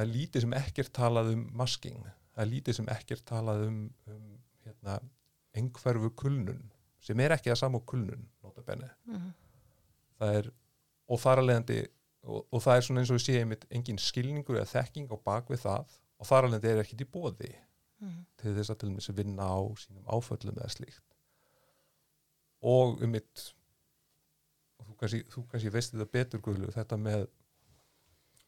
það 0.00 0.06
er 0.06 0.12
lítið 0.14 0.44
sem 0.46 0.54
ekkert 0.56 0.92
talað 0.96 1.32
um 1.34 1.46
masking, 1.60 2.00
það 2.32 2.42
er 2.46 2.50
lítið 2.54 2.76
sem 2.80 2.88
ekkert 2.94 3.24
talað 3.28 3.64
um, 3.68 3.78
um 4.08 4.26
hérna, 4.64 4.98
einhverfu 5.60 6.10
kulnun 6.16 6.62
sem 7.04 7.20
er 7.20 7.34
ekki 7.36 7.52
að 7.52 7.58
sama 7.60 7.80
kulnun 7.84 8.26
notabenni 8.44 8.88
Mm. 9.06 9.30
það 10.20 10.34
er, 10.40 10.50
og 11.10 11.20
þar 11.20 11.40
að 11.42 11.46
leiðandi 11.50 11.78
og, 12.22 12.42
og 12.52 12.60
það 12.62 12.76
er 12.76 12.84
svona 12.86 13.00
eins 13.02 13.10
og 13.10 13.16
við 13.18 13.26
séum 13.26 13.54
engin 13.70 13.98
skilningur 14.00 14.58
eða 14.60 14.72
þekking 14.74 15.12
á 15.12 15.16
bakvið 15.24 15.62
það 15.64 15.94
og 16.20 16.28
þar 16.28 16.44
að 16.46 16.50
leiðandi 16.54 16.72
er 16.74 16.82
ekkit 16.84 17.04
í 17.06 17.10
bóði 17.18 17.52
Mm. 18.00 18.22
til 18.40 18.54
þess 18.56 18.70
að 18.72 18.78
til 18.80 18.88
dæmis 18.88 19.10
að 19.12 19.18
vinna 19.20 19.44
á 19.44 19.60
sínum 19.76 20.06
áföllum 20.08 20.56
eða 20.56 20.70
slíkt 20.72 21.16
og 22.64 23.02
um 23.04 23.10
mitt 23.12 23.42
og 24.80 24.86
þú 24.88 24.94
kannski, 25.02 25.20
þú 25.28 25.42
kannski 25.50 25.72
veist 25.74 25.92
þetta 25.92 26.06
betur 26.14 26.40
guðlu, 26.44 26.70
þetta 26.72 26.96
með 26.96 27.26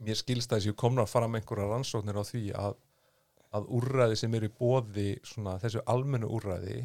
mér 0.02 0.18
skilst 0.18 0.52
að 0.52 0.60
þessi 0.62 0.74
komnar 0.82 1.06
fram 1.10 1.36
einhverja 1.38 1.68
rannsóknir 1.70 2.18
á 2.18 2.24
því 2.26 2.42
að, 2.58 2.74
að 3.58 3.68
úrræði 3.78 4.16
sem 4.22 4.34
eru 4.38 4.50
bóði 4.58 5.08
svona 5.26 5.56
þessu 5.62 5.82
almennu 5.86 6.28
úrræði 6.36 6.80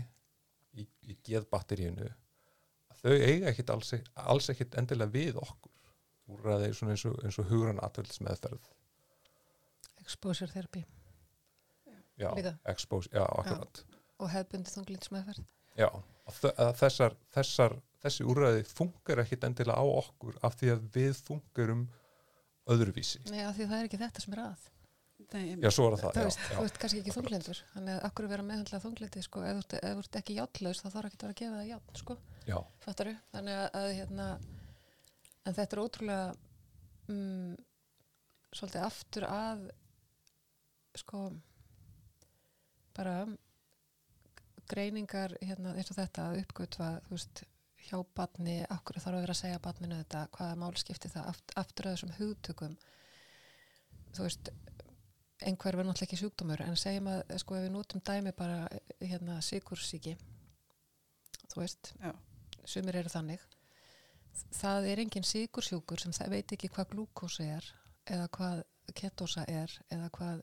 í, 0.77 0.85
í 1.09 1.17
geðbatteríinu 1.27 2.09
þau 3.01 3.13
eiga 3.13 3.51
ekkit 3.51 3.69
alls, 3.73 3.93
alls 4.17 4.49
ekkit 4.53 4.75
endilega 4.81 5.13
við 5.13 5.35
okkur. 5.41 5.73
Úrræði 6.33 6.71
eins 6.71 7.05
og, 7.07 7.19
eins 7.23 7.37
og 7.39 7.45
hugran 7.51 7.77
atveldismeðferð 7.85 8.65
exposure 10.01 10.51
therapy. 10.51 10.85
Já, 12.17 12.29
expose, 12.71 13.09
já, 13.13 13.21
akkurat. 13.27 13.81
Og 14.17 14.29
hefðbundi 14.33 14.71
þunglindsmeðferð 14.73 15.43
Já, 15.77 15.89
að 16.25 16.37
þ- 16.41 16.53
að 16.63 16.71
þessar, 16.79 17.15
þessar, 17.35 17.75
þessi 18.01 18.25
úrræði 18.25 18.63
funkar 18.65 19.19
ekkit 19.21 19.43
endilega 19.45 19.77
á 19.77 19.85
okkur 19.85 20.39
af 20.47 20.55
því 20.57 20.71
að 20.73 20.87
við 20.95 21.19
funkarum 21.27 21.83
öðruvísi. 22.73 23.21
Nei, 23.31 23.43
af 23.45 23.55
því 23.57 23.69
það 23.69 23.77
er 23.77 23.89
ekki 23.89 24.01
þetta 24.01 24.23
sem 24.23 24.35
er 24.35 24.43
að. 24.47 24.65
Nei, 25.33 25.57
Já, 25.59 25.71
svo 25.73 25.87
er 25.89 25.97
það, 25.97 26.11
það 26.13 26.21
já, 26.21 26.27
veist, 26.27 26.41
þú 26.45 26.53
já, 26.53 26.67
ert 26.69 26.77
kannski 26.81 26.99
ekki 27.01 27.13
þunglindur 27.15 27.59
þannig 27.73 27.95
að 27.97 28.03
akkur 28.07 28.27
vera 28.31 28.43
meðhandla 28.47 28.79
þunglindi 28.83 29.23
sko, 29.25 29.41
þú 29.41 29.49
ef 29.49 29.71
þú 29.73 30.03
ert 30.03 30.19
ekki 30.19 30.35
játlaus 30.37 30.81
þá 30.83 30.87
þarf 30.93 31.09
ekki 31.09 31.17
að 31.17 31.25
vera 31.25 31.33
að 31.33 31.39
gefa 31.41 31.57
það 31.57 31.71
játn 31.71 31.99
sko, 31.99 32.15
já, 32.47 32.57
fattaru 32.85 33.13
þannig 33.33 33.57
að, 33.57 33.67
að 33.81 33.89
hérna 33.97 34.27
en 35.47 35.57
þetta 35.57 35.77
er 35.77 35.81
ótrúlega 35.81 36.29
mm, 37.11 37.57
svolítið 38.59 38.85
aftur 38.87 39.27
að 39.31 39.65
sko 41.01 41.23
bara 42.97 43.17
greiningar 44.67 45.35
hérna, 45.41 45.75
eins 45.77 45.91
og 45.91 45.99
þetta 45.99 46.29
að 46.29 46.41
uppgötva 46.43 46.91
þú 47.07 47.17
veist, 47.17 47.43
hjá 47.87 47.97
batni 48.15 48.59
akkur 48.73 48.99
þarf 48.99 49.15
að 49.15 49.25
vera 49.25 49.35
að 49.35 49.41
segja 49.41 49.63
batninu 49.63 49.99
þetta 50.01 50.23
hvaða 50.35 50.59
mál 50.61 50.73
skipti 50.79 51.11
það 51.13 51.29
aft, 51.31 51.53
aftur 51.55 51.87
að 51.87 51.95
þessum 51.95 52.15
hugtökum 52.17 52.77
þú 54.15 54.25
veist 54.25 54.51
einhver 55.37 55.77
verður 55.77 55.91
náttúrulega 55.91 56.07
ekki 56.07 56.19
sjúkdómur 56.21 56.63
en 56.65 56.79
segjum 56.79 57.11
að 57.11 57.35
sko 57.43 57.57
ef 57.57 57.67
við 57.67 57.73
notum 57.75 58.03
dæmi 58.09 58.33
bara 58.37 58.63
hérna 59.01 59.37
sikursíki 59.45 60.15
þú 61.51 61.61
veist 61.61 61.93
Já. 62.01 62.11
sumir 62.65 62.97
eru 63.01 63.13
þannig 63.13 63.43
það 64.57 64.89
er 64.91 65.01
engin 65.03 65.27
sikursjúkur 65.27 66.01
sem 66.01 66.15
það 66.15 66.33
veit 66.35 66.55
ekki 66.55 66.71
hvað 66.73 66.91
glúkósi 66.93 67.47
er 67.53 67.67
eða 68.07 68.29
hvað 68.37 68.63
ketósa 68.97 69.43
er 69.51 69.73
eða 69.93 70.09
hvað 70.17 70.41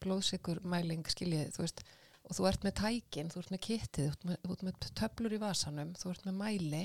blóðsikur 0.00 0.62
mæling 0.64 1.04
skiljið 1.10 1.52
þú 1.56 1.64
veist 1.64 1.82
og 2.30 2.36
þú 2.38 2.46
ert 2.46 2.64
með 2.66 2.76
tækin, 2.78 3.30
þú 3.32 3.42
ert 3.42 3.54
með 3.54 3.62
kittið 3.66 4.10
þú 4.22 4.34
þú 4.46 4.54
ert 4.54 4.66
með 4.68 4.90
töflur 5.02 5.34
í 5.34 5.40
vasanum 5.42 5.94
þú 5.98 6.12
ert 6.14 6.28
með 6.28 6.38
mæli 6.38 6.84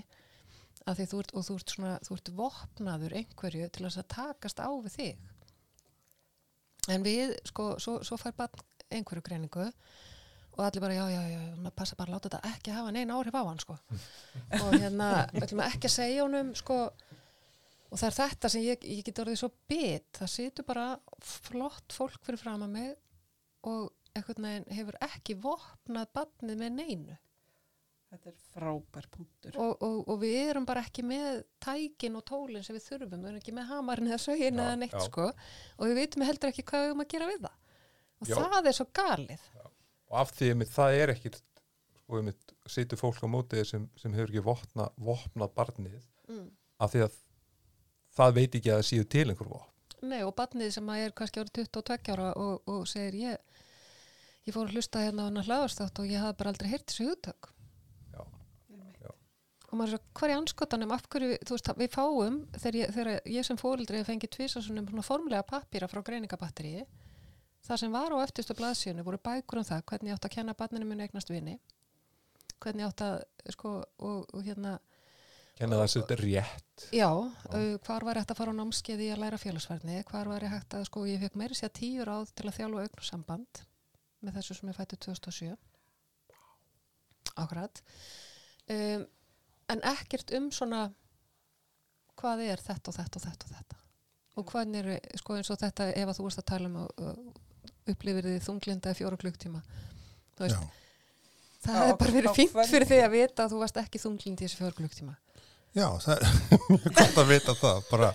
að 0.85 1.01
þú 1.09 1.21
ert, 1.21 1.33
og 1.33 1.45
þú 1.45 1.55
ert, 1.59 1.73
svona, 1.73 1.93
þú 2.05 2.17
ert 2.17 2.31
vopnaður 2.39 3.15
einhverju 3.21 3.69
til 3.73 3.87
að 3.87 4.01
takast 4.11 4.61
á 4.61 4.69
við 4.69 4.97
þig. 4.97 5.23
En 6.93 7.05
við 7.05 7.33
sko, 7.49 7.71
svo, 7.81 7.97
svo 8.05 8.19
fær 8.21 8.35
bara 8.37 8.65
einhverju 8.93 9.25
greiningu 9.25 9.65
og 10.55 10.61
allir 10.63 10.83
bara, 10.83 10.95
já, 10.95 11.05
já, 11.09 11.21
já, 11.33 11.39
maður 11.57 11.75
passa 11.81 11.97
bara 11.99 12.13
að 12.13 12.15
láta 12.15 12.29
þetta 12.29 12.51
ekki 12.53 12.75
hafa 12.75 12.91
neina 12.93 13.17
áhrif 13.17 13.35
á 13.35 13.43
hann, 13.43 13.59
sko. 13.59 13.75
Og 14.61 14.75
hérna, 14.77 15.09
við 15.33 15.47
ætlum 15.47 15.63
ekki 15.65 15.89
að 15.89 15.95
segja 15.97 16.21
honum, 16.23 16.53
sko. 16.55 16.77
Og 17.89 17.99
það 17.99 18.07
er 18.07 18.15
þetta 18.19 18.51
sem 18.53 18.63
ég, 18.63 18.85
ég 18.87 19.01
get 19.07 19.19
orðið 19.23 19.41
svo 19.41 19.49
bit. 19.67 20.07
Það 20.15 20.31
situr 20.31 20.67
bara 20.69 20.85
flott 21.25 21.95
fólk 21.97 22.21
fyrir 22.23 22.39
fram 22.39 22.63
að 22.67 22.77
mig 22.77 22.93
og 23.67 23.89
hefur 24.15 24.97
ekki 25.05 25.37
vopnað 25.43 26.11
badnið 26.15 26.59
með 26.63 26.75
neinu 26.79 27.21
Þetta 28.15 28.29
er 28.29 28.35
frábær 28.53 29.07
punktur. 29.11 29.55
og, 29.59 29.81
og, 29.83 29.95
og 30.13 30.19
við 30.21 30.35
erum 30.45 30.65
bara 30.67 30.85
ekki 30.85 31.03
með 31.03 31.41
tækin 31.63 32.15
og 32.15 32.23
tólinn 32.29 32.63
sem 32.63 32.77
við 32.77 32.85
þurfum 32.85 33.17
við 33.17 33.31
erum 33.31 33.39
ekki 33.41 33.55
með 33.57 33.71
hamarinn 33.73 34.11
eða 34.11 34.21
sögin 34.23 34.61
Já, 34.61 34.63
eða 34.63 34.77
neitt 34.79 34.95
já. 34.95 35.03
sko 35.09 35.25
og 35.31 35.89
við 35.89 35.99
vitum 35.99 36.23
heldur 36.23 36.53
ekki 36.53 36.63
hvað 36.69 36.83
við 36.83 36.91
erum 36.91 37.03
að 37.03 37.09
gera 37.11 37.29
við 37.31 37.41
það 37.47 37.57
og 38.15 38.29
Já. 38.29 38.35
það 38.39 38.69
er 38.69 38.77
svo 38.77 38.87
galið 38.95 39.47
og 40.05 40.17
af 40.21 40.33
því 40.37 40.51
að 40.53 40.65
það 40.71 40.97
er 41.01 41.13
ekkit, 41.15 41.37
sko, 41.99 42.19
einmitt, 42.19 42.55
situr 42.71 43.01
fólk 43.01 43.21
á 43.25 43.27
mótið 43.27 43.63
sem, 43.71 43.87
sem 43.99 44.15
hefur 44.15 44.31
ekki 44.31 44.45
vopna, 44.45 44.87
vopnað 44.95 45.53
barnið 45.57 46.01
mm. 46.29 46.49
af 46.85 46.93
því 46.93 47.05
að 47.07 47.17
það 48.15 48.35
veit 48.39 48.59
ekki 48.59 48.71
að 48.71 48.79
það 48.79 48.89
síðu 48.89 49.07
til 49.15 49.25
einhver 49.31 49.51
vopn. 49.51 49.71
Nei, 50.05 50.21
og 50.21 50.35
barnið 50.37 50.73
sem 50.75 50.89
að 50.91 51.03
er 51.03 51.15
kannski 51.17 51.41
árið 51.41 51.53
22 51.73 52.13
ára 52.13 52.31
og, 52.39 52.69
og 52.69 52.85
segir 52.89 53.17
ég, 53.23 53.61
ég 54.45 54.55
fór 54.55 54.69
að 54.69 54.77
hlusta 54.77 55.03
hérna 55.03 55.25
á 55.25 55.29
hana 55.29 55.45
hlaðarstátt 55.45 56.01
og 56.01 56.09
ég 56.09 56.21
hafði 56.21 56.39
bara 56.41 56.53
aldrei 56.53 56.71
heyrt 56.71 56.87
þessu 56.91 57.09
hugtök. 57.09 57.49
Já, 58.13 58.21
og 59.69 59.73
maður 59.79 59.87
er 59.87 59.95
svo, 59.95 60.01
hvað 60.19 60.33
er 60.33 60.41
anskotanum, 60.41 60.93
af 60.95 61.07
hverju, 61.09 61.39
þú 61.41 61.57
veist, 61.57 61.71
við 61.81 61.95
fáum 61.95 62.37
þegar 62.55 62.79
ég, 62.81 62.93
þegar 62.95 63.33
ég 63.37 63.47
sem 63.47 63.63
fengið 64.11 64.35
tvisasunum 64.37 64.91
svona 64.91 65.05
formlega 65.05 65.47
pappýra 65.49 65.89
frá 65.91 66.03
greiningabatteríi 66.05 66.85
það 67.65 67.81
sem 67.81 67.95
var 67.95 68.13
á 68.13 68.17
eftirstu 68.21 68.55
blaðsíðunni 68.57 69.05
voru 69.05 69.19
bækur 69.25 69.61
um 69.61 69.65
það, 69.65 69.85
hvernig 69.89 70.11
ég 70.11 70.19
átt 70.19 70.27
að 70.27 70.35
kenna 70.37 70.57
barninu 70.57 70.85
minni 70.85 71.07
eignast 71.07 71.31
vini 71.33 71.57
hvernig 72.61 72.85
ég 72.85 72.91
átt 72.91 73.03
að, 73.05 73.15
sko, 73.55 73.77
og, 73.99 74.27
og 74.33 74.43
hérna 74.45 74.77
kenna 75.55 75.79
það 75.79 75.91
sér 75.91 76.03
þetta 76.03 76.17
rétt. 76.21 76.87
Já, 76.95 77.09
uh, 77.15 77.75
hvar 77.85 78.05
var 78.05 78.17
ég 78.17 78.25
hægt 78.25 78.33
að 78.33 78.39
fara 78.41 78.55
á 78.55 78.59
námskeiði 78.59 79.07
í 79.07 79.13
að 79.13 79.21
læra 79.23 79.39
félagsverðni, 79.39 80.01
hvar 80.09 80.31
var 80.31 80.43
ég 80.43 80.51
hægt 80.51 80.75
að, 80.75 80.87
sko, 80.89 81.05
ég 81.07 81.21
fekk 81.23 81.39
meiri 81.39 81.57
sér 81.57 81.71
tíu 81.75 82.07
ráð 82.07 82.33
til 82.35 82.49
að 82.49 82.57
þjálfa 82.59 82.85
augnarsamband 82.85 83.61
með 84.23 84.37
þessu 84.39 84.57
sem 84.57 84.69
ég 84.71 84.77
fættu 84.77 84.99
2007. 85.07 85.55
Akkurat. 87.35 87.81
Um, 88.71 89.07
en 89.73 89.81
ekkert 89.91 90.31
um 90.37 90.51
svona 90.53 90.85
hvað 92.15 92.45
er 92.45 92.61
þetta 92.63 92.91
og 92.91 92.97
þetta 92.99 93.19
og 93.19 93.25
þetta 93.25 93.49
og 93.49 93.57
þetta. 93.57 93.81
Og 94.35 94.47
hvernig 94.51 94.87
er, 94.95 95.03
sko, 95.19 95.35
eins 95.39 95.51
og 95.51 95.59
þetta, 95.59 95.89
ef 95.95 96.09
að 96.11 96.17
þú 96.17 96.27
varst 96.27 96.41
að 96.41 96.47
tala 96.51 96.69
um 96.71 96.79
að 96.83 97.03
uh, 97.03 97.19
upplifir 97.91 98.27
þið 98.29 98.41
þunglinda 98.47 98.93
í 98.95 98.97
fjóra 98.99 99.19
klukktíma. 99.19 99.61
Þú 100.35 100.45
veist, 100.45 100.55
Já, 100.55 100.81
það 101.65 101.77
hefði 101.81 101.99
bara 102.01 102.15
verið 102.17 102.39
fínt 102.39 102.57
fyrir 102.71 102.89
þig 102.89 103.03
að 103.03 103.13
vita 103.15 103.45
að 103.45 103.53
þú 103.53 103.61
varst 103.61 103.79
ekki 103.81 104.01
þunglind 104.01 104.41
í 104.41 104.47
þessu 104.47 104.59
fjóra 104.61 104.77
klukktíma. 104.79 105.15
já, 105.75 105.87
það 106.05 106.15
er 106.15 106.25
mjög 106.71 106.89
gott 106.99 107.21
að 107.21 107.31
vita 107.31 107.55
það, 107.59 107.79
bara 107.91 108.11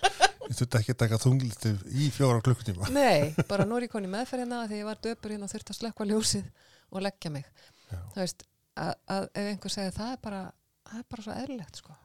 ég 0.50 0.58
þurfti 0.58 0.78
ekki 0.80 0.94
að 0.94 1.00
taka 1.04 1.18
þungliti 1.22 1.72
í 2.02 2.08
fjóra 2.14 2.40
klukkutíma. 2.42 2.88
Nei, 2.94 3.30
bara 3.50 3.64
nú 3.68 3.76
er 3.78 3.86
ég 3.86 3.92
koni 3.92 4.10
meðferðina 4.10 4.64
þegar 4.66 4.80
ég 4.82 4.88
var 4.90 5.00
döpur 5.06 5.30
hérna 5.34 5.46
og 5.46 5.52
þurfti 5.54 5.74
að 5.74 5.78
slökka 5.80 6.06
ljósið 6.10 6.48
og 6.90 7.04
leggja 7.06 7.30
mig. 7.30 7.46
Já. 7.90 7.98
Það 8.14 8.22
veist, 8.24 8.42
að, 8.80 8.92
að 9.14 9.28
ef 9.30 9.50
einhver 9.52 9.74
segir 9.76 9.94
það 9.96 10.12
er 10.16 10.20
bara, 10.26 10.40
það 10.90 10.98
er 11.02 11.06
bara 11.14 11.26
svo 11.26 11.36
eðlilegt 11.38 11.80
sko. 11.82 11.96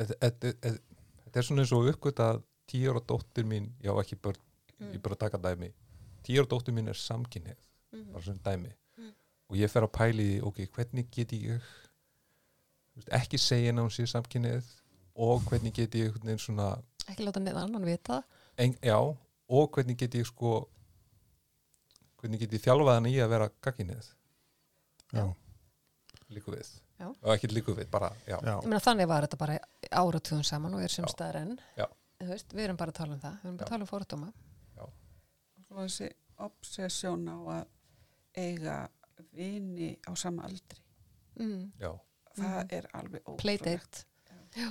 Þetta 0.00 0.16
þetta- 0.22 0.54
þetta- 0.62 0.80
þetta 1.24 1.40
er 1.42 1.46
svona 1.48 1.64
eins 1.64 1.72
og 1.76 1.88
uppgöt 1.90 2.22
að 2.24 2.42
tíu 2.70 2.90
ára 2.92 3.02
dóttir 3.10 3.44
mín, 3.50 3.72
já 3.82 3.90
ekki 4.00 4.16
börn, 4.22 4.38
Mm. 4.80 4.92
ég 4.94 5.02
bara 5.02 5.16
taka 5.16 5.36
dæmi, 5.38 5.72
tíu 6.24 6.38
ára 6.40 6.48
dóttir 6.48 6.72
mín 6.72 6.88
er 6.88 6.94
samkynneið, 6.96 7.56
Mhm. 7.92 8.12
bara 8.12 8.22
svona 8.24 8.42
dæmi. 8.46 8.70
Mm. 8.98 9.12
og 9.50 9.56
ég 9.56 9.68
fer 9.70 9.82
að 9.82 9.92
pæli 9.92 10.40
ok, 10.42 10.56
hvernig 10.72 11.10
get 11.10 11.32
ég 11.32 11.60
þú 11.60 12.96
veist, 12.96 13.08
ekki 13.10 13.38
segja 13.38 13.72
ná 13.72 13.82
sér 13.90 14.06
samkynnið 14.06 14.64
og 15.16 15.42
hvernig 15.44 15.72
get 15.74 15.90
ég 15.94 16.06
einhvern 16.06 16.22
veginn 16.30 16.38
svona 16.38 16.82
ekki 17.08 17.24
láta 17.26 17.40
neðan 17.40 17.62
annan 17.68 17.84
vita 17.88 18.22
en, 18.58 18.74
já, 18.82 18.96
og 19.48 19.70
hvernig 19.74 19.96
get 19.98 20.14
ég 20.14 20.26
sko 20.28 20.68
hvernig 22.20 22.40
get 22.42 22.52
ég 22.52 22.62
þjálfað 22.64 22.94
hann 22.98 23.06
í 23.10 23.16
að 23.24 23.30
vera 23.32 23.48
gagkinnið 23.64 24.10
já, 25.16 25.24
líku 26.30 26.52
við. 26.54 26.68
Já. 27.00 27.06
og 27.08 27.30
ekki 27.32 27.48
líku 27.48 27.72
við, 27.74 27.88
bara, 27.90 28.10
já, 28.28 28.36
já, 28.44 28.56
Ég 28.60 28.66
meina, 28.68 28.80
þannig 28.84 29.08
var 29.08 29.24
þetta 29.24 29.38
bara 29.40 29.54
áratugum 29.96 30.42
saman 30.44 30.74
og 30.76 30.82
er 30.84 30.92
sem 30.92 31.06
Já. 31.08 31.12
staðar 31.14 31.38
enn. 31.40 31.54
Já. 31.78 31.86
Veist, 32.28 32.52
við 32.52 32.66
erum 32.66 32.76
bara 32.76 32.92
að 32.92 32.98
tala 32.98 33.14
um 33.16 33.20
það. 33.22 33.38
Við 33.40 33.48
erum 33.48 33.56
bara 33.56 33.64
Já. 33.64 33.64
að 33.64 33.72
tala 33.72 33.86
um 33.86 33.90
fórdóma 33.94 34.32
og 35.70 35.78
þessi 35.86 36.08
obsessjón 36.44 37.24
á 37.30 37.36
að 37.54 37.66
eiga 38.42 38.76
vini 39.32 39.90
á 40.04 40.12
sama 40.18 40.42
aldri. 40.44 40.80
Mm. 41.40 41.72
já, 41.80 41.92
það 42.36 42.60
Mhm. 42.60 42.68
er 42.76 42.88
alveg 42.92 43.22
ótrúlegt. 43.24 43.40
Playdate 43.40 44.04
þú 44.52 44.68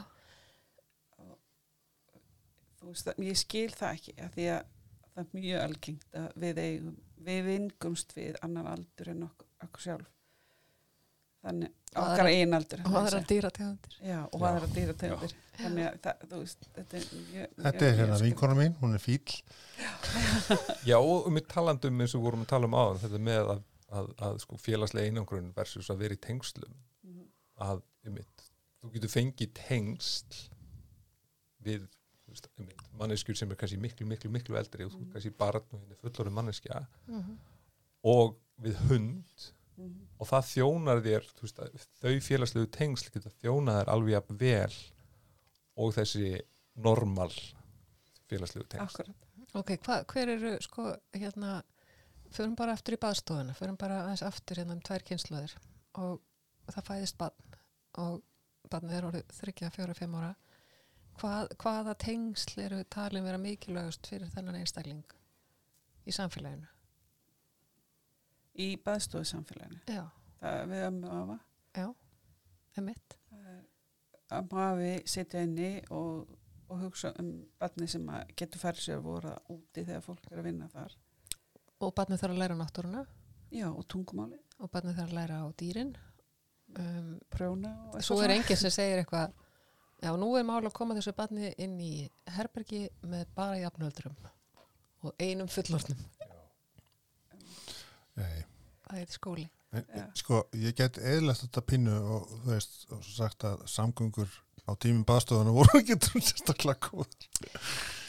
veist 2.94 3.12
ég 3.30 3.40
skil 3.40 3.70
það 3.76 3.98
ekki 3.98 4.14
að 4.26 4.32
því 4.38 4.48
að 4.56 4.62
það 5.10 5.24
er 5.26 5.34
mjög 5.40 5.64
algengt 5.66 6.16
að 6.22 6.30
við 6.46 6.62
eigum, 6.64 6.96
við 7.30 7.42
vingumst 7.50 8.16
við 8.16 8.40
annan 8.46 8.70
aldur 8.72 9.12
en 9.14 9.26
okkur, 9.28 9.48
okkur 9.68 9.86
sjálf. 9.86 10.10
Þannig 11.40 11.70
okkar 11.96 12.20
aðra- 12.20 12.32
einn 12.36 12.54
aldur 12.58 12.82
og 12.84 12.96
aðra 13.00 13.20
segja. 13.22 13.28
dýra 13.30 13.50
tegundir 13.56 13.94
já, 14.04 14.18
og 14.28 14.42
aðra 14.50 14.68
dýrategundir. 14.76 15.36
Þannig 15.60 15.86
að 15.88 16.00
það, 16.04 16.26
þú 16.32 16.40
veist, 16.42 16.68
þetta 16.76 16.98
er 17.00 17.06
mjög 17.30 17.54
þetta 17.64 17.86
er 17.88 17.96
hérna 18.00 18.18
vinkona 18.24 18.58
mín, 18.60 18.76
hún 18.82 18.96
er 18.98 19.04
fíl 19.04 19.20
já. 20.90 20.98
Og 21.00 21.30
um 21.30 21.40
talandum 21.54 22.04
eins 22.04 22.16
og 22.16 22.20
við 22.22 22.26
vorum 22.28 22.44
að 22.44 22.52
tala 22.52 22.68
um 22.70 22.76
áðan 22.80 23.00
þetta 23.06 23.22
með 23.30 23.52
að, 23.56 23.64
að, 24.02 24.12
að 24.28 24.40
sko, 24.44 24.60
félagslega 24.60 25.12
einangrun 25.14 25.50
versus 25.56 25.90
að 25.94 26.04
vera 26.04 26.18
í 26.20 26.22
tengslum. 26.28 26.76
Mhm. 27.08 27.26
að 27.70 27.82
um 28.08 28.20
þú 28.80 28.92
getur 28.94 29.12
fengið 29.12 29.50
tengsl 29.60 30.44
við 31.64 31.88
manneskjur 33.00 33.36
sem 33.38 33.52
er 33.52 33.56
kannski 33.60 33.78
miklu, 33.78 34.06
miklu, 34.08 34.30
miklu 34.34 34.58
eldri 34.60 34.86
og 34.86 34.92
þú 34.94 35.02
er 35.06 35.12
kannski 35.14 35.32
barn 35.40 35.64
og 35.72 35.80
henni 35.80 35.96
fullorinn 36.02 36.34
manneskja 36.36 36.84
og 38.04 38.36
við 38.64 38.76
hund 38.90 39.50
Mhm. 39.80 40.08
og 40.20 40.28
það 40.28 40.48
þjónar 40.52 41.00
þér 41.06 41.28
veist, 41.40 41.60
þau 42.04 42.16
félagslegu 42.20 42.68
tengsl 42.76 43.12
geta 43.14 43.30
þjónað 43.40 43.78
þér 43.80 43.92
alveg 43.94 44.12
jafn 44.12 44.38
vel 44.42 44.74
og 45.80 45.94
þessi 45.96 46.42
normal 46.76 47.32
félagslegu 48.28 48.68
tengsl. 48.68 49.06
Akkurat 49.06 49.56
ok, 49.56 49.72
hva, 49.86 50.04
hver 50.12 50.30
eru 50.36 50.52
sko 50.62 50.90
hérna 51.16 51.62
förum 52.36 52.56
bara 52.60 52.74
aftur 52.76 52.98
í 52.98 53.00
baðstofuna 53.00 53.56
förum 53.56 53.78
bara 53.80 54.02
aðeins 54.04 54.22
aftur 54.28 54.60
hérna 54.60 54.76
um 54.76 54.82
tvær 54.82 55.06
kynnslóðir 55.08 55.56
og 55.96 56.20
það 56.68 56.90
fæðist 56.92 57.18
barn 57.18 57.56
og 58.04 58.22
barnið 58.70 58.98
er 59.00 59.08
orðið 59.08 59.32
þryggja, 59.40 59.72
fjóra, 59.74 59.96
fimm 59.96 60.16
ára 60.20 60.36
Hvað, 61.20 61.50
hvaða 61.60 61.96
tengsl 62.00 62.62
eru 62.64 62.84
talin 62.88 63.26
vera 63.26 63.40
mikilvægust 63.42 64.08
fyrir 64.08 64.30
þennan 64.32 64.62
einstakling 64.62 65.16
í 66.08 66.14
samfélaginu? 66.16 66.70
Í 68.60 68.68
baðstofu 68.84 69.28
samfélaginu 69.28 69.82
já, 69.88 70.06
það 70.40 70.60
er 70.62 70.70
við 70.72 70.86
ömmu 70.88 71.10
og 71.10 71.18
afa. 71.18 71.36
Já, 71.76 71.88
Það 73.30 73.50
er 73.50 73.60
að 74.38 74.48
mafi 74.54 74.94
sitja 75.10 75.44
inni 75.44 75.72
og, 75.96 76.32
og 76.70 76.82
hugsa 76.86 77.12
um 77.20 77.34
barni 77.60 77.90
sem 77.92 78.08
að 78.14 78.32
getur 78.40 78.64
færið 78.64 78.86
sér 78.86 79.02
að 79.02 79.10
voru 79.10 79.36
úti 79.56 79.84
þegar 79.84 80.06
fólk 80.06 80.32
er 80.32 80.42
að 80.42 80.50
vinna 80.52 80.72
þar. 80.72 80.96
Og 81.84 81.94
barnið 81.98 82.24
þarf 82.24 82.36
að 82.36 82.42
læra 82.44 82.60
náttúruna. 82.60 83.04
Já, 83.50 83.68
og 83.74 83.84
tungumáli, 83.92 84.40
og 84.62 84.72
barnið 84.72 85.02
þarf 85.02 85.12
að 85.12 85.20
læra 85.20 85.44
á 85.44 85.48
dýrin. 85.60 85.94
Um, 86.80 87.16
prjóna 87.34 87.72
og 87.90 87.96
eitthvað 87.98 88.06
svo 88.06 88.20
er 88.22 88.36
enginn 88.36 88.60
sem 88.62 88.70
segir 88.70 89.00
eitthvað 89.02 89.32
já, 90.04 90.12
nú 90.18 90.32
er 90.40 90.46
mál 90.48 90.62
að 90.64 90.76
koma 90.78 90.96
þessu 90.98 91.14
barni 91.18 91.54
inn 91.58 91.78
í 91.84 91.94
herbergi 92.36 92.88
með 93.10 93.28
bara 93.36 93.60
jafnöldurum 93.62 94.16
og 95.08 95.14
einum 95.22 95.48
fullornum 95.52 96.00
Nei. 98.20 98.44
það 98.88 99.00
er 99.04 99.14
skóli. 99.14 99.46
En, 99.70 99.86
Já. 99.94 100.04
sko, 100.18 100.42
ég 100.58 100.74
get 100.76 100.98
eðlast 100.98 101.44
þetta 101.46 101.62
pinnu 101.70 101.94
og 102.16 102.30
þú 102.32 102.40
veist, 102.50 102.78
og 102.90 103.04
svo 103.06 103.14
sagt 103.20 103.46
að 103.46 103.60
samgöngur 103.70 104.32
á 104.66 104.74
tímum 104.82 105.06
baðstofana 105.08 105.54
voru 105.54 105.78
ekki 105.84 105.98
sérstaklega 106.10 106.90
góð 106.90 107.14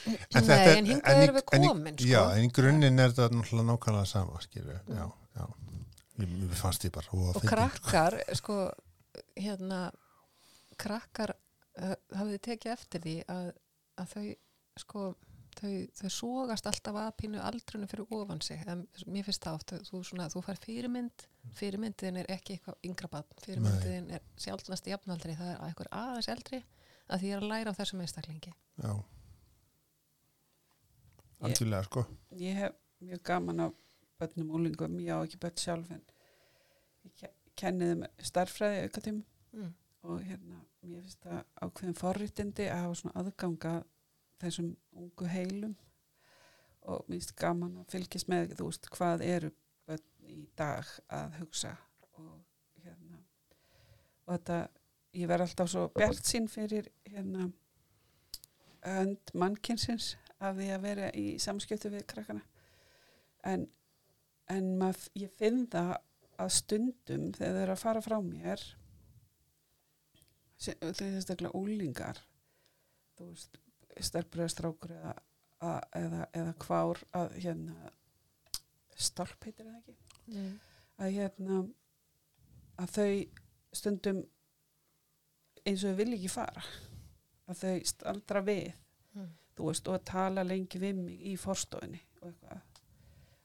Nei, 0.08 0.56
en 0.78 0.88
hingað 0.88 1.18
erum 1.26 1.36
við 1.36 1.44
komin, 1.50 1.98
sko. 1.98 2.08
Já, 2.08 2.20
en 2.32 2.46
í 2.46 2.52
grunninn 2.56 3.02
er 3.04 3.12
þetta 3.12 3.36
náttúrulega 3.36 3.68
nákvæmlega 3.68 4.08
sama, 4.08 4.40
skilju, 4.40 4.78
já, 4.88 5.04
já. 5.36 5.44
Ég, 6.20 6.32
mér 6.32 6.56
fannst 6.56 6.86
ég 6.88 6.94
bara 6.96 7.12
og 7.12 7.44
krakkar 7.44 8.16
sko, 8.40 8.56
hérna 9.36 9.82
krakkar 10.80 11.34
hafið 11.80 12.32
þið 12.34 12.44
tekið 12.46 12.72
eftir 12.72 13.04
því 13.06 13.16
að, 13.34 13.50
að 14.02 14.14
þau 14.14 14.24
sko 14.80 15.04
þau, 15.58 15.72
þau 15.98 16.10
sógast 16.14 16.68
alltaf 16.70 16.98
að 17.00 17.10
pínu 17.20 17.40
aldrunu 17.42 17.88
fyrir 17.90 18.14
ofan 18.16 18.42
sig? 18.44 18.62
En 18.70 18.84
mér 19.10 19.26
finnst 19.26 19.44
það 19.44 19.58
oft, 19.58 19.74
þú, 19.88 20.02
svona, 20.06 20.28
þú 20.32 20.42
fær 20.46 20.60
fyrirmynd 20.62 21.26
fyrirmyndiðin 21.58 22.20
er 22.22 22.28
ekki 22.34 22.56
eitthvað 22.56 22.86
yngra 22.86 23.10
barn. 23.12 23.40
Fyrirmyndiðin 23.44 24.10
er 24.16 24.26
sjálfnast 24.40 24.90
jafnaldri 24.90 25.36
það 25.38 25.54
er 25.54 25.64
eitthvað 25.66 25.90
aðeins 26.00 26.30
eldri 26.34 26.62
að 27.10 27.24
því 27.24 27.32
er 27.32 27.42
að 27.42 27.50
læra 27.50 27.74
á 27.74 27.78
þessum 27.80 28.04
einstaklingi. 28.04 28.52
Já. 28.80 28.92
Algjörlega, 31.40 31.86
sko. 31.88 32.04
ég 32.36 32.58
hef 32.60 32.76
mjög 33.00 33.22
gaman 33.24 33.66
af 33.66 33.76
börnum 34.20 34.50
og 34.50 34.60
úlingum, 34.60 34.98
ég 35.00 35.16
á 35.16 35.24
ekki 35.24 35.40
börn 35.40 35.60
sjálf 35.60 35.92
en 35.94 36.02
ég 37.06 37.14
ke- 37.16 37.32
kenni 37.56 37.88
þeim 37.88 38.04
starffræði 38.28 38.82
aukatum 38.84 39.22
mm. 39.56 39.70
og 40.04 40.20
hérna, 40.28 40.60
mér 40.88 41.04
finnst 41.04 41.24
það 41.24 41.40
ákveðin 41.60 41.98
forréttindi 42.00 42.68
að 42.70 42.84
hafa 42.84 42.98
svona 43.00 43.22
aðganga 43.22 43.72
þessum 44.40 44.74
ungu 44.96 45.30
heilum. 45.30 45.76
Og 46.88 47.04
mér 47.06 47.18
finnst 47.18 47.36
gaman 47.36 47.80
að 47.82 47.90
fylgjast 47.92 48.30
með, 48.32 48.54
þú 48.58 48.70
veist, 48.70 48.88
hvað 48.94 49.26
eru 49.26 49.50
í 50.30 50.44
dag 50.58 50.86
að 51.12 51.38
hugsa 51.40 51.72
og 52.18 52.84
hérna 52.84 53.18
og 54.26 54.36
þetta, 54.36 54.58
ég 55.18 55.30
verð 55.30 55.46
alltaf 55.46 55.70
svo 55.72 55.86
bjart 55.96 56.28
sín 56.28 56.46
fyrir 56.50 56.90
hérna 57.08 57.48
hönd 58.84 59.32
mannkynsins 59.36 60.14
af 60.40 60.56
því 60.56 60.68
að 60.74 60.84
vera 60.86 61.10
í 61.18 61.24
samskiptu 61.42 61.90
við 61.92 62.06
krakkana. 62.08 62.44
En, 63.44 63.66
en 64.48 64.70
mað, 64.80 65.08
ég 65.18 65.32
finn 65.36 65.66
það 65.72 65.96
að 66.40 66.52
stundum 66.56 67.26
þegar 67.36 67.56
þau 67.56 67.64
eru 67.64 67.74
að 67.74 67.82
fara 67.82 68.04
frá 68.04 68.16
mér 68.24 68.64
er 70.68 71.20
staklega 71.24 71.56
úlingar 71.56 72.18
þú 73.18 73.30
veist 73.30 73.58
stelpur 74.00 74.40
eða 74.44 74.52
strákur 74.54 74.92
eða, 74.96 75.14
eða, 75.96 76.26
eða 76.36 76.52
kvár 76.62 77.00
að 77.16 77.34
hérna 77.42 77.92
stálp 79.00 79.44
heitir 79.48 79.66
það 79.66 79.78
ekki 79.80 79.96
Mm. 80.30 80.60
að 81.02 81.08
hérna 81.16 81.56
að 82.78 82.90
þau 82.94 83.14
stundum 83.74 84.18
eins 85.66 85.82
og 85.84 85.90
þau 85.90 85.96
vilja 85.98 86.18
ekki 86.20 86.28
fara 86.30 86.62
að 87.50 87.62
þau 87.64 87.80
staldra 87.90 88.42
við 88.46 88.68
Mm. 89.16 89.32
þú 89.56 89.66
veist 89.66 89.88
og 89.90 89.94
að 89.98 90.04
tala 90.12 90.44
lengi 90.46 90.78
við 90.78 90.94
mig 91.02 91.20
í 91.26 91.32
forstofinni 91.36 91.98
og 92.22 92.28
eitthvað 92.28 92.60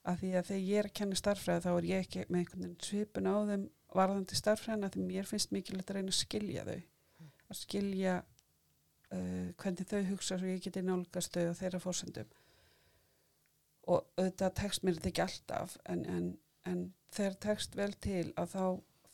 að 0.06 0.20
því 0.22 0.30
að 0.38 0.46
þegar 0.52 0.62
ég 0.68 0.78
er 0.84 0.86
að 0.86 0.94
kenna 1.00 1.16
starffræði 1.18 1.64
þá 1.66 1.72
er 1.80 1.88
ég 1.90 2.04
ekki 2.06 2.26
með 2.30 2.40
einhvern 2.44 2.62
veginn 2.62 2.86
svipun 2.86 3.30
á 3.34 3.36
þeim 3.50 3.64
varðandi 3.96 4.36
starffræðina 4.38 4.90
því 4.94 5.06
mér 5.08 5.26
finnst 5.32 5.52
mikilvægt 5.56 5.90
að 5.90 5.96
reyna 5.98 6.14
að 6.14 6.20
skilja 6.20 6.66
þau 6.70 6.82
að 7.52 7.60
skilja 7.62 8.16
uh, 8.22 9.52
hvernig 9.62 9.90
þau 9.90 10.02
hugsa 10.12 10.40
svo 10.40 10.50
ég 10.50 10.64
geti 10.66 10.84
nálgast 10.86 11.36
þau 11.36 11.52
og 11.52 11.60
þeirra 11.60 11.84
fórsendum 11.84 12.34
og 13.86 14.08
auðvitað 14.18 14.58
tekst 14.58 14.84
mér 14.84 14.98
þetta 14.98 15.12
ekki 15.12 15.26
alltaf 15.26 15.78
en, 15.86 16.06
en, 16.10 16.30
en 16.66 16.82
þegar 17.14 17.38
tekst 17.46 17.78
vel 17.78 17.92
til 18.02 18.32
að 18.34 18.56
þá 18.56 18.66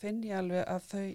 finn 0.01 0.23
ég 0.23 0.37
alveg 0.37 0.63
að 0.65 0.87
þau 0.91 1.05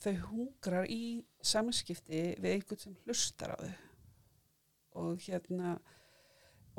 þau 0.00 0.14
hungrar 0.30 0.88
í 0.88 1.20
samskipti 1.44 2.22
við 2.40 2.54
einhvern 2.54 2.80
sem 2.80 2.96
hlustar 3.04 3.52
á 3.52 3.56
þau. 3.60 3.74
Og 5.00 5.26
hérna 5.26 5.74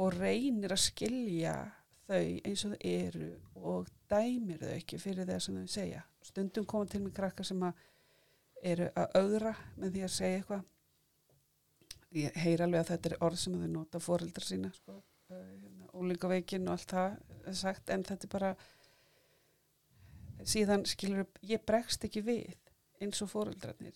og 0.02 0.16
reynir 0.18 0.74
að 0.74 0.86
skilja 0.88 1.56
þau 2.08 2.22
eins 2.22 2.66
og 2.66 2.74
þau 2.74 2.88
eru 2.90 3.30
og 3.62 3.92
dæmir 4.12 4.64
þau 4.64 4.74
ekki 4.74 5.00
fyrir 5.02 5.30
það 5.30 5.44
sem 5.46 5.60
þau 5.62 5.76
segja. 5.76 6.04
Stundum 6.26 6.68
koma 6.70 6.90
til 6.90 7.04
mig 7.04 7.14
krakkar 7.18 7.48
sem 7.48 7.62
að 7.66 7.86
eru 8.74 8.90
að 8.96 9.16
auðra 9.22 9.54
með 9.78 9.96
því 9.96 10.04
að 10.06 10.14
segja 10.16 10.42
eitthvað. 10.42 10.68
Ég 12.12 12.38
heyr 12.44 12.66
alveg 12.66 12.84
að 12.84 12.92
þetta 12.92 13.10
er 13.10 13.24
orð 13.28 13.40
sem 13.40 13.58
þau 13.62 13.72
nota 13.72 14.02
fóreldrar 14.04 14.46
sína 14.46 14.72
sko, 14.76 14.98
ólíkaveikin 15.96 16.68
og 16.68 16.76
allt 16.76 16.92
það 16.92 17.56
sagt 17.56 17.92
en 17.94 18.04
þetta 18.08 18.28
er 18.28 18.34
bara 18.36 18.52
síðan 20.44 20.84
skilur 20.90 21.28
ég 21.48 21.64
bregst 21.66 22.04
ekki 22.08 22.24
við 22.26 22.56
eins 23.02 23.22
og 23.24 23.32
fóreldrarnir 23.32 23.96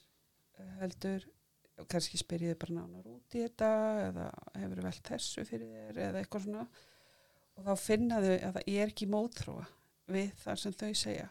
heldur 0.79 1.25
kannski 1.91 2.19
spyr 2.19 2.45
ég 2.45 2.53
þið 2.53 2.61
bara 2.61 2.75
nánar 2.77 3.07
út 3.11 3.35
í 3.35 3.41
þetta 3.43 3.69
eða 4.05 4.27
hefur 4.55 4.83
velt 4.85 5.09
þessu 5.09 5.43
fyrir 5.47 5.71
þér 5.73 5.99
eða 6.09 6.21
eitthvað 6.21 6.45
svona. 6.45 6.67
Og 7.55 7.65
þá 7.65 7.73
finna 7.79 8.21
þau 8.23 8.31
að 8.35 8.53
það 8.57 8.69
er 8.75 8.93
ekki 8.93 9.09
mótróa 9.11 9.65
við 10.11 10.31
þar 10.43 10.61
sem 10.61 10.75
þau 10.75 10.93
segja. 11.01 11.27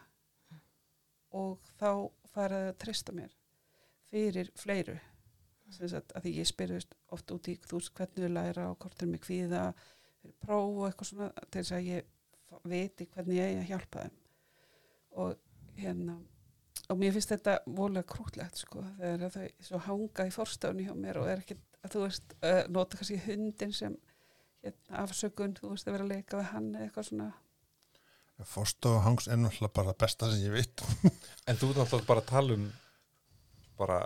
Og 1.35 1.71
þá 1.79 1.89
faraði 2.35 2.71
að 2.71 2.79
treysta 2.83 3.15
mér 3.15 3.35
fyrir 4.11 4.51
fleiru. 4.59 4.97
Sagt 5.73 6.13
að 6.13 6.27
því 6.27 6.33
ég 6.37 6.49
spyrðist 6.49 6.93
oft 7.15 7.31
út 7.33 7.49
í 7.49 7.55
þú 7.63 7.81
hvernig 7.97 8.27
við 8.27 8.35
læra 8.35 8.69
og 8.69 8.77
hvort 8.83 9.01
er 9.01 9.09
mig 9.09 9.23
kvíða 9.25 9.63
próf 10.43 10.77
og 10.77 10.85
eitthvað 10.89 11.09
svona 11.09 11.31
til 11.49 11.63
þess 11.63 11.75
að 11.75 11.89
ég 11.89 12.13
viti 12.69 13.09
hvernig 13.11 13.39
ég 13.39 13.51
eigi 13.51 13.63
að 13.63 13.69
hjálpa 13.71 14.05
þeim. 14.05 14.17
Og 15.15 15.35
hérna 15.79 16.19
og 16.91 16.99
mér 17.01 17.15
finnst 17.15 17.31
þetta 17.33 17.55
volega 17.65 18.05
krútlegt 18.09 18.59
sko 18.61 18.83
þegar 18.99 19.33
þau 19.33 19.45
svo 19.67 19.79
hanga 19.87 20.27
í 20.27 20.33
forstafni 20.33 20.85
hjá 20.85 20.93
mér 20.97 21.21
og 21.21 21.31
er 21.31 21.41
ekki 21.41 21.57
að 21.85 21.95
þú 21.95 22.03
veist 22.03 22.35
uh, 22.41 22.61
nota 22.73 22.99
kannski 22.99 23.17
hundin 23.25 23.73
sem 23.73 23.95
hérna, 24.65 25.01
afsökun, 25.03 25.55
þú 25.57 25.73
veist 25.73 25.89
að 25.89 25.97
vera 25.97 26.07
að 26.07 26.13
leika 26.13 26.39
við 26.39 26.51
hann 26.51 26.69
eitthvað 26.81 27.09
svona. 27.09 27.31
Fórstof 28.45 29.01
hangs 29.05 29.29
er 29.31 29.39
náttúrulega 29.39 29.77
bara 29.77 29.97
besta 29.97 30.29
sem 30.31 30.43
ég 30.43 30.55
veit 30.55 30.83
En 31.47 31.57
þú 31.61 31.67
náttúrulega 31.75 32.07
bara 32.09 32.21
að 32.23 32.29
tala 32.31 32.55
um 32.57 32.63
bara 33.77 33.97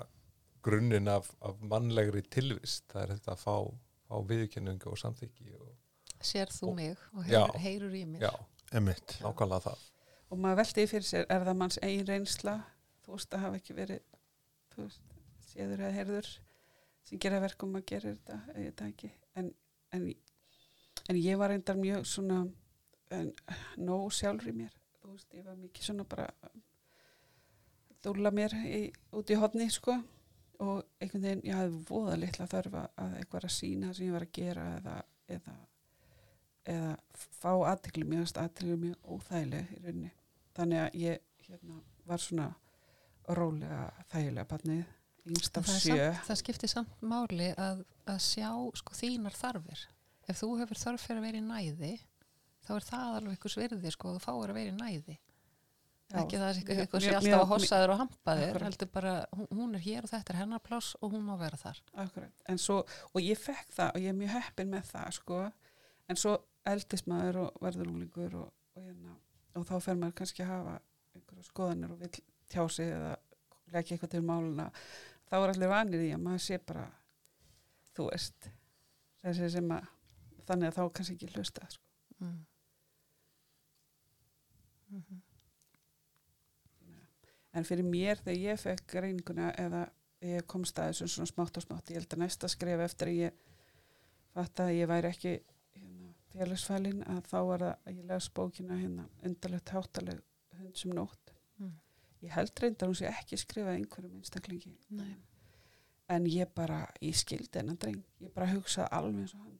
grunninn 0.66 1.08
af, 1.08 1.30
af 1.46 1.60
mannlegri 1.72 2.22
tilvist. 2.28 2.84
Það 2.92 3.04
er 3.06 3.14
þetta 3.16 3.36
að 3.36 3.44
fá, 3.46 3.54
fá 4.10 4.16
viðurkenningu 4.32 4.92
og 4.92 4.98
samþykki 5.00 5.54
og, 5.60 5.70
sér 6.20 6.52
þú 6.52 6.68
Og- 6.72 6.76
mig 6.76 6.98
og 7.14 7.30
Já. 7.30 7.46
heyr, 7.46 7.60
heyrur 7.64 7.96
í 7.96 8.04
mér. 8.06 8.26
Já, 8.28 8.34
Emitt 8.76 9.16
nákvæmlega 9.24 9.64
það. 9.70 9.86
Og 10.30 10.38
maður 10.44 10.60
veldi 10.62 10.86
fyrir 10.92 11.08
sér, 11.08 11.26
er 11.30 11.46
það 11.48 11.56
manns 11.58 11.80
eigin 11.82 12.08
reynsla? 12.12 12.58
Þú 13.06 13.16
veist 13.16 13.34
að 13.34 13.40
hafa 13.46 13.56
ekki 13.62 13.74
verið 13.78 14.02
þú 14.76 14.84
veist, 14.84 15.16
séður 15.50 15.80
eða 15.86 15.96
heyrður 15.96 16.28
sem 17.10 17.18
gera 17.24 17.40
verkum 17.42 17.76
að 17.80 17.86
gera 17.90 18.12
þetta 18.12 18.42
veit 18.54 18.76
það 18.78 18.92
ekki. 18.92 19.12
En, 19.40 19.48
en, 19.96 20.04
en 21.10 21.16
ég 21.24 21.38
var 21.40 21.50
reyndar 21.50 21.80
mjög 21.80 22.06
svona 22.06 22.44
en, 23.16 23.32
nóg 23.78 24.12
sjálfur 24.14 24.52
í 24.52 24.58
mér. 24.60 24.76
Þú 25.02 25.16
veist, 25.16 25.34
ég 25.34 25.48
var 25.48 25.56
mikið 25.58 25.88
svona 25.88 26.04
bara 26.06 26.28
dúlla 28.06 28.32
mér 28.36 28.56
í, 28.66 28.82
út 29.16 29.32
í 29.32 29.38
hodni 29.40 29.70
sko. 29.74 29.98
Og 30.60 30.84
einhvern 31.00 31.24
veginn, 31.24 31.44
ég 31.48 31.56
hafði 31.56 31.84
voða 31.88 32.16
litla 32.20 32.48
þörfa 32.52 32.84
að 33.00 33.14
eitthvað 33.22 33.46
að 33.48 33.56
sína 33.56 33.94
sem 33.96 34.10
ég 34.10 34.16
var 34.16 34.26
að 34.26 34.34
gera 34.36 34.66
eða, 34.76 34.96
eða, 35.36 35.54
eða 36.74 36.90
fá 37.40 37.52
aðtekli 37.54 38.08
mér 38.08 38.26
varst 38.26 38.40
aðtekli 38.42 38.76
mjög 38.82 39.14
óþægileg 39.14 39.72
í 39.78 39.80
rauninni. 39.86 40.12
Þannig 40.60 40.82
að 40.84 40.98
ég 41.00 41.22
hérna, 41.46 41.80
var 42.10 42.24
svona 42.24 42.50
rólega 43.30 43.86
þægilega 44.12 44.50
barnið 44.52 44.84
yngst 45.30 45.62
af 45.62 45.70
sjö. 45.70 45.96
samt, 45.96 46.22
það 46.28 46.42
skiptir 46.42 46.72
samt 46.72 47.02
máli 47.06 47.50
að, 47.54 47.86
að 48.10 48.22
sjá 48.26 48.52
sko, 48.82 49.00
þínar 49.00 49.40
þarfir. 49.40 49.88
Ef 50.30 50.42
þú 50.42 50.54
hefur 50.60 50.84
þörf 50.84 51.06
fyrir 51.06 51.22
að 51.22 51.28
vera 51.30 51.40
í 51.40 51.46
næði 51.46 51.94
þá 52.70 52.76
er 52.76 52.86
það 52.86 53.18
alveg 53.18 53.38
ykkur 53.38 53.54
svirði 53.56 53.92
sko, 53.94 54.14
þú 54.16 54.24
fáir 54.24 54.52
að 54.52 54.60
vera 54.60 54.74
í 54.74 54.78
næði 54.78 55.18
ekki 56.10 56.38
það 56.42 56.60
mjög- 56.60 56.80
eitthvað 56.80 57.04
mjög- 57.06 57.16
alltaf 57.20 57.42
að 57.44 57.50
hossaður 57.54 57.90
og 57.94 58.00
hampaður 58.00 58.64
heldur 58.66 58.88
bara, 58.92 59.14
hún, 59.52 59.76
er 59.76 59.80
hér 59.86 60.04
og 60.04 60.10
þetta 60.10 60.34
er 60.34 60.40
hennar 60.40 60.60
pláss 60.60 60.96
og 61.02 61.12
hún 61.14 61.26
má 61.28 61.36
vera 61.38 61.58
þar. 61.58 61.82
Akkurat, 61.94 62.34
en 62.50 62.58
svo, 62.58 62.80
og 63.14 63.22
ég 63.22 63.38
fekk 63.38 63.70
það 63.78 63.92
og 63.96 64.02
ég 64.02 64.10
er 64.10 64.18
mjög 64.18 64.34
heppin 64.40 64.70
með 64.74 64.84
það, 64.90 65.12
sko. 65.20 65.52
En 66.10 66.16
svo 66.16 66.38
eldist 66.66 67.06
maður 67.08 67.38
og 67.46 67.60
verður 67.62 67.92
úlingur 67.94 68.34
og, 68.36 68.52
og, 68.76 68.84
hérna, 68.84 69.16
og 69.56 69.66
þá 69.70 69.76
fer 69.82 69.96
maður 69.96 70.16
kannski 70.16 70.44
að 70.44 70.48
hafa 70.56 70.80
einhverja 71.16 71.44
skoðanir 71.52 71.92
og 71.92 72.00
vill 72.00 72.24
tjá 72.50 72.64
sig 72.72 72.90
eða 72.94 73.16
leggja 73.72 73.96
eitthvað 73.98 74.10
til 74.16 74.22
máluna 74.26 74.72
þá 75.30 75.34
er 75.44 75.50
allir 75.54 75.70
vanir 75.70 76.02
í 76.02 76.10
að 76.16 76.22
maður 76.26 76.42
sé 76.42 76.58
bara 76.66 76.88
þú 77.94 78.10
veist 78.10 78.50
þessi 79.24 79.50
sem 79.52 79.70
að 79.76 79.88
þannig 80.50 80.68
að 80.72 80.78
þá 80.80 80.94
kannski 80.94 81.14
ekki 81.20 81.32
hlusta 81.36 81.68
sko. 81.70 81.84
mm. 82.20 82.46
Mm 84.92 85.19
en 87.60 87.68
fyrir 87.68 87.88
mér 87.88 88.22
þegar 88.24 88.42
ég 88.42 88.62
fekk 88.62 88.96
reyninguna 89.04 89.52
eða 89.60 89.86
ég 90.26 90.48
komst 90.52 90.80
að 90.80 90.92
þessu 90.92 91.08
svona 91.14 91.32
smátt 91.32 91.60
og 91.60 91.66
smátt 91.66 91.92
ég 91.92 92.00
held 92.00 92.14
að 92.16 92.24
næsta 92.24 92.50
skref 92.52 92.84
eftir 92.84 93.12
að 93.12 93.20
ég 93.20 93.38
fatt 94.36 94.64
að 94.64 94.74
ég 94.76 94.90
væri 94.90 95.10
ekki 95.10 95.34
hérna, 95.78 96.14
félagsfælin 96.34 97.02
að 97.08 97.22
þá 97.32 97.40
var 97.52 97.66
að 97.70 97.94
ég 97.94 98.06
les 98.10 98.30
bókina 98.36 98.80
hérna 98.80 99.08
undarlegt 99.26 99.74
háttaleg 99.76 100.22
hund 100.60 100.76
sem 100.78 100.94
nótt. 100.96 101.34
Mm. 101.60 101.74
ég 102.24 102.36
held 102.36 102.62
reyndar 102.62 102.92
hún 102.92 103.00
sé 103.00 103.08
ekki 103.10 103.40
skrifað 103.40 103.78
einhverjum 103.78 104.20
einstaklingi. 104.20 104.76
Nei. 104.90 105.18
en 106.10 106.26
ég 106.26 106.50
bara, 106.56 106.88
ég 107.06 107.16
skildi 107.16 107.60
hennan 107.60 107.78
dreng. 107.78 108.02
Ég 108.20 108.34
bara 108.34 108.50
hugsaði 108.50 108.90
alveg 108.98 109.20
eins 109.22 109.36
og 109.38 109.44
hann. 109.44 109.60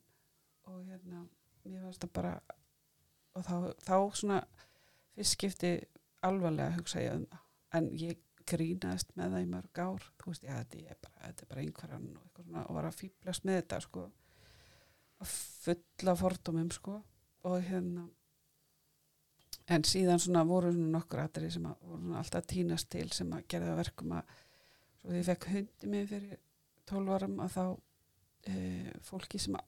Og 0.66 0.80
hérna, 0.88 1.22
mér 1.64 1.84
varst 1.86 2.02
það 2.02 2.12
bara 2.18 2.32
og 3.38 3.46
þá, 3.46 3.54
þá 3.86 3.96
svona 4.18 4.40
fyrst 5.14 5.36
skipti 5.36 5.70
alvarlega 6.26 6.74
hugsa 6.76 7.04
ég 7.04 7.20
um 7.20 7.28
það 7.30 7.46
en 7.76 7.90
ég 7.98 8.20
grínaðist 8.50 9.12
með 9.18 9.34
það 9.34 9.44
í 9.44 9.50
mörg 9.50 9.82
ár. 9.82 10.06
Þú 10.20 10.32
veist, 10.32 10.46
já, 10.46 10.54
þetta 10.58 10.80
er 10.80 11.02
bara, 11.04 11.34
bara 11.50 11.64
einhverjan 11.64 12.08
og, 12.18 12.40
og 12.64 12.72
var 12.78 12.88
að 12.88 12.98
fýblast 13.02 13.46
með 13.46 13.60
þetta 13.60 13.82
sko. 13.84 14.06
Að 15.20 15.34
fulla 15.66 16.16
fordómum 16.18 16.72
sko. 16.74 16.96
Og 17.50 17.60
hérna 17.68 18.08
en 19.70 19.86
síðan 19.86 20.20
svona 20.22 20.42
voru 20.48 20.72
nokkur 20.74 21.22
aðri 21.24 21.50
sem 21.52 21.66
að 21.68 21.84
voru 21.86 22.14
alltaf 22.18 22.46
tínast 22.50 22.90
til 22.92 23.06
sem 23.14 23.30
að 23.36 23.46
gerða 23.52 23.76
verkum 23.78 24.16
að 24.18 24.32
svo 25.00 25.12
því 25.12 25.20
ég 25.20 25.28
fekk 25.28 25.46
hundi 25.54 25.90
mig 25.92 26.08
fyrir 26.10 26.40
12 26.90 27.14
árum 27.14 27.36
að 27.44 27.54
þá 27.54 27.64
e, 28.50 28.54
fólki 29.06 29.40
sem 29.40 29.58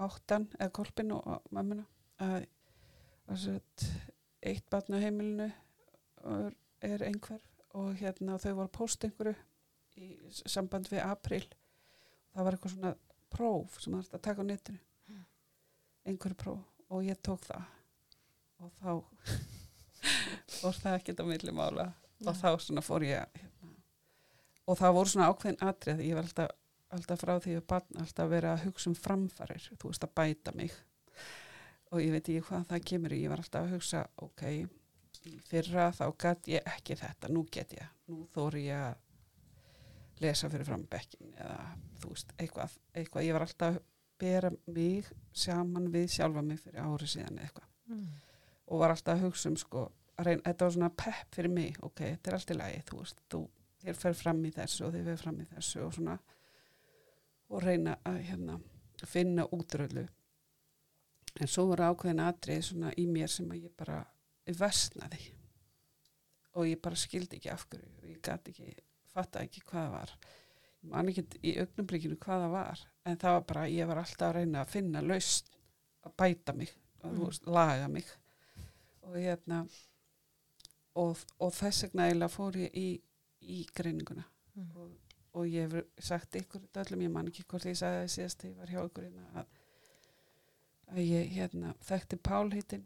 áttan 0.00 0.46
eða 0.58 0.74
kolpin 0.78 1.14
og, 1.16 1.26
og 1.26 1.50
mömmuna 1.56 1.84
að, 2.22 2.46
að 3.32 3.48
eitt 4.40 4.70
batn 4.72 4.96
á 4.96 5.02
heimilinu 5.02 5.50
er, 5.50 6.54
er 6.86 7.06
einhver 7.06 7.40
og 7.78 7.94
hérna 8.00 8.38
þau 8.40 8.52
voru 8.54 8.66
að 8.66 8.76
posta 8.76 9.06
einhverju 9.06 9.36
í 10.00 10.10
samband 10.48 10.88
við 10.90 11.04
april 11.04 11.44
það 12.34 12.46
var 12.46 12.56
eitthvað 12.56 12.74
svona 12.74 12.92
próf 13.30 13.78
sem 13.80 13.94
það 13.94 14.06
er 14.06 14.18
að 14.18 14.24
taka 14.26 14.44
á 14.44 14.50
netinu. 14.50 14.80
Einhverju 16.08 16.38
próf 16.40 16.90
og 16.90 17.04
ég 17.06 17.20
tók 17.22 17.44
það. 17.46 17.66
Og 18.60 18.72
þá 18.80 18.90
fór 20.60 20.80
það 20.80 20.96
ekkert 20.96 21.22
á 21.22 21.24
milli 21.30 21.54
mála. 21.54 21.90
Og 22.26 22.36
þá 22.36 22.48
svona 22.60 22.84
fór 22.84 23.06
ég 23.06 23.22
að, 23.22 23.38
hérna, 23.40 23.70
og 24.68 24.80
það 24.80 24.96
voru 24.98 25.12
svona 25.12 25.28
ákveðin 25.30 25.62
atrið 25.70 26.02
ég 26.04 26.18
var 26.18 26.26
alltaf, 26.28 26.50
alltaf 26.92 27.22
frá 27.22 27.32
því 27.40 27.54
að 27.56 27.68
barn 27.70 28.02
alltaf 28.02 28.26
að 28.26 28.34
vera 28.34 28.50
að 28.54 28.66
hugsa 28.66 28.90
um 28.90 28.98
framfarir. 28.98 29.70
Þú 29.80 29.92
veist 29.92 30.04
að 30.04 30.14
bæta 30.20 30.54
mig. 30.56 30.74
Og 31.90 32.02
ég 32.04 32.12
veit 32.14 32.26
ekki 32.26 32.44
hvað 32.50 32.68
það 32.74 32.84
kemur 32.92 33.16
í. 33.16 33.22
Ég 33.24 33.32
var 33.32 33.42
alltaf 33.42 33.66
að 33.66 33.76
hugsa 33.78 34.04
ok, 34.26 34.44
í 34.50 34.60
fyrra 35.48 35.90
þá 35.94 36.04
gæt 36.18 36.50
ég 36.54 36.74
ekki 36.74 36.96
þetta. 37.00 37.30
Nú 37.32 37.44
get 37.52 37.74
ég, 37.76 37.94
nú 38.10 38.24
þóri 38.34 38.66
ég 38.68 38.88
að 38.90 40.24
lesa 40.24 40.50
fyrir 40.52 40.68
fram 40.68 40.82
bekkin 40.90 41.32
eða 41.36 41.60
þú 42.00 42.12
veist, 42.14 42.34
eitthvað, 42.36 42.74
eitthvað. 42.94 43.26
Ég 43.26 43.36
var 43.36 43.46
alltaf 43.46 43.78
að 43.78 43.80
bera 44.20 44.50
mig 44.68 45.08
saman 45.32 45.88
við 45.92 46.10
sjálfa 46.16 46.42
mig 46.44 46.60
fyrir 46.60 46.84
ári 46.84 47.08
síðan 47.08 47.40
eitthvað. 47.40 47.68
Mm. 47.90 48.10
og 48.70 48.78
var 48.78 48.92
alltaf 48.94 49.16
að 49.16 49.24
hugsa 49.24 49.50
um 49.50 49.56
sko, 49.58 49.80
að 50.14 50.28
reyna, 50.28 50.42
þetta 50.44 50.66
var 50.66 50.74
svona 50.76 50.90
pepp 51.02 51.34
fyrir 51.34 51.50
mig. 51.50 51.78
Ok, 51.82 52.04
þetta 52.04 52.30
er 52.30 52.36
allt 52.36 52.52
í 52.52 52.56
lagi, 52.58 52.82
þú 52.86 52.98
veist 53.00 53.22
þú, 53.32 53.40
þér 53.82 53.96
fer 53.98 54.14
fram 54.14 54.44
í 54.46 54.52
þessu 54.54 54.84
og 54.86 54.92
þér 54.94 55.08
fer 55.08 55.18
fram 55.24 55.40
í 55.42 55.46
þessu 55.50 55.82
og 55.82 55.96
svona. 55.96 56.14
Og 57.50 57.64
reyna 57.64 57.96
að 58.06 58.20
hérna, 58.28 58.60
finna 59.10 59.48
útrölu 59.56 60.06
en 61.40 61.50
svo 61.50 61.66
var 61.70 61.84
ákveðin 61.90 62.22
atrið 62.24 62.62
svona 62.68 62.92
í 62.98 63.06
mér 63.10 63.30
sem 63.30 63.50
að 63.50 63.66
ég 63.66 63.74
bara 63.78 64.00
versnaði. 64.58 65.20
Og 66.58 66.66
ég 66.66 66.80
bara 66.82 66.98
skildi 66.98 67.36
ekki 67.38 67.50
af 67.52 67.66
hverju 67.70 67.88
og 68.00 68.06
ég 68.10 68.20
gæti 68.26 68.50
ekki, 68.54 68.72
fatta 69.14 69.42
ekki 69.46 69.60
hvað 69.68 69.84
það 69.86 69.92
var. 69.94 70.14
Ég 70.80 70.90
man 70.94 71.10
ekki 71.12 71.24
í 71.46 71.52
augnumbrikinu 71.62 72.16
hvað 72.22 72.44
það 72.46 72.54
var 72.56 72.82
en 73.10 73.18
það 73.20 73.36
var 73.36 73.44
bara, 73.52 73.66
ég 73.70 73.86
var 73.90 74.00
alltaf 74.02 74.28
að 74.30 74.34
reyna 74.40 74.62
að 74.64 74.72
finna 74.74 75.02
laust 75.04 75.52
að 76.06 76.16
bæta 76.22 76.52
mig 76.56 76.72
þú 77.00 77.10
Mm. 77.10 77.20
veist, 77.24 77.46
laga 77.46 77.86
mig. 77.88 78.04
Og 79.02 79.14
hérna 79.16 79.62
og, 81.00 81.16
og 81.40 81.52
þess 81.56 81.84
vegna 81.86 82.08
eiginlega 82.08 82.34
fór 82.34 82.58
ég 82.60 82.74
í, 82.76 82.88
í 83.40 83.62
greininguna. 83.74 84.24
Mm. 84.58 84.70
og, 84.76 84.90
og 85.38 85.46
ég 85.46 85.70
hef 85.70 85.86
sagt 86.02 86.34
ykkur 86.36 86.64
öllum, 86.82 87.04
ég 87.06 87.10
man 87.14 87.28
ekki 87.30 87.44
hvort 87.48 87.64
ég 87.70 87.76
sagði 87.78 88.00
það 88.02 88.12
síðast 88.16 88.40
þegar 88.42 88.50
ég 88.50 88.58
var 88.60 88.72
hjá 88.74 88.88
ykkur 88.90 89.04
hérna 89.06 89.26
að, 89.40 89.52
að 90.90 91.00
ég 91.06 91.28
hérna 91.36 91.74
þekkti 91.86 92.18
Pál 92.26 92.50
heitin 92.52 92.84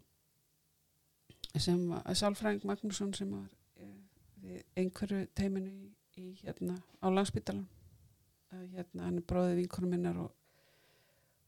sem 1.63 1.85
var 1.91 2.17
Sálfræðing 2.19 2.67
Magnússon 2.67 3.15
sem 3.15 3.31
var 3.31 3.47
eh, 3.79 4.63
einhverju 4.81 5.27
teiminu 5.37 5.71
í, 5.71 5.93
í 6.19 6.33
hérna 6.43 6.77
á 6.99 7.07
landsbytalan 7.13 7.67
að 8.55 8.65
hérna 8.79 9.07
hann 9.09 9.21
er 9.21 9.29
bróðið 9.29 9.61
vinkonum 9.63 9.95
minnar 9.95 10.19
og, 10.25 10.33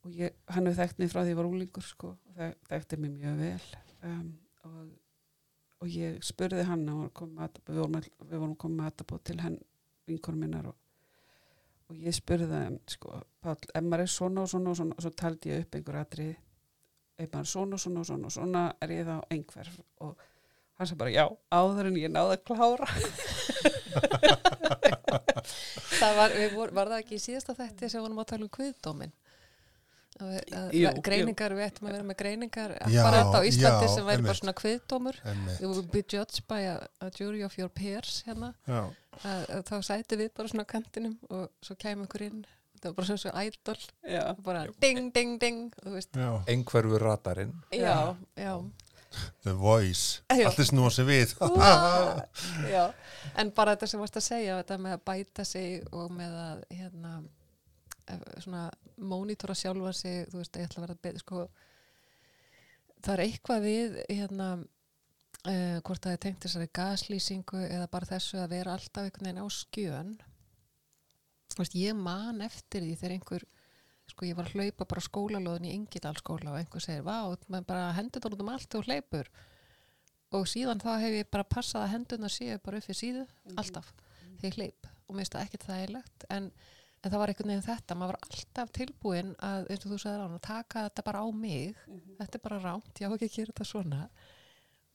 og 0.05 0.15
ég, 0.15 0.37
hann 0.53 0.69
hefur 0.69 0.81
þekkt 0.83 1.03
mig 1.03 1.13
frá 1.13 1.23
því 1.23 1.35
ég 1.35 1.41
var 1.41 1.51
úlingur 1.51 1.87
sko 1.87 2.13
og 2.15 2.39
þek, 2.39 2.57
þekkti 2.71 3.01
mig 3.03 3.13
mjög 3.17 3.43
vel. 3.43 3.69
Um, 4.07 4.33
og, 4.69 4.81
og 5.83 5.93
ég 5.93 6.19
spurði 6.27 6.67
hann 6.69 6.89
og 6.93 7.23
að, 7.43 7.61
við 7.69 7.83
vorum, 7.83 8.57
komið 8.57 8.81
með 8.81 8.91
þetta 8.91 9.21
til 9.31 9.39
henn 9.43 9.61
vinkonum 10.07 10.45
minnar 10.47 10.71
og, 10.71 10.77
og 11.91 12.03
ég 12.03 12.17
spurði 12.17 12.51
það 12.51 12.81
sko, 12.97 13.21
Páll, 13.43 13.59
ef 13.73 13.87
maður 13.87 14.07
er 14.07 14.13
svona 14.17 14.45
og 14.45 14.51
svona 14.53 14.73
og 14.73 14.81
svona 14.81 14.97
og 14.97 15.07
svo 15.07 15.15
taldi 15.23 15.53
ég 15.53 15.67
upp 15.67 15.79
einhver 15.79 16.01
atrið 16.03 16.35
er 17.19 17.49
svona 17.49 17.79
svona 17.81 18.01
og 18.03 18.09
svona 18.09 18.27
og 18.29 18.35
svona 18.35 18.65
er 18.85 18.95
ég 18.97 19.07
þá 19.09 19.17
einhver 19.33 19.71
og 20.05 20.17
hann 20.77 20.89
sagði 20.89 21.01
bara 21.01 21.15
já, 21.15 21.25
áður 21.57 21.91
en 21.91 22.01
ég 22.01 22.11
náði 22.13 22.37
að 22.37 22.43
klára. 22.51 22.89
Það 25.97 26.19
var, 26.19 26.35
vor, 26.53 26.73
var 26.77 26.91
það 26.91 26.99
ekki 27.01 27.17
í 27.17 27.23
síðasta 27.23 27.55
þætti 27.57 27.89
sem 27.89 28.03
vorum 28.05 28.21
að 28.21 28.29
tala 28.35 28.45
um 28.47 28.53
kviðdómin 28.53 29.15
Jú, 30.17 30.89
greiningar, 31.05 31.53
við 31.53 31.67
ættum 31.67 31.89
að 31.91 31.95
vera 31.99 32.07
með 32.09 32.17
greiningar 32.23 32.73
Já, 32.89 33.03
bara 33.05 33.19
þetta 33.21 33.41
á 33.41 33.49
Íslandi 33.51 33.85
já, 33.85 33.93
sem 33.93 34.07
væri 34.07 34.25
bara 34.25 34.39
svona 34.39 34.55
kviðdómur. 34.57 35.19
You 35.61 35.69
will 35.69 35.83
be 35.93 36.01
judged 36.01 36.47
by 36.49 36.61
a, 36.71 36.77
a 37.05 37.11
jury 37.13 37.43
of 37.45 37.57
your 37.61 37.69
peers 37.69 38.23
hérna, 38.25 38.55
Já, 38.65 38.79
að, 39.21 39.43
að 39.59 39.65
þá 39.69 39.75
sæti 39.91 40.19
við 40.23 40.31
bara 40.39 40.53
svona 40.53 40.65
kantinum 40.71 41.19
og 41.29 41.51
svo 41.61 41.77
kæmi 41.85 42.09
ykkur 42.09 42.25
inn 42.31 42.41
þetta 42.87 42.93
var 42.93 42.97
bara 42.97 43.11
svona 43.11 43.23
svo 43.23 43.45
idol. 43.45 43.87
Já, 44.15 44.25
bara 44.47 44.65
ding, 44.83 45.13
ding, 45.15 45.37
ding 45.43 45.79
þú 45.83 45.95
veist, 45.97 46.17
já. 46.17 46.31
já, 48.37 48.53
The 49.43 49.53
Voice, 49.53 50.23
Já. 50.29 50.47
allt 50.49 50.59
er 50.61 50.69
snúa 50.69 50.91
sig 50.91 51.07
við. 51.09 51.33
Já. 52.75 52.93
En 53.39 53.51
bara 53.57 53.77
þetta 53.77 53.89
sem 53.89 54.03
varst 54.03 54.19
að 54.21 54.27
segja 54.27 54.59
þetta 54.61 54.79
með 54.83 54.97
að 54.97 55.05
bæta 55.09 55.47
sig 55.49 55.87
og 55.93 56.13
með 56.13 56.35
að 56.43 56.63
hérna 56.77 57.13
svona 58.45 58.67
mónitora 58.97 59.57
sjálfa 59.59 59.93
sig 59.97 60.29
þú 60.31 60.41
veist, 60.43 60.59
ég 60.59 60.69
ætla 60.69 60.83
að 60.83 60.87
vera 60.87 60.99
betur 61.07 61.25
sko. 61.25 61.47
Það 63.01 63.13
er 63.15 63.25
eitthvað 63.27 63.67
við 63.67 63.99
hérna 64.11 64.49
uh, 64.61 65.79
hvort 65.87 66.03
það 66.05 66.13
er 66.13 66.23
tengt 66.27 66.47
þessari 66.47 66.71
gaslýsingu 66.81 67.65
eða 67.67 67.91
bara 67.93 68.11
þessu 68.13 68.41
að 68.43 68.55
vera 68.57 68.77
alltaf 68.77 69.07
einhvern 69.09 69.31
veginn 69.31 69.43
á 69.43 69.47
skjön 69.53 70.17
veist, 71.65 71.77
ég 71.79 71.97
man 71.99 72.43
eftir 72.45 72.85
því 72.85 72.97
þegar 73.01 73.17
einhver 73.17 73.47
sko 74.07 74.27
ég 74.29 74.37
var 74.39 74.47
að 74.49 74.55
hlaupa 74.55 74.87
bara 74.87 75.03
skólalóðin 75.03 75.67
í 75.67 75.75
Engidalskóla 75.75 76.53
og 76.53 76.61
einhver 76.61 76.83
segir, 76.85 77.03
vá, 77.07 77.27
maður 77.51 77.67
bara 77.69 77.93
hendur 77.97 78.23
það 78.23 78.37
út 78.37 78.43
um 78.45 78.51
allt 78.53 78.77
og 78.79 78.87
hleypur. 78.87 79.31
Og 80.37 80.47
síðan 80.51 80.83
þá 80.83 80.91
hef 81.03 81.17
ég 81.17 81.29
bara 81.33 81.47
passað 81.47 81.85
að 81.85 81.93
hendurna 81.95 82.31
séu 82.31 82.59
bara 82.63 82.79
upp 82.81 82.87
fyrir 82.87 83.01
síðu, 83.01 83.25
alltaf 83.59 83.93
þegar 84.39 84.47
ég 84.51 84.59
hleyp. 84.61 84.89
Og 85.07 85.15
mér 85.15 85.25
finnst 85.25 85.37
það 85.37 85.45
ekkert 85.47 85.67
þægilegt 85.67 86.27
en, 86.37 86.49
en 87.03 87.11
það 87.13 87.21
var 87.23 87.33
einhvern 87.33 87.53
veginn 87.53 87.67
þetta 87.67 87.99
maður 87.99 88.13
var 88.13 88.21
alltaf 88.27 88.73
tilbúin 88.79 89.35
að, 89.39 89.69
eins 89.71 89.85
og 89.87 89.93
þú 89.93 89.99
sagðir 90.03 90.25
án 90.27 90.39
að 90.39 90.45
taka 90.49 90.87
þetta 90.89 91.07
bara 91.11 91.23
á 91.23 91.27
mig. 91.31 91.77
Þetta 92.21 92.39
er 92.39 92.45
bara 92.47 92.63
rámt, 92.63 93.01
ég 93.01 93.07
á 93.07 93.15
ekki 93.15 93.29
að 93.31 93.37
gera 93.37 93.53
þetta 93.53 93.69
svona. 93.71 94.01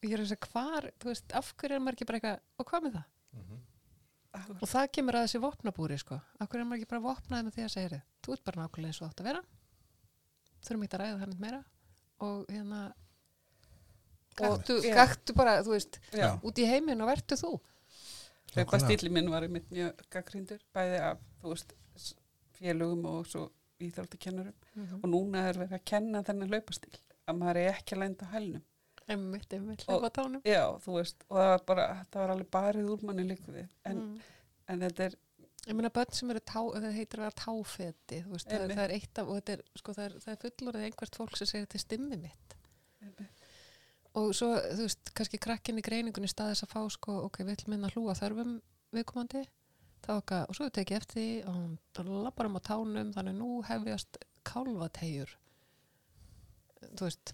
Og 0.01 0.07
ég 0.09 0.15
er 0.17 0.23
að 0.23 0.31
segja, 0.31 0.51
hvar 0.51 0.89
þú 0.99 1.11
veist, 1.11 1.35
af 1.37 1.53
hverju 1.55 1.75
er 1.77 1.83
maður 1.83 1.97
ekki 1.99 2.09
bara 2.09 2.21
eitthvað 2.21 2.39
og 2.63 2.71
hvað 2.71 2.87
með 2.87 2.97
það? 2.99 3.07
Og 4.31 4.67
það 4.69 4.87
kemur 4.95 5.17
að 5.17 5.25
þessi 5.27 5.41
vopnabúri 5.43 5.97
sko. 5.99 6.17
Hverju 6.39 6.61
er 6.61 6.67
maður 6.67 6.81
ekki 6.81 6.91
bara 6.91 7.03
vopnaði 7.03 7.47
með 7.47 7.57
því 7.57 7.65
að 7.65 7.73
segja 7.73 7.99
þú 8.23 8.35
ert 8.35 8.43
bara 8.47 8.63
nákvæmlega 8.63 8.91
eins 8.91 9.01
og 9.01 9.09
átt 9.09 9.21
að 9.21 9.29
vera. 9.29 9.41
Þurfum 10.61 10.85
ekki 10.85 10.97
að 10.97 11.03
ræða 11.03 11.19
það 11.19 11.31
neitt 11.31 11.43
meira. 11.45 11.61
Og 12.21 12.53
hérna 12.53 12.81
gaktu, 14.39 14.77
já. 14.85 14.95
gaktu 14.95 15.35
bara, 15.35 15.57
þú 15.65 15.75
veist 15.75 15.99
já. 16.15 16.27
út 16.37 16.61
í 16.61 16.67
heiminn 16.69 17.03
og 17.03 17.11
vertu 17.11 17.37
þú. 17.39 17.51
Hlaupa 18.51 18.81
stíli 18.83 19.11
minn 19.11 19.31
var 19.31 19.47
einmitt 19.47 19.69
mjög 19.71 20.03
gaggrindur 20.11 20.63
bæði 20.75 20.99
af, 21.07 21.21
þú 21.41 21.53
veist, 21.53 21.75
félögum 22.59 23.05
og 23.09 23.29
svo 23.31 23.45
íþróttakennurum. 23.81 24.57
Og 25.01 25.07
núna 25.09 25.47
er 25.49 25.59
verið 25.59 25.79
að 25.79 25.87
kenna 25.91 26.23
þennan 26.27 26.51
hlaupastíl 26.51 26.93
að 27.27 27.39
maður 27.39 27.61
er 27.61 27.73
ekki 27.75 27.95
að 27.95 28.03
lenda 28.05 28.27
hælnum 28.31 28.65
einmitt, 29.11 29.53
Og- 29.53 29.83
hljópa 29.87 30.11
tánum. 30.15 30.43
Já, 30.47 30.63
þú 30.83 30.95
veist, 30.97 31.25
og 31.29 31.37
það 31.37 31.49
var 31.51 31.65
bara 31.67 31.87
það 32.11 32.21
var 32.21 32.33
alveg 32.35 32.49
barið 32.55 32.89
úr 32.93 33.03
manni 33.07 33.27
líka 33.27 33.51
við. 33.51 33.67
En, 33.85 33.99
mm. 33.99 34.31
en 34.73 34.85
þetta 34.85 35.05
er, 35.07 35.17
ég 35.67 35.77
meina 35.77 35.93
börn 35.93 36.17
sem 36.17 36.33
eru 36.33 36.39
tá, 36.39 36.61
það 36.61 36.97
heitir 36.97 37.21
að 37.21 37.27
vera 37.27 37.39
táfeti 37.43 38.21
þú 38.25 38.33
veist, 38.35 38.49
það, 38.49 38.73
það 38.73 38.83
er 38.85 38.95
eitt 38.97 39.21
af 39.21 39.29
og 39.29 39.39
þetta 39.39 39.53
er, 39.53 39.63
sko, 39.81 39.95
það 39.97 40.07
er, 40.07 40.17
það 40.25 40.33
er 40.33 40.41
fullorðið 40.45 40.87
einhvert 40.87 41.21
fólk 41.21 41.37
sem 41.37 41.51
segir 41.51 41.67
þetta 41.67 41.79
er 41.79 41.85
stimmi 41.85 42.21
mitt. 42.25 42.57
Og 44.19 44.33
svo, 44.35 44.49
þú 44.59 44.85
veist, 44.87 45.13
kannski 45.15 45.39
krakkin 45.39 45.79
í 45.79 45.85
greiningunni 45.85 46.27
staðis 46.27 46.65
að 46.65 46.73
fá, 46.73 46.81
sko, 46.91 47.21
ok, 47.29 47.43
við 47.45 47.53
ætlum 47.55 47.77
inn 47.77 47.87
að 47.87 47.95
hlúa 47.95 48.17
þörfum 48.19 48.57
viðkomandi. 48.91 49.45
Þá 50.01 50.11
okkar, 50.17 50.49
og 50.49 50.57
svo 50.57 50.65
tekið 50.73 50.97
eftir 50.97 51.15
því 51.15 51.25
og 51.45 51.55
hún 51.55 52.23
lappar 52.25 52.49
um 52.49 52.57
á 52.57 52.61
tánum, 52.65 53.13
þannig 53.13 53.35
nú 53.37 53.61
hefjast 53.67 54.17
kálfategjur 54.49 55.35
þú 56.97 57.07
veist 57.07 57.33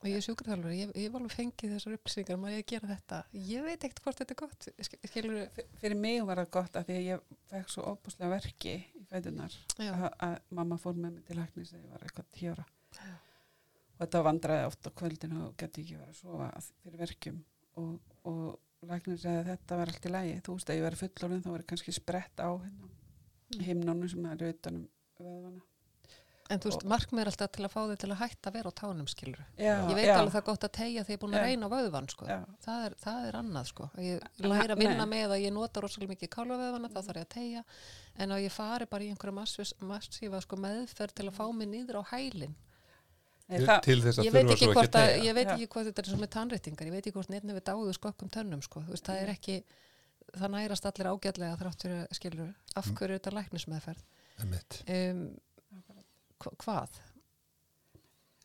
og 0.00 0.08
ég 0.10 0.18
er 0.18 0.24
sjúkraþjálfur, 0.26 0.74
ég, 0.76 0.90
ég 1.00 1.12
var 1.12 1.22
alveg 1.22 1.34
fengið 1.34 1.72
þessar 1.76 1.96
upplýsingar, 1.96 2.40
maður 2.40 2.56
ég 2.56 2.64
að 2.64 2.72
gera 2.72 2.90
þetta? 2.90 3.20
Ég 3.48 3.64
veit 3.66 3.86
ekkert 3.86 4.02
hvort 4.04 4.20
þetta 4.20 4.34
er 4.34 4.40
gott 4.42 4.68
skilur 5.10 5.62
fyrir 5.80 6.00
mig 6.00 6.18
var 6.28 6.42
það 6.42 6.50
gott 6.58 6.76
að 6.76 6.90
því 6.90 6.98
að 6.98 7.06
ég 7.06 7.30
fekk 7.52 7.72
svo 7.72 7.86
opuslega 7.92 8.32
verki 8.34 8.74
í 8.76 9.04
fætunar 9.10 9.56
að, 9.80 10.36
mamma 10.58 10.78
fór 10.82 10.98
með 10.98 11.16
mig 11.16 11.24
til 11.28 11.38
hæknis 11.40 11.72
þegar 11.72 11.86
ég 11.86 11.94
var 11.94 12.06
eitthvað 12.06 12.30
tíu 12.36 12.52
ára. 12.52 12.66
Og 13.96 14.02
þetta 14.04 14.22
vandraði 14.26 14.68
oft 14.68 14.88
á 14.88 14.90
kvöldinu 15.00 15.42
og 15.46 15.56
geti 15.60 15.82
ekki 15.82 16.00
verið 16.00 16.12
að 16.12 16.20
sofa 16.20 16.50
fyrir 16.82 17.00
verkjum. 17.00 17.38
Og, 17.80 18.16
og 18.28 18.88
læknir 18.90 19.20
segði 19.20 19.40
að 19.40 19.48
þetta 19.52 19.78
var 19.80 19.92
allt 19.92 20.06
í 20.06 20.12
lægi 20.12 20.36
þú 20.44 20.58
veist 20.58 20.70
að 20.70 20.78
ég 20.78 20.86
verið 20.86 21.02
fullorðin 21.04 21.44
þá 21.46 21.48
verið 21.54 21.70
kannski 21.72 21.94
sprett 21.96 22.42
á 22.44 22.50
hérna, 22.52 22.90
himnónu 23.66 24.10
sem 24.12 24.28
er 24.28 24.44
utanum 24.50 24.84
vöðvana 25.16 25.64
En 26.50 26.60
þú 26.62 26.70
veist, 26.70 26.84
markmið 26.86 27.20
er 27.24 27.28
alltaf 27.32 27.50
til 27.56 27.64
að 27.66 27.72
fá 27.72 27.80
þig 27.90 27.98
til 28.02 28.08
að 28.12 28.18
hætta 28.20 28.50
að 28.50 28.54
vera 28.54 28.70
á 28.70 28.78
tánum, 28.78 29.06
skilur. 29.10 29.40
já, 29.58 29.72
Ég 29.90 29.96
veit 29.98 30.06
já, 30.06 30.14
alveg 30.20 30.34
það 30.36 30.44
gott 30.46 30.66
að 30.68 30.72
tegja 30.76 31.02
þegar 31.02 31.10
ég 31.10 31.16
er 31.18 31.22
búin 31.24 31.34
að 31.34 31.46
reyna 31.46 31.66
á 31.66 31.70
vöðvan, 31.74 32.06
sko. 32.12 32.26
Það 32.66 32.84
er, 32.86 32.94
það 33.02 33.24
er 33.30 33.38
annað, 33.40 33.66
sko. 33.72 33.88
Ég 33.98 34.26
En 34.42 34.48
læra 34.52 34.76
að 34.76 34.82
vinna 34.84 35.06
nei. 35.06 35.10
með 35.16 35.34
að 35.34 35.42
ég 35.42 35.52
nota 35.56 35.82
rosalega 35.82 36.12
mikið 36.14 36.30
kálfavöðvana, 36.36 36.90
þá 36.92 37.00
þarf 37.00 37.18
ég 37.18 37.26
að 37.26 37.32
tegja. 37.34 37.64
En 38.22 38.30
að 38.36 38.44
ég 38.46 38.54
fari 38.54 38.86
bara 38.86 39.02
í 39.02 39.10
einhverja 39.10 39.34
massvis- 39.40 39.74
massífa 39.82 40.40
sko, 40.46 40.56
meðferð 40.56 41.16
til 41.18 41.26
að 41.26 41.34
fá 41.40 41.44
mig 41.52 41.68
nýður 41.74 41.98
á 41.98 42.02
hælinn. 42.14 42.54
Til, 43.46 43.62
það, 43.66 43.80
til 43.86 43.98
þess 44.02 44.18
að 44.18 44.24
Ég 44.26 44.32
veit 44.34 44.42
þurfa 44.46 44.54
ekki 44.56 44.66
svo 44.66 44.72
ekki 44.72 44.86
að 44.86 44.94
tegja 44.96 45.24
ég 45.26 45.34
veit 45.36 45.50
ekki 45.52 45.66
hvort 45.70 45.86
þetta 45.86 46.02
er 46.02 46.08
svo 46.10 46.18
með 46.18 46.30
tannréttingar. 46.34 46.86
Ég 46.88 46.94
veit 46.96 47.06
ekki 47.06 47.14
hvort 47.14 47.28
neitt 47.30 47.44
við 47.46 47.60
dáðu 47.68 47.92
skokkum 47.94 48.30
tönnum, 48.34 48.62
sko. 48.62 48.80
Þú 48.86 48.94
veist, 48.96 49.06
það 49.06 49.20
er 49.22 49.30
ekki, 49.36 49.58
það 50.34 50.50
nærast 50.56 50.88
allir 50.90 51.10
ágætlega 51.12 51.58
þrátt 51.60 51.84
fyrir, 51.86 52.06
skilur, 52.18 52.48
af 52.74 52.88
hverju 52.90 53.14
er 53.14 53.20
þetta 53.20 53.34
læknismeðferð. 53.36 54.02
Einmitt. 54.42 54.80
Um, 54.90 55.20
hvað? 56.40 57.00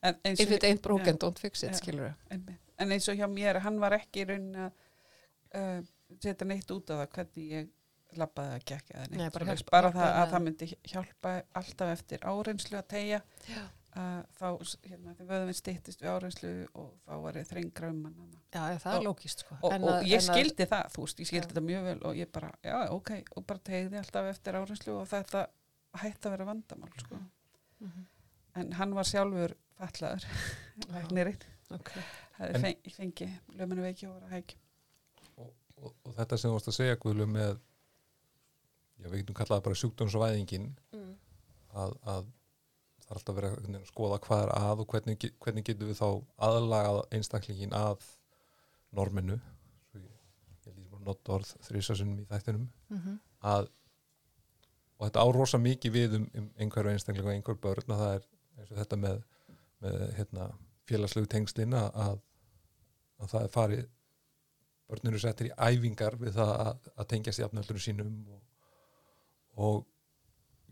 en, 0.04 0.16
If 0.24 0.52
it 0.52 0.64
ain't 0.64 0.82
broken, 0.82 1.16
Já. 1.16 1.20
don't 1.20 1.40
fix 1.40 1.64
it, 1.64 1.72
Já. 1.76 1.78
skilur. 1.82 2.14
en, 2.32 2.46
en 2.82 2.92
eins 2.96 3.08
og 3.12 3.16
hjá 3.20 3.28
mér 3.30 3.60
hann 3.66 3.80
var 3.80 3.94
ekki 4.00 4.24
í 4.24 4.30
raunin 4.32 4.56
að 4.56 4.72
uh, 5.60 5.84
setja 6.22 6.48
neitt 6.50 6.72
út 6.74 6.90
á 6.90 6.96
það 7.04 7.12
hvernig 7.18 7.52
ég 7.52 7.70
labbaði 8.20 8.56
að 8.58 8.64
gekk 8.72 8.90
eða 8.96 9.04
neitt 9.12 9.20
Nei, 9.22 9.30
bara 9.32 9.46
hjálpa- 9.52 9.72
bara 9.72 9.92
hjálpa 9.92 10.00
það 10.02 10.10
með 10.16 10.24
að 10.24 10.32
það 10.34 10.42
myndi 10.48 10.68
hjálpa 10.94 11.36
alltaf 11.62 11.92
eftir 11.98 12.26
áreynslu 12.28 12.80
að 12.82 12.88
tegja 12.96 13.20
Já. 13.48 13.62
að 14.02 14.18
þá 14.40 14.48
hérna, 14.90 15.14
þegar 15.16 15.30
vöðum 15.32 15.52
við 15.52 15.58
stýttist 15.62 16.02
við 16.04 16.10
áreynslu 16.16 16.52
og 16.82 16.90
þá 17.06 17.14
var 17.24 17.40
ég 17.40 17.48
þrengra 17.52 17.90
um 17.94 18.02
hann 18.10 18.34
Já, 18.52 18.78
það 18.84 18.98
er 18.98 19.06
lógist 19.08 19.46
sko. 19.46 19.56
og, 19.62 19.72
og 19.78 19.88
að- 19.94 20.10
ég 20.12 20.18
að- 20.20 20.28
skildi 20.28 20.68
það, 20.74 20.90
þú 20.96 21.06
veist, 21.06 21.20
ég 21.24 21.30
skildi 21.32 21.46
Já. 21.46 21.52
þetta 21.54 21.66
mjög 21.70 21.84
vel 21.88 22.00
og 22.10 22.16
ég 22.20 22.32
bara, 22.36 22.52
já, 22.68 22.78
ok, 22.98 23.12
og 23.38 23.46
bara 23.48 23.60
tegði 23.72 24.02
alltaf 24.02 24.32
eftir 24.34 24.60
áreynslu 24.60 24.98
og 25.00 25.08
þetta 25.14 25.46
hætti 26.02 26.28
að 26.28 26.36
vera 26.36 26.50
vandamál, 26.52 26.92
sko. 27.06 27.22
Mhm, 27.82 28.08
En 28.62 28.72
hann 28.76 28.94
var 28.98 29.08
sjálfur 29.08 29.54
fallaður, 29.80 30.26
læknirinn, 30.94 31.38
ok. 31.72 31.92
hefði 32.38 32.56
En- 32.58 32.62
feng, 32.66 32.90
fengið 32.98 33.38
lömunu 33.60 33.86
veiki 33.86 34.08
og 34.10 34.18
var 34.18 34.26
að 34.28 34.34
hækja. 34.36 34.58
og, 35.38 35.54
og, 35.78 35.94
og 36.06 36.16
þetta 36.18 36.38
sem 36.38 36.52
þú 36.52 36.58
varst 36.58 36.68
að 36.74 36.76
segja 36.78 36.98
Guðlu 37.02 37.28
með 37.32 37.54
já, 39.02 39.08
við 39.10 39.18
getum 39.22 39.38
kallað 39.40 39.58
það 39.62 39.66
bara 39.70 39.80
sjúkdómsvæðingin 39.82 40.68
Mm. 40.94 41.14
að, 41.74 41.96
að 42.04 42.26
það 43.02 43.10
er 43.12 43.18
alltaf 43.22 43.36
verið 43.40 43.76
að 43.80 43.88
skoða 43.90 44.20
hvað 44.28 44.44
er 44.46 44.52
að 44.60 44.84
og 44.84 44.88
hvernig, 44.94 45.26
hvernig 45.42 45.66
getum 45.72 45.88
við 45.94 45.98
þá 46.02 46.10
aðlagað 46.50 47.00
einstaklingin 47.18 47.74
að 47.80 48.06
norminu 49.00 49.40
svo 49.90 50.00
ég, 50.04 50.12
ég 50.52 50.60
ég 50.84 50.92
sem 50.92 51.06
nott 51.08 51.32
orð 51.34 51.56
þrísasunum 51.70 52.20
í 52.22 52.28
þættinum 52.30 52.68
Mhm, 52.92 53.18
að 53.42 53.70
og 55.02 55.08
þetta 55.08 55.24
á 55.26 55.28
rosa 55.34 55.58
mikið 55.58 55.96
við 55.96 56.18
um, 56.20 56.28
um 56.38 56.50
einhverju 56.62 56.92
einstakling 56.94 57.26
og 57.26 57.34
einhver 57.34 57.58
börn 57.58 57.96
að 57.96 58.04
það 58.04 58.12
er 58.18 58.28
eins 58.60 58.74
og 58.74 58.78
þetta 58.78 59.00
með, 59.02 59.24
með 59.82 60.04
hérna, 60.20 60.52
félagslegu 60.86 61.30
tengslin 61.32 61.74
að, 61.74 61.88
að, 62.06 62.20
að 63.18 63.34
það 63.34 63.48
er 63.48 63.56
farið 63.56 63.88
börnur 64.92 65.16
eru 65.16 65.24
settir 65.24 65.50
í 65.50 65.56
æfingar 65.58 66.20
við 66.22 66.38
það 66.38 66.54
að, 66.54 66.88
að 66.94 67.10
tengjast 67.16 67.42
í 67.42 67.48
afnöldunum 67.48 67.84
sínum 67.88 68.14
og, 68.36 68.46
og 69.66 69.82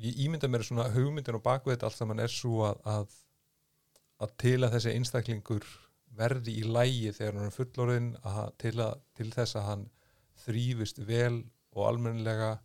ég 0.05 0.21
ímynda 0.27 0.51
mér 0.51 0.67
svona 0.67 0.89
hugmyndin 0.93 1.39
og 1.39 1.45
bakvið 1.49 1.77
þetta 1.77 1.89
allt 1.89 1.97
saman 1.97 2.21
er 2.21 2.34
svo 2.34 2.67
að, 2.67 2.82
að, 2.93 3.19
að 4.21 4.36
til 4.45 4.57
að 4.61 4.75
þessi 4.77 4.93
einstaklingur 4.93 5.69
verði 6.19 6.59
í 6.61 6.67
lægi 6.69 7.15
þegar 7.17 7.39
hann 7.39 7.49
er 7.49 7.55
fullorðin 7.57 8.09
að, 8.21 8.41
til, 8.61 8.75
til 9.17 9.30
þess 9.34 9.57
að 9.57 9.69
hann 9.71 9.86
þrýfist 10.45 11.01
vel 11.09 11.39
og 11.73 11.86
almennilega 11.88 12.57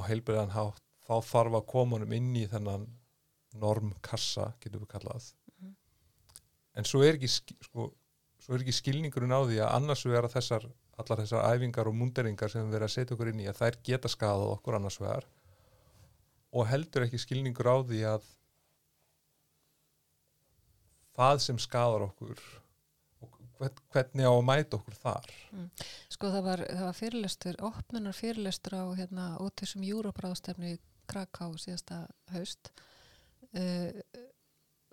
á 0.00 0.08
heilbreyðan 0.08 0.54
hátt 0.56 0.80
þá 1.06 1.14
þarf 1.30 1.56
að 1.60 1.66
koma 1.66 1.98
honum 1.98 2.12
inn 2.16 2.32
í 2.36 2.46
þennan 2.48 2.86
normkassa, 3.60 4.52
getum 4.62 4.80
við 4.84 4.92
kallað 4.96 5.32
Mhm. 5.60 5.74
en 6.76 6.84
svo 6.84 7.02
er 7.04 7.14
ekki 7.18 7.28
sk- 7.28 7.56
sko, 7.66 7.92
svo 8.40 8.54
er 8.54 8.60
ekki 8.64 8.72
skilningurinn 8.80 9.34
á 9.34 9.40
því 9.44 9.58
að 9.60 9.74
annars 9.76 10.04
vegar 10.06 10.24
að 10.28 10.36
þessar 10.38 10.70
allar 11.00 11.18
þessar 11.22 11.46
æfingar 11.54 11.86
og 11.88 11.94
múnderingar 11.96 12.50
sem 12.50 12.68
við 12.70 12.74
erum 12.76 12.86
að 12.88 12.94
setja 12.94 13.14
okkur 13.16 13.28
inn 13.32 13.40
í 13.40 13.48
að 13.48 13.58
þær 13.60 13.76
geta 13.82 14.08
skadað 14.08 14.52
okkur 14.56 14.74
annars 14.76 14.98
vegar 15.00 15.24
og 16.52 16.66
heldur 16.66 17.06
ekki 17.06 17.18
skilningur 17.18 17.66
á 17.66 17.76
því 17.82 18.00
að 18.14 18.22
það 21.16 21.40
sem 21.44 21.58
skadar 21.58 22.04
okkur 22.06 22.38
hvernig 23.60 24.26
á 24.26 24.32
að 24.32 24.46
mæta 24.48 24.78
okkur 24.78 24.96
þar? 24.98 25.32
Sko 26.12 26.30
það 26.34 26.46
var, 26.46 26.62
var 26.80 26.96
fyrirlestur, 26.96 27.58
opnunar 27.66 28.16
fyrirlestur 28.16 28.78
á 28.80 28.84
hérna 28.98 29.26
út 29.44 29.60
þessum 29.60 29.86
júrabráðstefnu 29.88 30.74
í 30.74 30.80
Kraká 31.10 31.48
síðasta 31.58 32.04
haust. 32.30 32.70
Uh, 33.50 33.98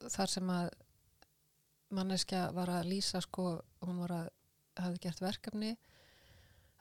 þar 0.10 0.32
sem 0.32 0.50
að 0.50 0.72
manneskja 1.94 2.48
var 2.56 2.72
að 2.74 2.90
lýsa 2.92 3.22
sko, 3.24 3.60
hún 3.86 4.02
var 4.02 4.16
að 4.16 4.32
hafði 4.82 5.04
gert 5.06 5.22
verkefni 5.24 5.72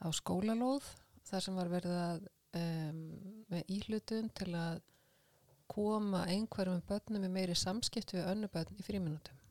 á 0.03 0.07
skólalóð 0.12 0.84
þar 1.26 1.45
sem 1.45 1.57
var 1.59 1.70
verið 1.72 1.97
að 2.01 2.26
um, 2.59 3.01
með 3.53 3.72
íhlutun 3.78 4.28
til 4.37 4.51
að 4.59 4.82
koma 5.70 6.26
einhverjum 6.30 6.82
börnum 6.87 7.24
með 7.24 7.34
meiri 7.39 7.57
samskipti 7.59 8.18
við 8.18 8.28
önnu 8.32 8.51
börn 8.53 8.78
í 8.78 8.87
fríminútum 8.87 9.46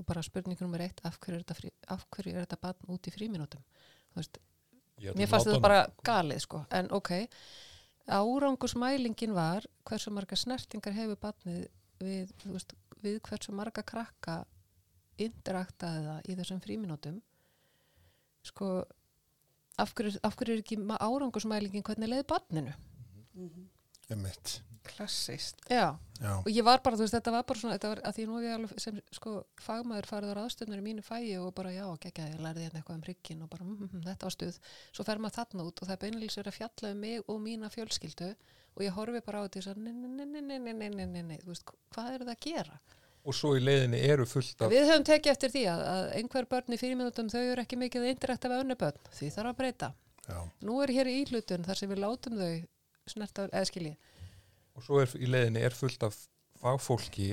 og 0.00 0.06
bara 0.08 0.24
spurning 0.24 0.60
nummer 0.60 0.82
eitt 0.84 1.02
af 1.04 1.18
hverju 1.20 1.38
er 1.38 1.44
þetta, 1.44 1.56
frí, 1.58 1.72
af 1.92 2.06
hverju 2.08 2.34
er 2.34 2.46
þetta 2.46 2.60
barn 2.64 2.94
út 2.94 3.08
í 3.08 3.12
fríminútum 3.14 3.64
mér 4.16 5.28
fannst 5.30 5.48
þetta 5.48 5.64
bara 5.64 5.82
galið 6.06 6.44
sko, 6.44 6.62
en 6.76 6.90
ok 6.96 7.12
árangusmælingin 8.10 9.34
var 9.36 9.66
hversu 9.86 10.12
marga 10.14 10.38
snertingar 10.38 10.96
hefur 10.96 11.20
barnið 11.20 11.66
við, 12.00 12.32
veist, 12.44 12.74
við 13.04 13.20
hversu 13.28 13.54
marga 13.56 13.84
krakka 13.86 14.40
interaktaði 15.20 16.06
það 16.06 16.30
í 16.32 16.38
þessum 16.40 16.62
fríminútum 16.64 17.20
sko 18.50 18.72
af 19.80 19.92
hverju, 19.96 20.16
af 20.24 20.36
hverju 20.36 20.56
er 20.56 20.64
ekki 20.64 20.80
árangusmælingin 20.96 21.84
hvernig 21.86 22.10
leiði 22.10 22.26
barninu? 22.28 22.74
Einmitt 24.10 24.60
klassist 24.86 25.60
Já. 25.70 25.98
Já, 26.20 26.34
og 26.36 26.48
ég 26.52 26.64
var 26.64 26.82
bara, 26.84 26.98
þú 26.98 27.06
veist, 27.06 27.14
þetta 27.16 27.32
var 27.32 27.44
bara 27.48 27.60
svona 27.60 27.76
þetta 27.78 27.90
var 27.94 28.00
að 28.04 28.16
því 28.18 28.24
nú 28.28 28.34
er 28.36 28.44
ég 28.44 28.54
alveg 28.58 28.82
sem 28.82 29.00
sko 29.16 29.30
fagmaður 29.64 30.08
farið 30.10 30.32
á 30.32 30.38
ráðstöðnur 30.38 30.82
í 30.82 30.84
mínu 30.84 31.04
fæi 31.04 31.38
og 31.40 31.54
bara 31.56 31.72
já, 31.72 31.86
ekki 31.96 32.24
að 32.24 32.34
ég 32.34 32.42
lærði 32.44 32.66
hérna 32.66 32.82
eitthvað 32.82 32.98
um 32.98 33.04
hryggin 33.06 33.44
og 33.44 33.50
bara 33.54 33.64
mm, 33.64 33.74
mm, 33.78 33.88
mm, 33.88 34.02
þetta 34.10 34.28
var 34.28 34.34
stuð, 34.36 34.58
svo 34.92 35.06
fer 35.08 35.22
maður 35.24 35.36
þarna 35.38 35.66
út 35.70 35.80
og 35.80 35.88
það 35.88 36.00
beinleys 36.04 36.36
er 36.36 36.50
að 36.50 36.58
fjalla 36.58 36.92
um 36.92 37.00
mig 37.06 37.24
og 37.24 37.40
mína 37.40 37.72
fjölskyldu 37.72 38.30
og 38.76 38.84
ég 38.84 38.96
horfi 38.98 39.24
bara 39.24 39.40
á 39.40 39.44
þetta 39.48 39.58
og 39.60 39.64
það 39.64 39.70
er 39.70 39.86
svona, 41.48 41.78
hvað 41.94 42.12
eru 42.14 42.28
það 42.28 42.34
að 42.36 42.44
gera? 42.44 42.80
Og 43.20 43.36
svo 43.36 43.52
í 43.58 43.60
leiðinni 43.60 43.98
eru 44.08 44.24
fullt 44.28 44.62
af... 44.64 44.70
Við 44.72 44.86
höfum 44.88 45.04
tekið 45.04 45.32
eftir 45.34 45.52
því 45.52 45.64
að, 45.68 45.82
að 45.90 46.04
einhver 46.16 46.46
börn 46.48 46.72
í 46.72 46.78
fyrirminutum 46.80 47.28
þau 47.28 47.40
eru 47.42 47.64
ekki 47.64 47.76
mikið 47.80 48.06
indirekta 48.14 48.48
við 48.48 48.62
önnu 48.64 48.76
börn, 48.80 49.10
því 49.12 49.28
þarf 49.34 49.50
að 49.50 49.58
breyta. 49.58 49.90
Já. 50.24 50.38
Nú 50.64 50.78
er 50.80 50.92
hér 50.96 51.10
í 51.10 51.16
ílutun 51.20 51.66
þar 51.66 51.80
sem 51.80 51.90
við 51.90 52.00
látum 52.00 52.38
þau 52.40 52.54
snerta, 53.10 53.46
eða 53.50 53.68
skiljið, 53.68 54.09
og 54.76 54.84
svo 54.86 55.00
er 55.02 55.12
í 55.18 55.28
leiðinni 55.30 55.62
er 55.66 55.76
fullt 55.76 56.02
af 56.06 56.16
fagfólki 56.60 57.30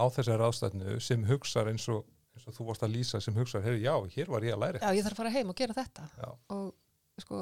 á 0.00 0.04
þessari 0.12 0.40
ráðstæðnu 0.40 0.98
sem 1.04 1.24
hugsar 1.28 1.68
eins 1.72 1.86
og, 1.92 2.04
eins 2.36 2.46
og 2.48 2.56
þú 2.56 2.66
varst 2.70 2.84
að 2.86 2.94
lýsa 2.96 3.20
sem 3.24 3.36
hugsar, 3.36 3.64
hefur 3.64 3.80
já, 3.82 3.94
hér 4.16 4.30
var 4.32 4.46
ég 4.46 4.54
að 4.56 4.62
læra 4.64 4.82
já, 4.84 4.94
ég 4.96 5.04
þarf 5.06 5.16
að 5.16 5.22
fara 5.22 5.34
heim 5.36 5.52
og 5.52 5.58
gera 5.60 5.76
þetta 5.76 6.06
og 6.56 6.70
sko 7.20 7.40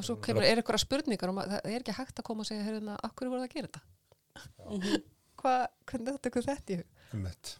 og 0.00 0.06
svo 0.06 0.16
er 0.16 0.22
kemur, 0.24 0.46
er 0.48 0.60
eitthvað 0.62 0.80
spurningar 0.80 1.28
og 1.30 1.36
ma- 1.36 1.46
það 1.50 1.66
er 1.74 1.82
ekki 1.82 1.94
hægt 1.98 2.20
að 2.22 2.26
koma 2.30 2.44
og 2.44 2.48
segja, 2.48 2.64
heyrðina, 2.64 2.94
akkur 3.04 3.28
voru 3.28 3.42
það 3.42 3.50
að 3.50 3.56
gera 3.58 3.68
þetta? 3.68 5.00
Hvað, 5.40 5.62
hvernig 5.88 6.14
þetta 6.16 6.30
ykkur 6.30 6.46
þetta. 6.46 7.54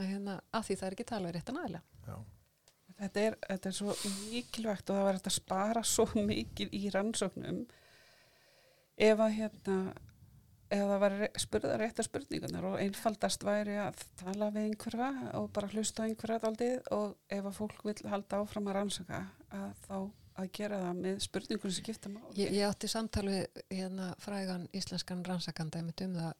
Að 0.00 0.06
hérna, 0.10 0.34
að 0.54 0.66
því 0.66 0.76
það 0.80 0.86
er 0.88 0.96
ekki 0.96 1.06
talað 1.10 1.34
rétt 1.36 1.50
að 1.52 1.56
næla. 1.60 1.80
Já, 2.06 2.16
þetta 3.00 3.24
er, 3.28 3.36
þetta 3.46 3.70
er 3.70 3.76
svo 3.78 3.94
mikilvægt 4.30 4.90
og 4.92 4.98
það 4.98 5.06
var 5.08 5.18
að 5.20 5.34
spara 5.36 5.82
svo 5.86 6.06
mikið 6.30 6.76
í 6.78 6.82
rannsóknum 6.94 7.58
ef 9.00 9.24
að 9.24 9.36
hérna 9.38 9.76
ef 10.70 10.84
það 10.86 11.00
var 11.02 11.14
spurða 11.42 11.76
réttar 11.80 12.06
spurningunar 12.06 12.66
og 12.68 12.76
einfaldast 12.78 13.42
væri 13.46 13.74
að 13.82 14.04
tala 14.20 14.50
við 14.54 14.68
einhverfa 14.68 15.10
og 15.40 15.48
bara 15.54 15.70
hlusta 15.72 16.04
á 16.04 16.06
einhverfa 16.06 16.50
aldrei 16.50 16.76
og 16.94 17.16
ef 17.26 17.48
að 17.50 17.56
fólk 17.56 17.82
vil 17.88 17.96
halda 18.12 18.42
áfram 18.44 18.70
að 18.70 18.76
rannsaka 18.78 19.24
að 19.50 19.72
þá 19.88 19.96
að 20.40 20.52
gera 20.56 20.78
það 20.84 21.00
með 21.00 21.18
spurningun 21.24 21.74
sem 21.74 21.84
skipta 21.84 22.12
máli. 22.12 22.36
Ég, 22.38 22.54
ég 22.54 22.68
átti 22.68 22.88
samtal 22.88 23.26
við 23.26 23.64
hérna 23.72 24.12
frægan 24.22 24.68
íslenskan 24.76 25.24
rannsakanda 25.26 25.82
um 25.82 25.90
það 25.98 26.30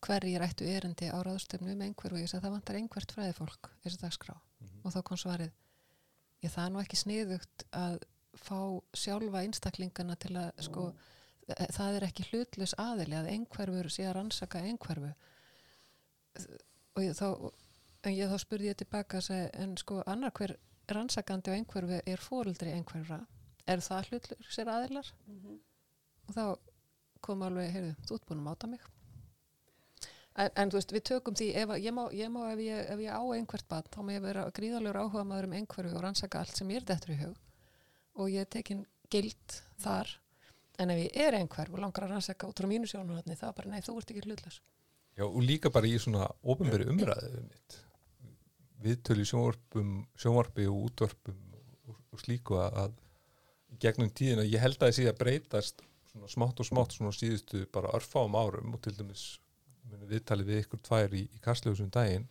hverjir 0.00 0.44
ættu 0.46 0.68
erindi 0.70 1.10
á 1.12 1.18
ráðstöfnu 1.20 1.74
um 1.74 1.82
einhver 1.84 2.14
og 2.14 2.22
ég 2.22 2.30
sagði 2.30 2.46
það 2.46 2.54
vantar 2.54 2.78
einhvert 2.78 3.12
fræðifólk 3.16 3.72
þessi 3.82 4.00
dagskrá. 4.00 4.36
Mhm. 4.60 4.80
og 4.84 4.94
þá 4.94 5.02
kom 5.02 5.20
svarið 5.20 5.50
ég 6.44 6.52
það 6.54 6.64
er 6.64 6.72
nú 6.72 6.80
ekki 6.80 6.96
sniðugt 6.96 7.64
að 7.76 7.98
fá 8.40 8.60
sjálfa 8.96 9.42
einstaklingana 9.42 10.16
til 10.16 10.36
að 10.38 10.50
sko 10.64 10.88
eh, 10.88 11.08
það 11.76 11.98
er 11.98 12.06
ekki 12.08 12.28
hlutlaus 12.30 12.74
aðili 12.78 13.18
að 13.18 13.32
einhverfur 13.34 13.90
sé 13.92 14.06
að 14.08 14.16
rannsaka 14.18 14.62
einhverfu. 14.64 15.12
Og 16.96 17.04
ég, 17.04 17.16
þá 17.18 17.28
en 18.06 18.16
ég 18.16 18.30
þá 18.30 18.38
spurði 18.40 18.70
ég 18.70 18.78
tilbaka 18.80 19.20
segi, 19.24 19.50
en 19.60 19.76
sko 19.80 20.00
annar 20.06 20.32
hver 20.36 20.56
rannsakandi 20.90 21.52
á 21.52 21.56
einhverfu 21.58 22.00
er 22.04 22.22
fóruldri 22.24 22.72
einhverfa 22.74 23.20
er 23.70 23.82
það 23.84 24.08
hlutlausir 24.10 24.70
aðilar? 24.70 25.12
Mhm. 25.26 25.58
og 26.28 26.34
þá 26.34 26.44
kom 27.20 27.42
alveg, 27.42 27.72
heyrðu, 27.74 27.94
þú 28.06 28.16
ert 28.16 28.26
búin 28.28 28.40
að 28.40 28.46
máta 28.46 28.68
mig. 28.70 28.80
En, 30.40 30.50
en 30.56 30.70
þú 30.70 30.78
veist, 30.78 30.92
við 30.94 31.02
tökum 31.10 31.34
því 31.36 31.48
ef, 31.62 31.72
ég 31.84 31.92
má, 31.92 32.04
ég 32.16 32.30
má 32.32 32.40
ef, 32.52 32.62
ég, 32.64 32.78
ef 32.94 33.02
ég 33.02 33.12
á 33.12 33.22
einhvert 33.34 33.68
bad, 33.68 33.90
þá 33.92 33.98
má 34.06 34.12
ég 34.14 34.22
vera 34.24 34.46
gríðalegur 34.56 35.00
áhuga 35.02 35.24
maður 35.26 35.48
um 35.50 35.56
einhverju 35.58 35.96
og 35.96 36.04
rannsaka 36.04 36.40
allt 36.40 36.56
sem 36.56 36.70
ég 36.70 36.80
er 36.80 36.86
dettur 36.88 37.12
í 37.12 37.18
hug. 37.20 37.36
Og 38.14 38.30
ég 38.30 38.46
er 38.46 38.50
tekin 38.54 38.86
gild 39.10 39.58
þar 39.82 40.14
en 40.80 40.90
ef 40.94 41.00
ég 41.04 41.16
er 41.26 41.36
einhver 41.38 41.70
og 41.74 41.80
langar 41.82 42.06
að 42.06 42.14
rannsaka 42.14 42.48
út 42.48 42.60
frá 42.62 42.68
mínu 42.70 42.88
sjónurhóðni, 42.90 43.36
þá 43.38 43.46
bara, 43.56 43.70
nei, 43.74 43.82
þú 43.84 43.96
ert 44.00 44.10
ekki 44.14 44.24
hlutlaus 44.26 44.60
Já, 45.18 45.24
og 45.26 45.40
líka 45.44 45.70
bara 45.74 45.88
í 45.90 45.98
svona 46.00 46.26
ofinberi 46.48 46.86
umræðu 46.88 47.30
um. 47.42 47.48
Viðtölu 48.80 49.26
sjónvarpi 49.28 50.64
og 50.70 50.84
útvarpum 50.86 51.40
og, 51.90 51.96
og 52.14 52.22
slíku 52.22 52.56
að, 52.62 52.94
gegnum 53.82 54.08
tíðina, 54.16 54.46
ég 54.48 54.62
held 54.62 54.78
að 54.78 54.86
það 54.88 54.94
sé 54.96 55.08
að 55.10 55.18
breytast 55.20 55.82
svona 56.10 56.30
smátt 56.32 56.62
og 56.62 56.66
smátt 56.70 56.96
svona 56.96 57.12
síðustu 57.14 57.66
bara 57.74 57.92
örfáum 57.98 58.38
árum 58.40 58.72
og 58.74 58.80
til 58.86 58.94
dæmis 58.96 59.26
viðtalið 60.10 60.48
við 60.48 60.62
ykkur 60.64 60.80
tvær 60.86 61.12
í, 61.18 61.26
í 61.28 61.42
kastljóðsum 61.44 61.90
daginn 61.94 62.24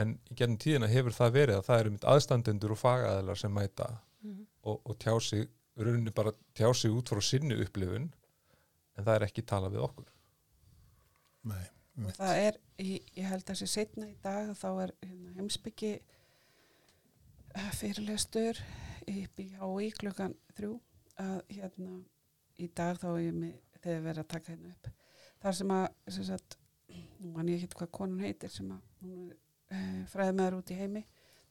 en 0.00 0.14
í 0.32 0.38
gegnum 0.38 0.56
tíðina 0.62 0.88
hefur 0.88 1.12
það 1.14 1.34
verið 1.36 1.58
að 1.60 1.66
það 1.68 1.80
eru 1.82 1.92
mitt 1.98 2.08
aðstandendur 2.14 2.72
og 2.74 2.80
fagaðilar 2.80 3.38
sem 3.44 3.52
mæta 3.54 3.90
Mhm. 4.22 4.44
og, 4.70 4.76
og 4.86 4.94
tjá 5.02 5.16
sig, 5.18 5.48
rauninni 5.76 6.12
bara 6.14 6.32
tjá 6.56 6.68
sig 6.74 6.92
út 6.92 7.08
frá 7.12 7.22
sinni 7.24 7.56
upplifun 7.64 8.10
en 8.96 9.04
það 9.06 9.14
er 9.14 9.26
ekki 9.28 9.44
talað 9.48 9.76
við 9.76 9.84
okkur. 9.86 10.08
nei, 11.48 11.64
einmitt. 11.96 12.16
það 12.18 12.40
er, 12.46 12.58
ég, 12.78 13.10
ég 13.16 13.28
held 13.28 13.42
að 13.42 13.52
þessi 13.52 13.70
setna 13.72 14.08
í 14.10 14.16
dag 14.22 14.52
þá 14.58 14.68
er 14.84 14.94
hérna, 15.02 15.34
heimsbyggi 15.38 15.92
uh, 17.56 17.70
fyrirlestur 17.78 18.62
upp 19.02 19.42
í 19.42 19.48
HÍ 19.58 19.92
klukkan 19.98 20.36
þrjú 20.56 20.76
að 21.22 21.38
hérna 21.50 22.00
í 22.60 22.68
dag 22.68 23.00
þá 23.00 23.08
er 23.14 23.22
ég 23.24 23.38
með 23.38 23.56
þegar 23.82 24.04
verið 24.06 24.22
að 24.22 24.32
taka 24.34 24.52
hérna 24.52 24.74
upp 24.76 24.90
þar 25.42 25.58
sem 25.58 25.72
að 25.74 25.86
sem 26.14 26.26
sagt, 26.28 26.58
nú 27.22 27.32
hann 27.38 27.50
ég 27.50 27.64
ekki 27.64 27.80
hvað 27.80 27.94
konun 27.98 28.22
heitir 28.22 28.52
sem 28.52 28.70
að 28.70 28.84
hún 29.02 29.30
er 29.32 30.08
fræði 30.12 30.36
með 30.38 30.58
út 30.60 30.70
í 30.70 30.78
heimi 30.78 31.02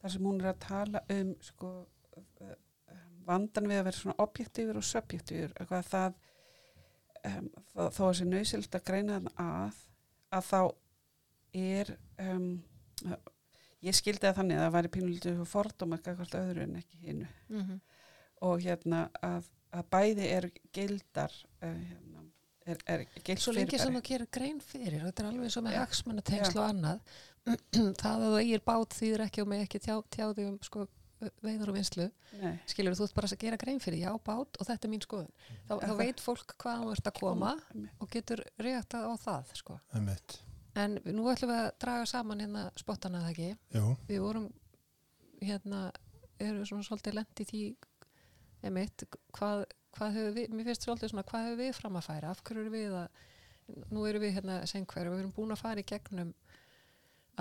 þar 0.02 0.14
sem 0.14 0.28
hún 0.30 0.40
er 0.42 0.52
að 0.52 0.62
tala 0.64 1.02
um 1.18 1.34
sko 1.44 1.72
uh, 1.82 2.54
vandan 3.26 3.70
við 3.70 3.82
að 3.82 3.88
vera 3.90 3.98
svona 3.98 4.20
objektífur 4.26 4.80
og 4.82 4.88
subjektífur 4.88 5.56
eitthvað 5.56 5.90
það 5.92 6.20
um, 7.30 7.50
þó, 7.74 8.04
að 8.08 8.18
sé 8.20 8.28
nöysilt 8.28 8.76
að 8.78 8.88
greina 8.88 9.20
þann 9.20 9.32
að 9.46 9.80
að 10.32 10.48
þá 10.48 10.62
er 11.62 11.94
um, 12.24 12.46
ég 13.86 13.98
skildi 13.98 14.28
það 14.28 14.38
þannig 14.40 14.60
að 14.60 14.66
það 14.66 14.76
væri 14.78 14.92
pínulítið 14.96 15.42
fordóma 15.50 15.98
eitthvað 15.98 16.38
öðru 16.42 16.68
en 16.68 16.78
ekki 16.80 17.02
hinu 17.02 17.28
mm 17.28 17.64
-hmm. 17.64 17.82
og 18.48 18.62
hérna 18.64 19.02
að, 19.26 19.50
að 19.72 19.90
bæði 19.96 20.30
er 20.38 20.50
gildar 20.74 21.36
uh, 21.64 21.68
hérna, 21.68 22.24
er, 22.66 22.80
er 22.86 23.06
gild 23.26 23.44
Svo 23.44 23.56
lengi 23.58 23.82
sem 23.82 23.96
þú 23.96 24.04
gerir 24.08 24.32
grein 24.32 24.62
fyrir, 24.62 25.02
þetta 25.08 25.24
er 25.24 25.30
alveg 25.32 25.50
eins 25.50 25.58
og 25.58 25.68
með 25.68 25.78
Já. 25.78 25.82
hagsmannatengsl 25.84 26.60
og 26.60 26.70
annað, 26.70 27.00
það 28.02 28.12
að 28.14 28.26
þú 28.28 28.40
eigir 28.40 28.66
bát 28.66 28.98
þýður 29.00 29.26
ekki 29.28 29.42
og 29.42 29.52
með 29.52 29.64
ekki 29.66 29.84
tjá, 29.88 29.96
tjáði 30.16 30.48
um 30.48 30.60
sko, 30.62 30.88
veiðar 31.44 31.70
og 31.72 31.76
vinslu, 31.78 32.06
Nei, 32.42 32.54
skilur 32.70 32.96
þú 32.98 33.06
ert 33.08 33.16
bara 33.18 33.28
að 33.32 33.42
gera 33.44 33.58
grein 33.62 33.80
fyrir, 33.84 34.02
já 34.06 34.12
bát 34.26 34.58
og 34.62 34.68
þetta 34.68 34.88
er 34.88 34.92
mín 34.94 35.04
skoðun. 35.06 35.32
Þá, 35.68 35.74
þá 35.74 35.86
það- 35.88 35.98
veit 36.02 36.24
fólk 36.24 36.56
hvað 36.64 36.82
þú 36.86 36.92
ert 36.96 37.10
að 37.12 37.20
koma 37.20 37.52
og 38.00 38.10
getur 38.16 38.44
reaktað 38.60 39.06
á 39.10 39.14
það, 39.26 39.54
sko. 39.62 39.80
En 40.76 40.96
nú 41.04 41.26
ætlum 41.28 41.52
við 41.52 41.60
að 41.66 41.72
draga 41.84 42.06
saman 42.08 42.40
hérna 42.40 42.72
spottana 42.80 43.22
það 43.26 43.32
ekki. 43.34 43.50
Jú, 43.76 43.98
Við 44.08 44.22
vorum 44.24 44.46
hérna, 45.42 45.92
eru 46.40 46.66
svona 46.66 46.84
svolítið 46.88 47.14
lent 47.18 47.42
í 47.44 47.46
því 47.50 47.64
emitt, 48.70 49.04
hvað, 49.34 49.66
hvað 49.98 50.14
hefur 50.16 50.36
við, 50.38 50.50
mér 50.56 50.66
finnst 50.70 50.86
svolítið 50.86 51.12
svona, 51.12 51.24
hvað 51.28 51.46
hefur 51.48 51.60
við 51.64 51.74
fram 51.76 51.98
að 52.00 52.06
færa, 52.08 52.30
af 52.32 52.44
hverju 52.46 52.62
eru 52.66 52.74
við 52.76 52.96
að, 53.02 53.08
nú 53.92 54.06
eru 54.10 54.20
við 54.22 54.34
hérna 54.38 54.60
senkverju, 54.70 55.12
við 55.16 55.20
erum 55.24 55.34
búin 55.36 55.52
að 55.56 55.62
fara 55.64 55.82
í 55.82 55.88
gegnum 55.92 56.34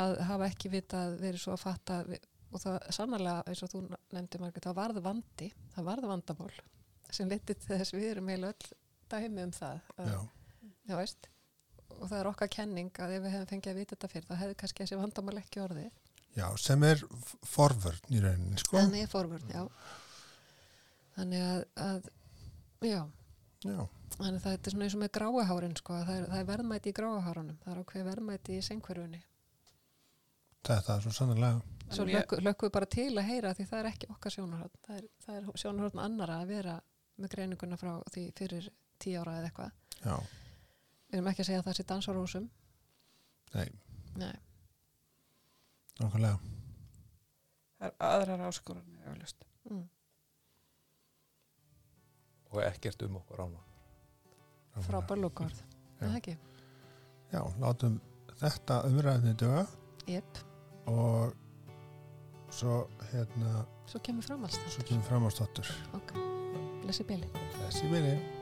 að 0.01 0.17
hafa 0.31 0.49
ekki 0.49 0.71
vitað 0.73 1.17
verið 1.21 1.43
svo 1.43 1.53
að 1.57 1.63
fatta 1.65 2.01
við, 2.09 2.21
og 2.51 2.63
það 2.63 2.77
sannarlega, 2.97 3.43
eins 3.49 3.63
og 3.65 3.73
þú 3.73 3.83
nefndi 4.15 4.41
margir, 4.43 4.65
það 4.65 4.79
varð 4.81 5.03
vandi, 5.05 5.51
það 5.75 5.89
varð 5.91 6.09
vandamál 6.11 6.53
sem 7.11 7.31
letið 7.31 7.65
til 7.65 7.79
þess 7.81 7.95
við 7.95 8.09
erum 8.13 8.31
heila 8.31 8.53
öll 8.53 8.73
dæmi 9.11 9.45
um 9.47 9.55
það, 9.55 9.81
að, 9.97 10.11
já, 10.13 10.21
já 10.91 10.97
veist 11.01 11.31
og 11.97 12.05
það 12.07 12.19
er 12.21 12.31
okkar 12.31 12.53
kenning 12.55 13.03
að 13.03 13.17
ef 13.17 13.25
við 13.25 13.35
hefum 13.35 13.51
fengið 13.51 13.73
að 13.73 13.81
vita 13.81 13.97
þetta 13.97 14.13
fyrir 14.13 14.29
þá 14.29 14.37
hefði 14.45 14.59
kannski 14.63 14.85
þessi 14.85 14.99
vandamál 15.01 15.41
ekki 15.41 15.63
orðið. 15.65 15.89
Já, 16.39 16.47
sem 16.63 16.85
er 16.87 17.01
forvörn 17.51 18.15
í 18.15 18.21
rauninni, 18.23 18.61
sko. 18.63 18.79
þannig 18.79 19.03
er 19.05 19.11
forvörn, 19.11 19.51
já. 19.51 19.65
Þannig 21.17 21.43
að, 21.49 21.65
að 21.83 22.87
já, 22.87 23.01
Já, 23.61 23.83
þannig 24.15 24.39
að 24.39 24.45
það 24.47 24.55
er 24.55 24.73
svona 24.73 24.87
eins 24.87 24.95
og 24.97 25.01
með 25.03 25.11
gráahárin 25.19 25.75
sko, 25.77 25.93
að 25.99 26.07
það 26.07 26.15
er, 26.17 26.23
það 26.31 26.39
er 26.39 26.47
verðmæti 26.49 26.89
í 26.89 26.95
gráahárunum 26.97 27.59
það 27.61 27.73
er 27.73 27.81
ákveð 27.83 28.07
verðmæti 28.07 28.55
í 28.57 28.63
sengverfunni 28.65 29.21
þetta 30.65 30.95
er 30.95 31.05
svo 31.05 31.13
sannlega. 31.13 31.61
Svo 31.91 32.07
lökkum 32.07 32.69
við 32.69 32.73
bara 32.75 32.89
til 32.91 33.11
að 33.19 33.29
heyra 33.29 33.55
því 33.57 33.67
það 33.71 33.81
er 33.81 33.89
ekki 33.91 34.11
okkar 34.15 34.35
sjónarhörn 34.37 34.83
það 34.87 34.97
er, 35.01 35.09
það 35.25 35.39
er 35.41 35.63
sjónarhörn 35.63 36.03
annara 36.05 36.39
að 36.43 36.53
vera 36.55 36.77
með 37.21 37.35
greininguna 37.35 37.79
frá 37.81 37.93
því 38.15 38.27
fyrir 38.39 38.71
tíu 39.01 39.21
ára 39.21 39.39
eða 39.41 39.51
eitthvað. 39.51 39.73
Já, 40.01 40.15
við 41.11 41.19
erum 41.19 41.31
ekki 41.31 41.45
að 41.45 41.49
segja 41.51 41.61
að 41.61 41.69
það 41.69 41.79
sé 41.79 41.87
dansarósum 41.91 42.47
nei, 43.55 43.69
nei, 44.21 44.35
nákvæmlega. 46.01 46.39
það 47.81 47.89
er 47.89 47.97
aðrar 48.11 48.45
áskoranir 48.47 49.09
eflaust. 49.11 49.49
mm. 49.71 49.83
og 52.53 52.63
ekkert 52.65 53.03
um 53.09 53.19
okkur 53.21 53.45
ána 53.47 53.67
lókord 55.19 55.59
Já. 55.59 56.07
eða 56.07 56.15
ekki, 56.21 56.39
Já, 57.31 57.43
látum 57.63 58.01
þetta 58.41 58.81
umræðinni 58.89 59.35
döga 59.39 59.67
jep, 60.07 60.41
og 60.91 61.35
svo 62.51 62.89
hérna, 63.13 63.65
svo 63.87 64.01
kemur 64.03 64.27
framhalst 64.27 64.61
svo 64.75 64.85
kemur 64.89 65.07
framástóttur. 65.09 65.71
ok, 65.95 66.13
blessi 66.85 67.05
bíli 67.07 67.31
Þessi 67.61 67.91
minni. 67.93 68.40